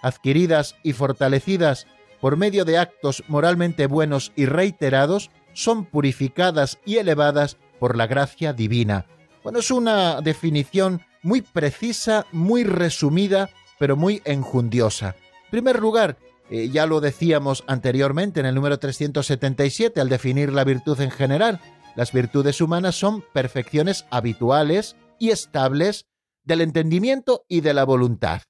Adquiridas 0.00 0.76
y 0.84 0.92
fortalecidas 0.92 1.88
por 2.24 2.38
medio 2.38 2.64
de 2.64 2.78
actos 2.78 3.22
moralmente 3.28 3.86
buenos 3.86 4.32
y 4.34 4.46
reiterados, 4.46 5.30
son 5.52 5.84
purificadas 5.84 6.78
y 6.86 6.96
elevadas 6.96 7.58
por 7.78 7.98
la 7.98 8.06
gracia 8.06 8.54
divina. 8.54 9.04
Bueno, 9.42 9.58
es 9.58 9.70
una 9.70 10.22
definición 10.22 11.02
muy 11.22 11.42
precisa, 11.42 12.24
muy 12.32 12.64
resumida, 12.64 13.50
pero 13.78 13.94
muy 13.96 14.22
enjundiosa. 14.24 15.16
En 15.44 15.50
primer 15.50 15.80
lugar, 15.80 16.16
eh, 16.48 16.70
ya 16.70 16.86
lo 16.86 17.02
decíamos 17.02 17.62
anteriormente 17.66 18.40
en 18.40 18.46
el 18.46 18.54
número 18.54 18.78
377 18.78 20.00
al 20.00 20.08
definir 20.08 20.50
la 20.50 20.64
virtud 20.64 20.98
en 21.02 21.10
general, 21.10 21.60
las 21.94 22.10
virtudes 22.10 22.62
humanas 22.62 22.94
son 22.94 23.22
perfecciones 23.34 24.06
habituales 24.10 24.96
y 25.18 25.28
estables 25.28 26.06
del 26.42 26.62
entendimiento 26.62 27.44
y 27.48 27.60
de 27.60 27.74
la 27.74 27.84
voluntad. 27.84 28.40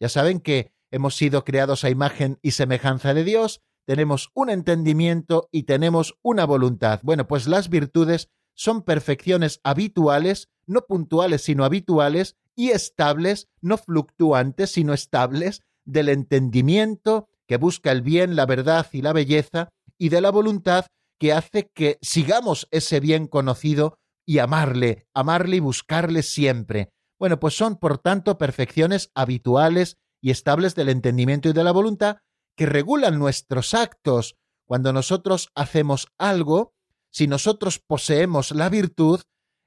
Ya 0.00 0.10
saben 0.10 0.38
que 0.38 0.74
hemos 0.92 1.16
sido 1.16 1.44
creados 1.44 1.82
a 1.82 1.90
imagen 1.90 2.38
y 2.42 2.52
semejanza 2.52 3.14
de 3.14 3.24
Dios, 3.24 3.60
tenemos 3.84 4.30
un 4.34 4.50
entendimiento 4.50 5.48
y 5.50 5.64
tenemos 5.64 6.14
una 6.22 6.44
voluntad. 6.44 7.00
Bueno, 7.02 7.26
pues 7.26 7.48
las 7.48 7.68
virtudes 7.68 8.28
son 8.54 8.82
perfecciones 8.82 9.60
habituales, 9.64 10.48
no 10.66 10.82
puntuales, 10.82 11.42
sino 11.42 11.64
habituales, 11.64 12.36
y 12.54 12.70
estables, 12.70 13.48
no 13.60 13.78
fluctuantes, 13.78 14.70
sino 14.70 14.92
estables, 14.92 15.62
del 15.84 16.10
entendimiento 16.10 17.28
que 17.48 17.56
busca 17.56 17.90
el 17.90 18.02
bien, 18.02 18.36
la 18.36 18.46
verdad 18.46 18.86
y 18.92 19.02
la 19.02 19.12
belleza, 19.12 19.70
y 19.98 20.10
de 20.10 20.20
la 20.20 20.30
voluntad 20.30 20.86
que 21.18 21.32
hace 21.32 21.70
que 21.74 21.98
sigamos 22.02 22.68
ese 22.70 23.00
bien 23.00 23.26
conocido 23.26 23.98
y 24.26 24.38
amarle, 24.38 25.06
amarle 25.14 25.56
y 25.56 25.60
buscarle 25.60 26.22
siempre. 26.22 26.90
Bueno, 27.18 27.40
pues 27.40 27.56
son, 27.56 27.76
por 27.76 27.98
tanto, 27.98 28.38
perfecciones 28.38 29.10
habituales 29.14 29.96
y 30.22 30.30
estables 30.30 30.74
del 30.74 30.88
entendimiento 30.88 31.50
y 31.50 31.52
de 31.52 31.64
la 31.64 31.72
voluntad 31.72 32.16
que 32.56 32.64
regulan 32.64 33.18
nuestros 33.18 33.74
actos. 33.74 34.36
Cuando 34.64 34.94
nosotros 34.94 35.50
hacemos 35.54 36.06
algo, 36.16 36.72
si 37.10 37.26
nosotros 37.26 37.78
poseemos 37.78 38.52
la 38.52 38.70
virtud, 38.70 39.20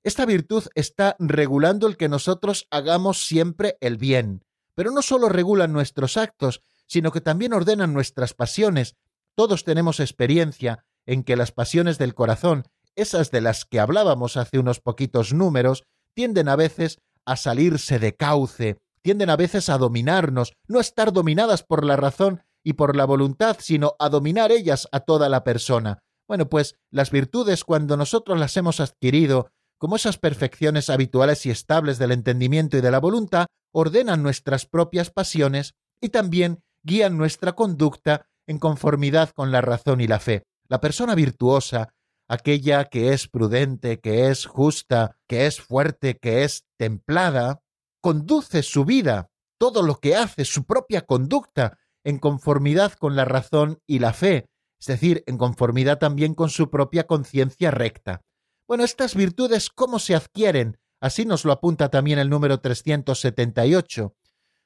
esta 0.03 0.25
virtud 0.25 0.63
está 0.73 1.15
regulando 1.19 1.87
el 1.87 1.97
que 1.97 2.09
nosotros 2.09 2.67
hagamos 2.71 3.25
siempre 3.25 3.77
el 3.81 3.97
bien. 3.97 4.43
Pero 4.73 4.91
no 4.91 5.01
solo 5.01 5.29
regulan 5.29 5.73
nuestros 5.73 6.17
actos, 6.17 6.61
sino 6.87 7.11
que 7.11 7.21
también 7.21 7.53
ordenan 7.53 7.93
nuestras 7.93 8.33
pasiones. 8.33 8.95
Todos 9.35 9.63
tenemos 9.63 9.99
experiencia 9.99 10.85
en 11.05 11.23
que 11.23 11.35
las 11.35 11.51
pasiones 11.51 11.97
del 11.97 12.15
corazón, 12.15 12.63
esas 12.95 13.29
de 13.29 13.41
las 13.41 13.65
que 13.65 13.79
hablábamos 13.79 14.37
hace 14.37 14.57
unos 14.57 14.79
poquitos 14.79 15.33
números, 15.33 15.83
tienden 16.13 16.47
a 16.47 16.55
veces 16.55 16.99
a 17.25 17.35
salirse 17.35 17.99
de 17.99 18.15
cauce, 18.15 18.77
tienden 19.05 19.29
a 19.29 19.35
veces 19.35 19.69
a 19.69 19.77
dominarnos, 19.77 20.53
no 20.67 20.79
a 20.79 20.81
estar 20.81 21.13
dominadas 21.13 21.61
por 21.61 21.85
la 21.85 21.95
razón 21.95 22.41
y 22.63 22.73
por 22.73 22.95
la 22.95 23.05
voluntad, 23.05 23.57
sino 23.59 23.95
a 23.99 24.09
dominar 24.09 24.51
ellas 24.51 24.89
a 24.91 25.01
toda 25.01 25.29
la 25.29 25.43
persona. 25.43 25.99
Bueno, 26.27 26.49
pues 26.49 26.73
las 26.89 27.11
virtudes 27.11 27.63
cuando 27.63 27.97
nosotros 27.97 28.39
las 28.39 28.57
hemos 28.57 28.79
adquirido, 28.79 29.51
como 29.77 29.95
esas 29.95 30.17
perfecciones 30.17 30.89
habituales 30.89 31.45
y 31.45 31.51
estables 31.51 31.99
del 31.99 32.13
entendimiento 32.13 32.77
y 32.77 32.81
de 32.81 32.89
la 32.89 32.99
voluntad, 32.99 33.45
ordenan 33.71 34.23
nuestras 34.23 34.65
propias 34.65 35.11
pasiones 35.11 35.75
y 36.01 36.09
también 36.09 36.63
guían 36.81 37.15
nuestra 37.15 37.53
conducta 37.53 38.25
en 38.47 38.57
conformidad 38.57 39.29
con 39.35 39.51
la 39.51 39.61
razón 39.61 40.01
y 40.01 40.07
la 40.07 40.19
fe. 40.19 40.47
La 40.67 40.81
persona 40.81 41.13
virtuosa, 41.13 41.93
aquella 42.27 42.85
que 42.85 43.13
es 43.13 43.27
prudente, 43.27 43.99
que 43.99 44.31
es 44.31 44.47
justa, 44.47 45.15
que 45.27 45.45
es 45.45 45.61
fuerte, 45.61 46.17
que 46.17 46.43
es 46.43 46.65
templada, 46.79 47.61
conduce 48.05 48.61
su 48.61 48.85
vida, 48.85 49.31
todo 49.57 49.81
lo 49.81 49.95
que 49.95 50.15
hace, 50.15 50.45
su 50.45 50.65
propia 50.65 51.01
conducta, 51.07 51.79
en 52.03 52.19
conformidad 52.19 52.93
con 52.93 53.15
la 53.15 53.25
razón 53.25 53.79
y 53.87 53.97
la 53.97 54.13
fe, 54.13 54.45
es 54.79 54.85
decir, 54.85 55.23
en 55.25 55.39
conformidad 55.39 55.97
también 55.97 56.35
con 56.35 56.51
su 56.51 56.69
propia 56.69 57.07
conciencia 57.07 57.71
recta. 57.71 58.21
Bueno, 58.67 58.83
estas 58.83 59.15
virtudes, 59.15 59.71
¿cómo 59.71 59.97
se 59.97 60.13
adquieren? 60.13 60.77
Así 61.01 61.25
nos 61.25 61.45
lo 61.45 61.51
apunta 61.51 61.89
también 61.89 62.19
el 62.19 62.29
número 62.29 62.59
378. 62.59 64.15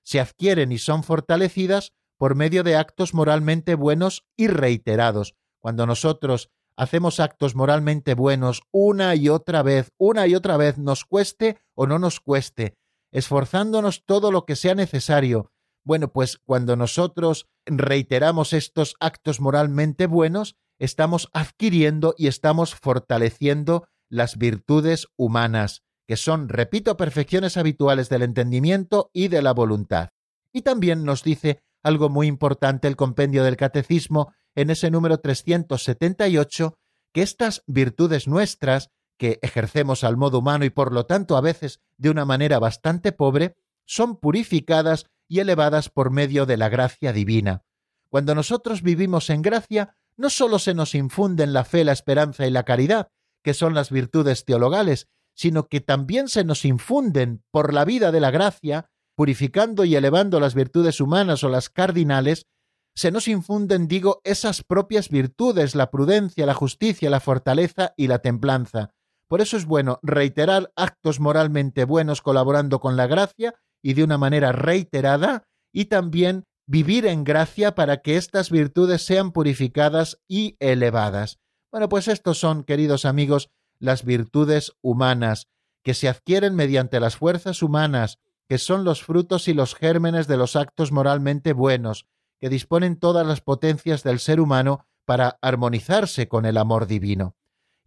Se 0.03 0.19
adquieren 0.19 0.73
y 0.73 0.77
son 0.77 1.03
fortalecidas 1.03 1.93
por 2.17 2.35
medio 2.35 2.63
de 2.63 2.75
actos 2.75 3.13
moralmente 3.13 3.75
buenos 3.75 4.25
y 4.35 4.47
reiterados. 4.47 5.33
Cuando 5.59 5.85
nosotros 5.85 6.49
hacemos 6.75 7.21
actos 7.21 7.55
moralmente 7.55 8.15
buenos 8.15 8.63
una 8.73 9.15
y 9.15 9.29
otra 9.29 9.63
vez, 9.63 9.93
una 9.97 10.27
y 10.27 10.35
otra 10.35 10.57
vez, 10.57 10.77
nos 10.77 11.05
cueste 11.05 11.61
o 11.73 11.87
no 11.87 11.99
nos 11.99 12.19
cueste, 12.19 12.75
esforzándonos 13.11 14.05
todo 14.05 14.31
lo 14.31 14.45
que 14.45 14.55
sea 14.55 14.75
necesario, 14.75 15.51
bueno, 15.83 16.11
pues 16.11 16.37
cuando 16.37 16.75
nosotros 16.75 17.47
reiteramos 17.65 18.53
estos 18.53 18.95
actos 18.99 19.39
moralmente 19.39 20.07
buenos, 20.07 20.55
estamos 20.77 21.29
adquiriendo 21.33 22.13
y 22.17 22.27
estamos 22.27 22.75
fortaleciendo 22.75 23.87
las 24.09 24.37
virtudes 24.37 25.07
humanas, 25.17 25.83
que 26.07 26.17
son, 26.17 26.49
repito, 26.49 26.97
perfecciones 26.97 27.57
habituales 27.57 28.09
del 28.09 28.23
entendimiento 28.23 29.09
y 29.13 29.27
de 29.27 29.41
la 29.41 29.53
voluntad. 29.53 30.09
Y 30.51 30.61
también 30.61 31.05
nos 31.05 31.23
dice 31.23 31.61
algo 31.83 32.09
muy 32.09 32.27
importante 32.27 32.87
el 32.87 32.95
compendio 32.95 33.43
del 33.43 33.57
catecismo 33.57 34.33
en 34.55 34.71
ese 34.71 34.91
número 34.91 35.19
378, 35.19 36.77
que 37.13 37.21
estas 37.21 37.63
virtudes 37.67 38.27
nuestras, 38.27 38.89
que 39.19 39.37
ejercemos 39.43 40.03
al 40.03 40.17
modo 40.17 40.39
humano 40.39 40.65
y 40.65 40.71
por 40.71 40.93
lo 40.93 41.05
tanto 41.05 41.37
a 41.37 41.41
veces 41.41 41.81
de 41.97 42.09
una 42.09 42.25
manera 42.25 42.57
bastante 42.57 43.11
pobre, 43.11 43.57
son 43.85 44.15
purificadas 44.15 45.05
y 45.27 45.39
elevadas 45.39 45.89
por 45.89 46.09
medio 46.09 46.45
de 46.45 46.57
la 46.57 46.69
gracia 46.69 47.13
divina. 47.13 47.63
Cuando 48.09 48.33
nosotros 48.33 48.81
vivimos 48.81 49.29
en 49.29 49.43
gracia, 49.43 49.97
no 50.17 50.29
sólo 50.29 50.57
se 50.57 50.73
nos 50.73 50.95
infunden 50.95 51.53
la 51.53 51.65
fe, 51.65 51.83
la 51.83 51.91
esperanza 51.91 52.47
y 52.47 52.51
la 52.51 52.63
caridad, 52.63 53.11
que 53.43 53.53
son 53.53 53.75
las 53.75 53.91
virtudes 53.91 54.45
teologales, 54.45 55.07
sino 55.35 55.67
que 55.67 55.81
también 55.81 56.27
se 56.29 56.43
nos 56.43 56.65
infunden 56.65 57.43
por 57.51 57.73
la 57.73 57.85
vida 57.85 58.11
de 58.11 58.21
la 58.21 58.31
gracia, 58.31 58.89
purificando 59.15 59.83
y 59.83 59.95
elevando 59.95 60.39
las 60.39 60.55
virtudes 60.55 61.01
humanas 61.01 61.43
o 61.43 61.49
las 61.49 61.69
cardinales, 61.69 62.47
se 62.95 63.11
nos 63.11 63.27
infunden, 63.27 63.87
digo, 63.87 64.21
esas 64.23 64.63
propias 64.63 65.09
virtudes, 65.09 65.75
la 65.75 65.91
prudencia, 65.91 66.45
la 66.45 66.53
justicia, 66.53 67.09
la 67.09 67.19
fortaleza 67.19 67.93
y 67.95 68.07
la 68.07 68.19
templanza. 68.19 68.91
Por 69.29 69.41
eso 69.41 69.57
es 69.57 69.65
bueno 69.65 69.99
reiterar 70.01 70.73
actos 70.75 71.19
moralmente 71.19 71.85
buenos 71.85 72.23
colaborando 72.23 72.79
con 72.79 72.97
la 72.97 73.05
gracia 73.05 73.53
y 73.81 73.93
de 73.93 74.03
una 74.03 74.17
manera 74.17 74.51
reiterada 74.51 75.47
y 75.71 75.85
también 75.85 76.45
vivir 76.65 77.05
en 77.05 77.23
gracia 77.23 77.75
para 77.75 77.97
que 78.01 78.17
estas 78.17 78.49
virtudes 78.49 79.03
sean 79.05 79.31
purificadas 79.31 80.19
y 80.27 80.57
elevadas. 80.59 81.37
Bueno, 81.71 81.89
pues 81.89 82.07
estos 82.07 82.39
son, 82.39 82.63
queridos 82.63 83.05
amigos, 83.05 83.51
las 83.79 84.03
virtudes 84.03 84.73
humanas, 84.81 85.47
que 85.83 85.93
se 85.93 86.09
adquieren 86.09 86.55
mediante 86.55 86.99
las 86.99 87.15
fuerzas 87.15 87.61
humanas, 87.61 88.17
que 88.47 88.57
son 88.57 88.83
los 88.83 89.03
frutos 89.03 89.47
y 89.47 89.53
los 89.53 89.75
gérmenes 89.75 90.27
de 90.27 90.37
los 90.37 90.55
actos 90.55 90.91
moralmente 90.91 91.53
buenos, 91.53 92.07
que 92.39 92.49
disponen 92.49 92.99
todas 92.99 93.27
las 93.27 93.41
potencias 93.41 94.01
del 94.03 94.17
ser 94.19 94.39
humano 94.39 94.87
para 95.05 95.37
armonizarse 95.41 96.27
con 96.27 96.47
el 96.47 96.57
amor 96.57 96.87
divino. 96.87 97.35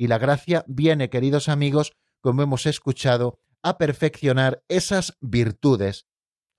Y 0.02 0.08
la 0.08 0.18
gracia 0.18 0.64
viene, 0.66 1.10
queridos 1.10 1.48
amigos, 1.48 1.92
como 2.20 2.42
hemos 2.42 2.66
escuchado, 2.66 3.38
a 3.62 3.78
perfeccionar 3.78 4.64
esas 4.66 5.16
virtudes. 5.20 6.08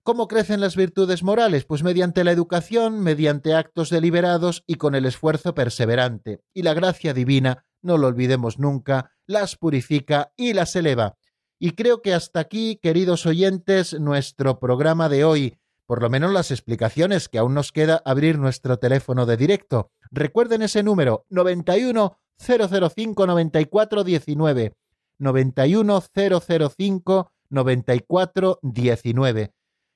¿Cómo 0.02 0.30
crecen 0.30 0.62
las 0.62 0.78
virtudes 0.78 1.24
morales? 1.24 1.66
Pues 1.66 1.84
mediante 1.84 2.24
la 2.24 2.32
educación, 2.32 3.02
mediante 3.02 3.54
actos 3.54 3.90
deliberados 3.90 4.64
y 4.66 4.76
con 4.76 4.96
el 4.96 5.06
esfuerzo 5.06 5.54
perseverante. 5.54 6.40
Y 6.54 6.62
la 6.62 6.74
gracia 6.74 7.14
divina, 7.14 7.66
no 7.82 7.98
lo 7.98 8.08
olvidemos 8.08 8.60
nunca, 8.60 9.12
las 9.28 9.58
purifica 9.58 10.32
y 10.38 10.54
las 10.54 10.74
eleva. 10.78 11.18
Y 11.60 11.72
creo 11.72 12.02
que 12.02 12.14
hasta 12.14 12.40
aquí, 12.40 12.80
queridos 12.82 13.26
oyentes, 13.26 14.00
nuestro 14.00 14.58
programa 14.58 15.10
de 15.10 15.26
hoy, 15.26 15.60
por 15.86 16.02
lo 16.02 16.10
menos 16.10 16.32
las 16.32 16.50
explicaciones 16.50 17.28
que 17.28 17.40
aún 17.40 17.56
nos 17.56 17.74
queda 17.74 18.02
abrir 18.06 18.40
nuestro 18.40 18.80
teléfono 18.80 19.26
de 19.26 19.36
directo. 19.36 19.92
Recuerden 20.12 20.62
ese 20.62 20.82
número 20.82 21.26
91 21.30 22.18
005 22.44 23.28
94 23.28 24.04
19 24.04 24.74
91005 25.20 27.32
9419. 27.50 29.54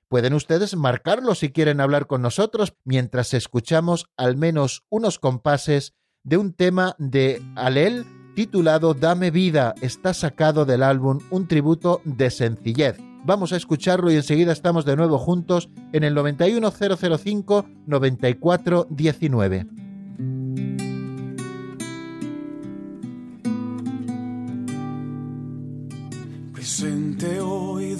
Pueden 0.09 0.33
ustedes 0.33 0.75
marcarlo 0.75 1.35
si 1.35 1.51
quieren 1.51 1.79
hablar 1.81 2.07
con 2.07 2.21
nosotros 2.21 2.73
mientras 2.85 3.33
escuchamos 3.33 4.05
al 4.15 4.37
menos 4.37 4.85
unos 4.89 5.19
compases 5.19 5.95
de 6.23 6.37
un 6.37 6.53
tema 6.53 6.95
de 6.97 7.41
Alel 7.55 8.05
titulado 8.35 8.93
Dame 8.93 9.31
vida. 9.31 9.75
Está 9.81 10.13
sacado 10.13 10.63
del 10.65 10.83
álbum 10.83 11.19
Un 11.29 11.47
tributo 11.47 12.01
de 12.05 12.29
sencillez. 12.29 12.97
Vamos 13.25 13.51
a 13.51 13.57
escucharlo 13.57 14.11
y 14.11 14.15
enseguida 14.15 14.53
estamos 14.53 14.85
de 14.85 14.95
nuevo 14.95 15.17
juntos 15.17 15.69
en 15.91 16.05
el 16.05 16.13
91005 16.13 17.65
9419. 17.87 19.86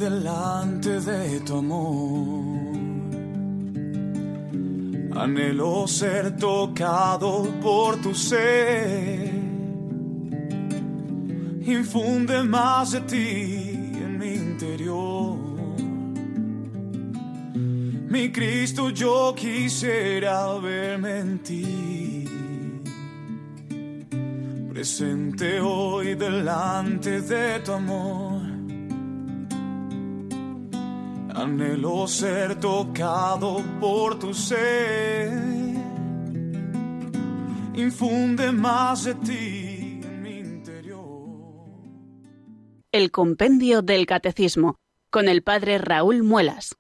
Delante 0.09 1.01
de 1.01 1.39
tu 1.41 1.57
amor. 1.57 2.77
Anhelo 5.23 5.85
ser 5.87 6.37
tocado 6.37 7.31
por 7.61 7.97
tu 8.01 8.13
ser. 8.13 9.29
Infunde 11.77 12.43
más 12.43 12.91
de 12.93 13.01
ti 13.01 13.35
en 14.03 14.17
mi 14.17 14.33
interior. 14.35 15.37
Mi 18.09 18.31
Cristo, 18.31 18.89
yo 18.89 19.33
quisiera 19.35 20.57
verme 20.59 21.19
en 21.19 21.39
ti. 21.39 22.23
Presente 24.71 25.59
hoy 25.59 26.15
delante 26.15 27.21
de 27.21 27.59
tu 27.65 27.73
amor 27.73 28.46
Anhelo 31.37 32.07
ser 32.07 32.59
tocado 32.59 33.63
por 33.79 34.17
tu 34.17 34.33
ser. 34.33 35.31
Infunde 37.75 38.51
más 38.51 39.03
de 39.03 39.13
ti 39.13 40.01
en 40.03 40.21
mi 40.23 40.39
interior. 40.39 41.69
El 42.91 43.11
Compendio 43.11 43.83
del 43.83 44.07
Catecismo 44.07 44.77
con 45.11 45.27
el 45.29 45.43
Padre 45.43 45.77
Raúl 45.77 46.23
Muelas. 46.23 46.75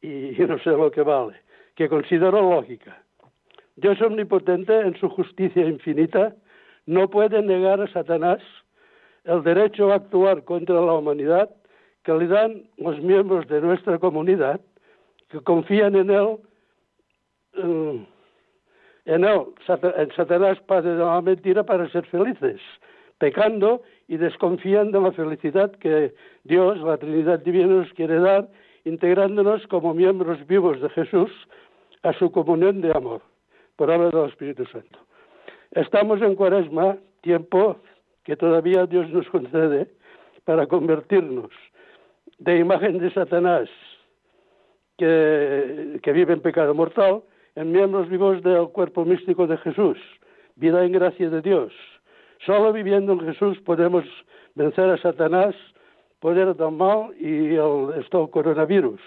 y 0.36 0.36
no 0.38 0.58
sé 0.58 0.70
lo 0.70 0.90
que 0.90 1.02
vale, 1.02 1.36
que 1.74 1.88
considero 1.88 2.40
lógica. 2.40 3.02
Dios 3.76 4.00
omnipotente, 4.02 4.78
en 4.78 4.98
su 4.98 5.08
justicia 5.08 5.64
infinita, 5.66 6.34
no 6.86 7.08
puede 7.08 7.40
negar 7.42 7.80
a 7.80 7.92
Satanás 7.92 8.40
el 9.24 9.42
derecho 9.42 9.92
a 9.92 9.96
actuar 9.96 10.44
contra 10.44 10.74
la 10.74 10.92
humanidad 10.92 11.50
que 12.02 12.12
le 12.12 12.26
dan 12.26 12.64
los 12.78 13.00
miembros 13.00 13.46
de 13.48 13.60
nuestra 13.60 13.98
comunidad 13.98 14.60
que 15.28 15.40
confían 15.40 15.94
en 15.94 16.10
él, 16.10 16.38
eh, 17.54 18.06
en 19.04 19.24
él, 19.24 19.40
en 19.68 20.12
Satanás, 20.16 20.58
padre 20.66 20.90
de 20.90 21.04
la 21.04 21.20
mentira, 21.20 21.62
para 21.64 21.88
ser 21.90 22.04
felices, 22.06 22.60
pecando 23.18 23.82
y 24.08 24.16
desconfían 24.16 24.90
de 24.90 25.00
la 25.00 25.12
felicidad 25.12 25.70
que 25.72 26.14
Dios, 26.44 26.78
la 26.78 26.96
Trinidad 26.96 27.38
Divina, 27.40 27.66
nos 27.66 27.92
quiere 27.92 28.18
dar 28.18 28.48
integrándonos 28.84 29.66
como 29.66 29.94
miembros 29.94 30.46
vivos 30.46 30.80
de 30.80 30.88
Jesús 30.90 31.30
a 32.02 32.12
su 32.14 32.30
comunión 32.32 32.80
de 32.80 32.92
amor, 32.92 33.22
por 33.76 33.90
obra 33.90 34.10
del 34.10 34.28
Espíritu 34.28 34.64
Santo. 34.66 34.98
Estamos 35.72 36.20
en 36.22 36.34
cuaresma, 36.34 36.96
tiempo 37.20 37.76
que 38.24 38.36
todavía 38.36 38.86
Dios 38.86 39.08
nos 39.10 39.28
concede 39.28 39.88
para 40.44 40.66
convertirnos 40.66 41.50
de 42.38 42.58
imagen 42.58 42.98
de 42.98 43.12
Satanás 43.12 43.68
que, 44.96 46.12
vive 46.12 46.32
en 46.32 46.40
pecado 46.40 46.74
mortal 46.74 47.22
en 47.54 47.72
miembros 47.72 48.08
vivos 48.08 48.42
del 48.42 48.68
cuerpo 48.68 49.04
místico 49.04 49.46
de 49.46 49.56
Jesús, 49.58 49.98
vida 50.56 50.84
en 50.84 50.92
gracia 50.92 51.30
de 51.30 51.40
Dios. 51.40 51.72
Solo 52.44 52.72
viviendo 52.72 53.12
en 53.12 53.20
Jesús 53.20 53.58
podemos 53.60 54.04
vencer 54.54 54.90
a 54.90 54.98
Satanás 54.98 55.54
poder 56.20 56.54
del 56.54 56.70
mal 56.72 57.14
y 57.18 57.54
el, 57.56 57.94
esto, 57.98 58.30
coronavirus. 58.30 59.00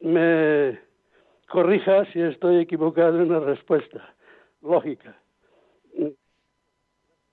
Me 0.00 0.78
corrija 1.48 2.04
si 2.12 2.20
estoy 2.20 2.60
equivocado 2.60 3.22
en 3.22 3.30
la 3.30 3.40
respuesta. 3.40 4.14
Lógica. 4.62 5.16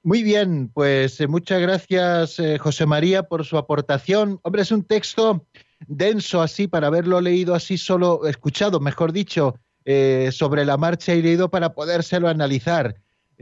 Muy 0.06 0.22
bien, 0.22 0.70
pues 0.74 1.22
eh, 1.22 1.28
muchas 1.28 1.62
gracias 1.62 2.38
eh, 2.38 2.58
José 2.58 2.86
María 2.86 3.24
por 3.24 3.46
su 3.46 3.58
aportación. 3.58 4.38
Hombre, 4.44 4.62
es 4.62 4.72
un 4.72 4.84
texto 4.84 5.46
denso 5.88 6.42
así 6.42 6.68
para 6.68 6.88
haberlo 6.88 7.22
leído 7.22 7.56
así 7.56 7.78
solo, 7.78 8.28
escuchado, 8.28 8.82
mejor 8.82 9.14
dicho, 9.14 9.56
eh, 9.86 10.30
sobre 10.34 10.66
la 10.66 10.76
marcha 10.76 11.16
y 11.16 11.22
leído 11.22 11.50
para 11.50 11.74
podérselo 11.74 12.28
analizar. 12.28 12.96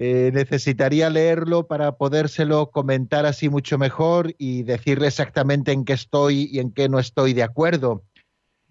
Eh, 0.04 0.32
necesitaría 0.34 1.12
leerlo 1.12 1.68
para 1.68 1.91
podérselo 1.91 2.72
comentar 2.72 3.28
así 3.28 3.49
mucho 3.49 3.78
mejor 3.78 4.34
y 4.39 4.64
decirle 4.64 5.06
exactamente 5.06 5.74
en 5.74 5.86
qué 5.86 5.93
estoy 5.93 6.49
y 6.52 6.58
en 6.58 6.72
qué 6.72 6.89
no 6.89 6.97
estoy 6.97 7.34
de 7.34 7.43
acuerdo. 7.43 8.04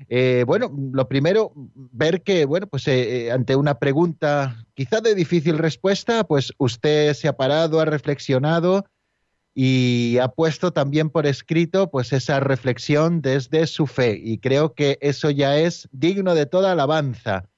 Eh, 0.09 0.43
bueno, 0.45 0.73
lo 0.93 1.07
primero, 1.07 1.53
ver 1.55 2.23
que, 2.23 2.47
bueno, 2.47 2.67
pues 2.67 2.89
eh, 2.89 3.31
ante 3.31 3.55
una 3.55 3.79
pregunta 3.79 4.67
quizá 4.75 5.01
de 5.01 5.15
difícil 5.15 5.59
respuesta, 5.59 6.25
pues 6.25 6.53
usted 6.59 7.15
se 7.15 7.29
ha 7.29 7.37
parado, 7.37 7.79
ha 7.79 7.85
reflexionado 7.85 8.85
y 9.55 10.19
ha 10.21 10.27
puesto 10.27 10.73
también 10.73 11.11
por 11.11 11.29
escrito 11.29 11.93
pues 11.93 12.13
esa 12.13 12.41
reflexión 12.41 13.23
desde 13.23 13.69
su 13.69 13.87
fe 13.87 14.21
y 14.21 14.39
creo 14.39 14.75
que 14.75 14.99
eso 15.01 15.31
ya 15.31 15.59
es 15.59 15.89
digno 15.93 16.35
de 16.35 16.47
toda 16.47 16.73
alabanza 16.73 17.49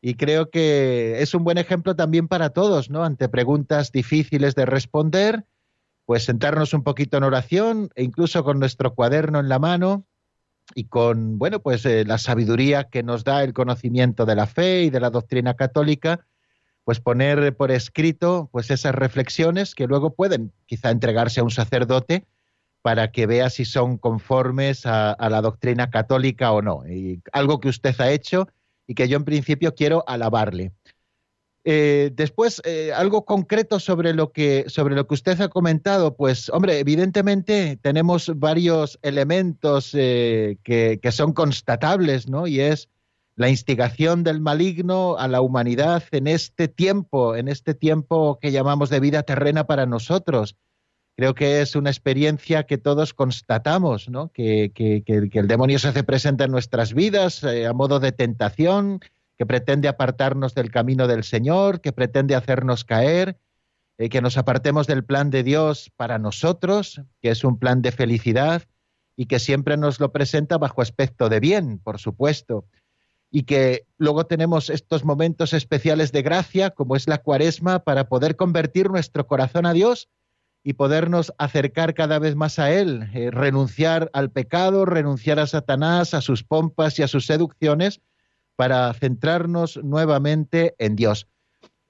y 0.00 0.14
creo 0.14 0.50
que 0.50 1.20
es 1.20 1.34
un 1.34 1.44
buen 1.44 1.58
ejemplo 1.58 1.96
también 1.96 2.28
para 2.28 2.50
todos, 2.50 2.90
¿no? 2.90 3.04
Ante 3.04 3.28
preguntas 3.28 3.90
difíciles 3.90 4.54
de 4.54 4.64
responder, 4.64 5.44
pues 6.04 6.24
sentarnos 6.24 6.72
un 6.72 6.84
poquito 6.84 7.16
en 7.16 7.24
oración 7.24 7.90
e 7.94 8.04
incluso 8.04 8.44
con 8.44 8.60
nuestro 8.60 8.94
cuaderno 8.94 9.40
en 9.40 9.48
la 9.48 9.58
mano 9.58 10.06
y 10.74 10.84
con, 10.84 11.38
bueno, 11.38 11.60
pues 11.60 11.84
eh, 11.84 12.04
la 12.04 12.18
sabiduría 12.18 12.84
que 12.84 13.02
nos 13.02 13.24
da 13.24 13.42
el 13.42 13.52
conocimiento 13.54 14.24
de 14.24 14.36
la 14.36 14.46
fe 14.46 14.84
y 14.84 14.90
de 14.90 15.00
la 15.00 15.10
doctrina 15.10 15.54
católica, 15.54 16.26
pues 16.84 17.00
poner 17.00 17.56
por 17.56 17.70
escrito 17.70 18.48
pues 18.52 18.70
esas 18.70 18.94
reflexiones 18.94 19.74
que 19.74 19.86
luego 19.86 20.14
pueden 20.14 20.52
quizá 20.66 20.90
entregarse 20.90 21.40
a 21.40 21.44
un 21.44 21.50
sacerdote 21.50 22.24
para 22.82 23.10
que 23.10 23.26
vea 23.26 23.50
si 23.50 23.64
son 23.64 23.98
conformes 23.98 24.86
a, 24.86 25.10
a 25.10 25.28
la 25.28 25.42
doctrina 25.42 25.90
católica 25.90 26.52
o 26.52 26.62
no. 26.62 26.86
Y 26.88 27.20
algo 27.32 27.58
que 27.58 27.68
usted 27.68 28.00
ha 28.00 28.10
hecho 28.10 28.48
y 28.88 28.94
que 28.94 29.06
yo 29.06 29.16
en 29.16 29.24
principio 29.24 29.76
quiero 29.76 30.02
alabarle. 30.08 30.72
Eh, 31.64 32.10
después, 32.14 32.62
eh, 32.64 32.92
algo 32.94 33.26
concreto 33.26 33.78
sobre 33.78 34.14
lo, 34.14 34.32
que, 34.32 34.64
sobre 34.68 34.94
lo 34.94 35.06
que 35.06 35.14
usted 35.14 35.38
ha 35.42 35.48
comentado, 35.48 36.16
pues 36.16 36.48
hombre, 36.48 36.78
evidentemente 36.78 37.78
tenemos 37.82 38.32
varios 38.36 38.98
elementos 39.02 39.90
eh, 39.92 40.56
que, 40.64 40.98
que, 41.02 41.12
son 41.12 41.34
constatables, 41.34 42.26
¿no? 42.26 42.46
Y 42.46 42.60
es 42.60 42.88
la 43.36 43.50
instigación 43.50 44.24
del 44.24 44.40
maligno 44.40 45.18
a 45.18 45.28
la 45.28 45.42
humanidad 45.42 46.04
en 46.10 46.26
este 46.26 46.68
tiempo, 46.68 47.36
en 47.36 47.48
este 47.48 47.74
tiempo 47.74 48.38
que 48.40 48.50
llamamos 48.50 48.88
de 48.88 49.00
vida 49.00 49.22
terrena 49.22 49.66
para 49.66 49.84
nosotros 49.84 50.56
creo 51.18 51.34
que 51.34 51.62
es 51.62 51.74
una 51.74 51.90
experiencia 51.90 52.62
que 52.62 52.78
todos 52.78 53.12
constatamos, 53.12 54.08
¿no? 54.08 54.30
que, 54.30 54.72
el 55.34 55.48
demonio 55.48 55.80
se 55.80 55.88
hace 55.88 56.04
presente 56.04 56.44
en 56.44 56.52
nuestras 56.52 56.94
vidas 56.94 57.42
eh, 57.42 57.66
a 57.66 57.72
modo 57.72 57.98
de 57.98 58.12
tentación, 58.12 59.00
que 59.36 59.44
pretende 59.44 59.88
apartarnos 59.88 60.54
del 60.54 60.70
camino 60.70 61.08
del 61.08 61.24
Señor, 61.24 61.80
que 61.80 61.90
pretende 61.90 62.36
hacernos 62.36 62.84
caer, 62.84 63.36
eh, 63.98 64.10
que 64.10 64.22
nos 64.22 64.38
apartemos 64.38 64.86
del 64.86 65.04
plan 65.04 65.30
de 65.30 65.42
Dios 65.42 65.90
para 65.96 66.20
nosotros, 66.20 67.02
que 67.20 67.30
es 67.30 67.42
un 67.42 67.58
plan 67.58 67.82
de 67.82 67.90
felicidad 67.90 68.62
y 69.16 69.26
que 69.26 69.40
siempre 69.40 69.76
nos 69.76 69.98
lo 69.98 70.12
presenta 70.12 70.56
bajo 70.56 70.82
aspecto 70.82 71.28
de 71.28 71.40
bien, 71.40 71.80
por 71.80 71.98
supuesto. 71.98 72.64
Y 73.28 73.42
que 73.42 73.88
luego 73.96 74.26
tenemos 74.26 74.70
estos 74.70 75.04
momentos 75.04 75.52
especiales 75.52 76.12
de 76.12 76.22
gracia, 76.22 76.70
como 76.70 76.94
es 76.94 77.08
la 77.08 77.18
cuaresma, 77.18 77.80
para 77.80 78.08
poder 78.08 78.36
convertir 78.36 78.88
nuestro 78.88 79.26
corazón 79.26 79.66
a 79.66 79.72
Dios 79.72 80.08
y 80.62 80.74
podernos 80.74 81.32
acercar 81.38 81.94
cada 81.94 82.18
vez 82.18 82.34
más 82.36 82.58
a 82.58 82.72
Él, 82.72 83.08
eh, 83.14 83.30
renunciar 83.30 84.10
al 84.12 84.30
pecado, 84.30 84.84
renunciar 84.84 85.38
a 85.38 85.46
Satanás, 85.46 86.14
a 86.14 86.20
sus 86.20 86.44
pompas 86.44 86.98
y 86.98 87.02
a 87.02 87.08
sus 87.08 87.26
seducciones, 87.26 88.00
para 88.56 88.92
centrarnos 88.92 89.78
nuevamente 89.82 90.74
en 90.78 90.96
Dios. 90.96 91.28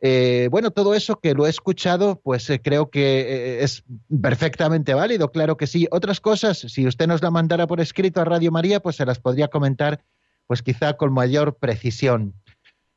Eh, 0.00 0.48
bueno, 0.50 0.70
todo 0.70 0.94
eso 0.94 1.18
que 1.18 1.34
lo 1.34 1.46
he 1.46 1.50
escuchado, 1.50 2.20
pues 2.20 2.48
eh, 2.50 2.60
creo 2.62 2.90
que 2.90 3.64
es 3.64 3.82
perfectamente 4.22 4.94
válido, 4.94 5.32
claro 5.32 5.56
que 5.56 5.66
sí. 5.66 5.88
Otras 5.90 6.20
cosas, 6.20 6.58
si 6.58 6.86
usted 6.86 7.08
nos 7.08 7.22
la 7.22 7.30
mandara 7.30 7.66
por 7.66 7.80
escrito 7.80 8.20
a 8.20 8.24
Radio 8.24 8.52
María, 8.52 8.80
pues 8.80 8.96
se 8.96 9.06
las 9.06 9.18
podría 9.18 9.48
comentar, 9.48 10.04
pues 10.46 10.62
quizá 10.62 10.96
con 10.96 11.12
mayor 11.12 11.56
precisión. 11.56 12.34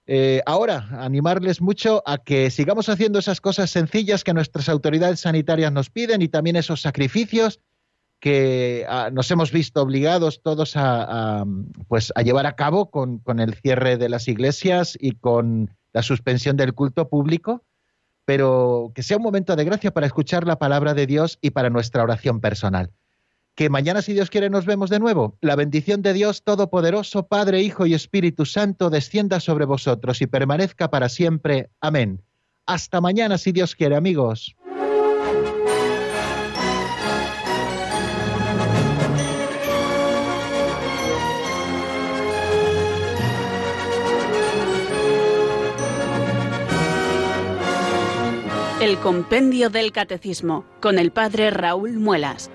Eh, 0.07 0.41
ahora, 0.45 0.87
animarles 0.91 1.61
mucho 1.61 2.01
a 2.05 2.17
que 2.17 2.49
sigamos 2.49 2.89
haciendo 2.89 3.19
esas 3.19 3.39
cosas 3.39 3.69
sencillas 3.69 4.23
que 4.23 4.33
nuestras 4.33 4.67
autoridades 4.67 5.21
sanitarias 5.21 5.71
nos 5.71 5.89
piden 5.89 6.21
y 6.21 6.27
también 6.27 6.55
esos 6.55 6.81
sacrificios 6.81 7.59
que 8.19 8.85
ah, 8.87 9.09
nos 9.11 9.29
hemos 9.31 9.51
visto 9.51 9.81
obligados 9.81 10.41
todos 10.43 10.73
a, 10.75 11.43
pues, 11.87 12.11
a 12.15 12.21
llevar 12.21 12.45
a 12.45 12.55
cabo 12.55 12.91
con, 12.91 13.19
con, 13.19 13.39
el 13.39 13.55
cierre 13.55 13.97
de 13.97 14.09
las 14.09 14.27
iglesias 14.27 14.97
y 14.99 15.13
con 15.13 15.75
la 15.93 16.03
suspensión 16.03 16.57
del 16.57 16.73
culto 16.73 17.09
público, 17.09 17.63
pero 18.25 18.91
que 18.93 19.03
sea 19.03 19.17
un 19.17 19.23
momento 19.23 19.55
de 19.55 19.65
gracia 19.65 19.91
para 19.91 20.07
escuchar 20.07 20.45
la 20.45 20.59
palabra 20.59 20.93
de 20.93 21.07
Dios 21.07 21.39
y 21.41 21.51
para 21.51 21.69
nuestra 21.69 22.03
oración 22.03 22.41
personal 22.41 22.91
que 23.61 23.69
mañana, 23.69 24.01
si 24.01 24.13
Dios 24.13 24.31
quiere, 24.31 24.49
nos 24.49 24.65
vemos 24.65 24.89
de 24.89 24.97
nuevo. 24.97 25.37
La 25.39 25.55
bendición 25.55 26.01
de 26.01 26.13
Dios 26.13 26.41
Todopoderoso, 26.41 27.27
Padre, 27.27 27.61
Hijo 27.61 27.85
y 27.85 27.93
Espíritu 27.93 28.47
Santo, 28.47 28.89
descienda 28.89 29.39
sobre 29.39 29.65
vosotros 29.65 30.19
y 30.23 30.25
permanezca 30.25 30.89
para 30.89 31.09
siempre. 31.09 31.69
Amén. 31.79 32.23
Hasta 32.65 33.01
mañana, 33.01 33.37
si 33.37 33.51
Dios 33.51 33.75
quiere, 33.75 33.95
amigos. 33.95 34.55
El 48.81 48.97
Compendio 48.97 49.69
del 49.69 49.91
Catecismo, 49.91 50.65
con 50.79 50.97
el 50.97 51.11
Padre 51.11 51.51
Raúl 51.51 51.99
Muelas. 51.99 52.49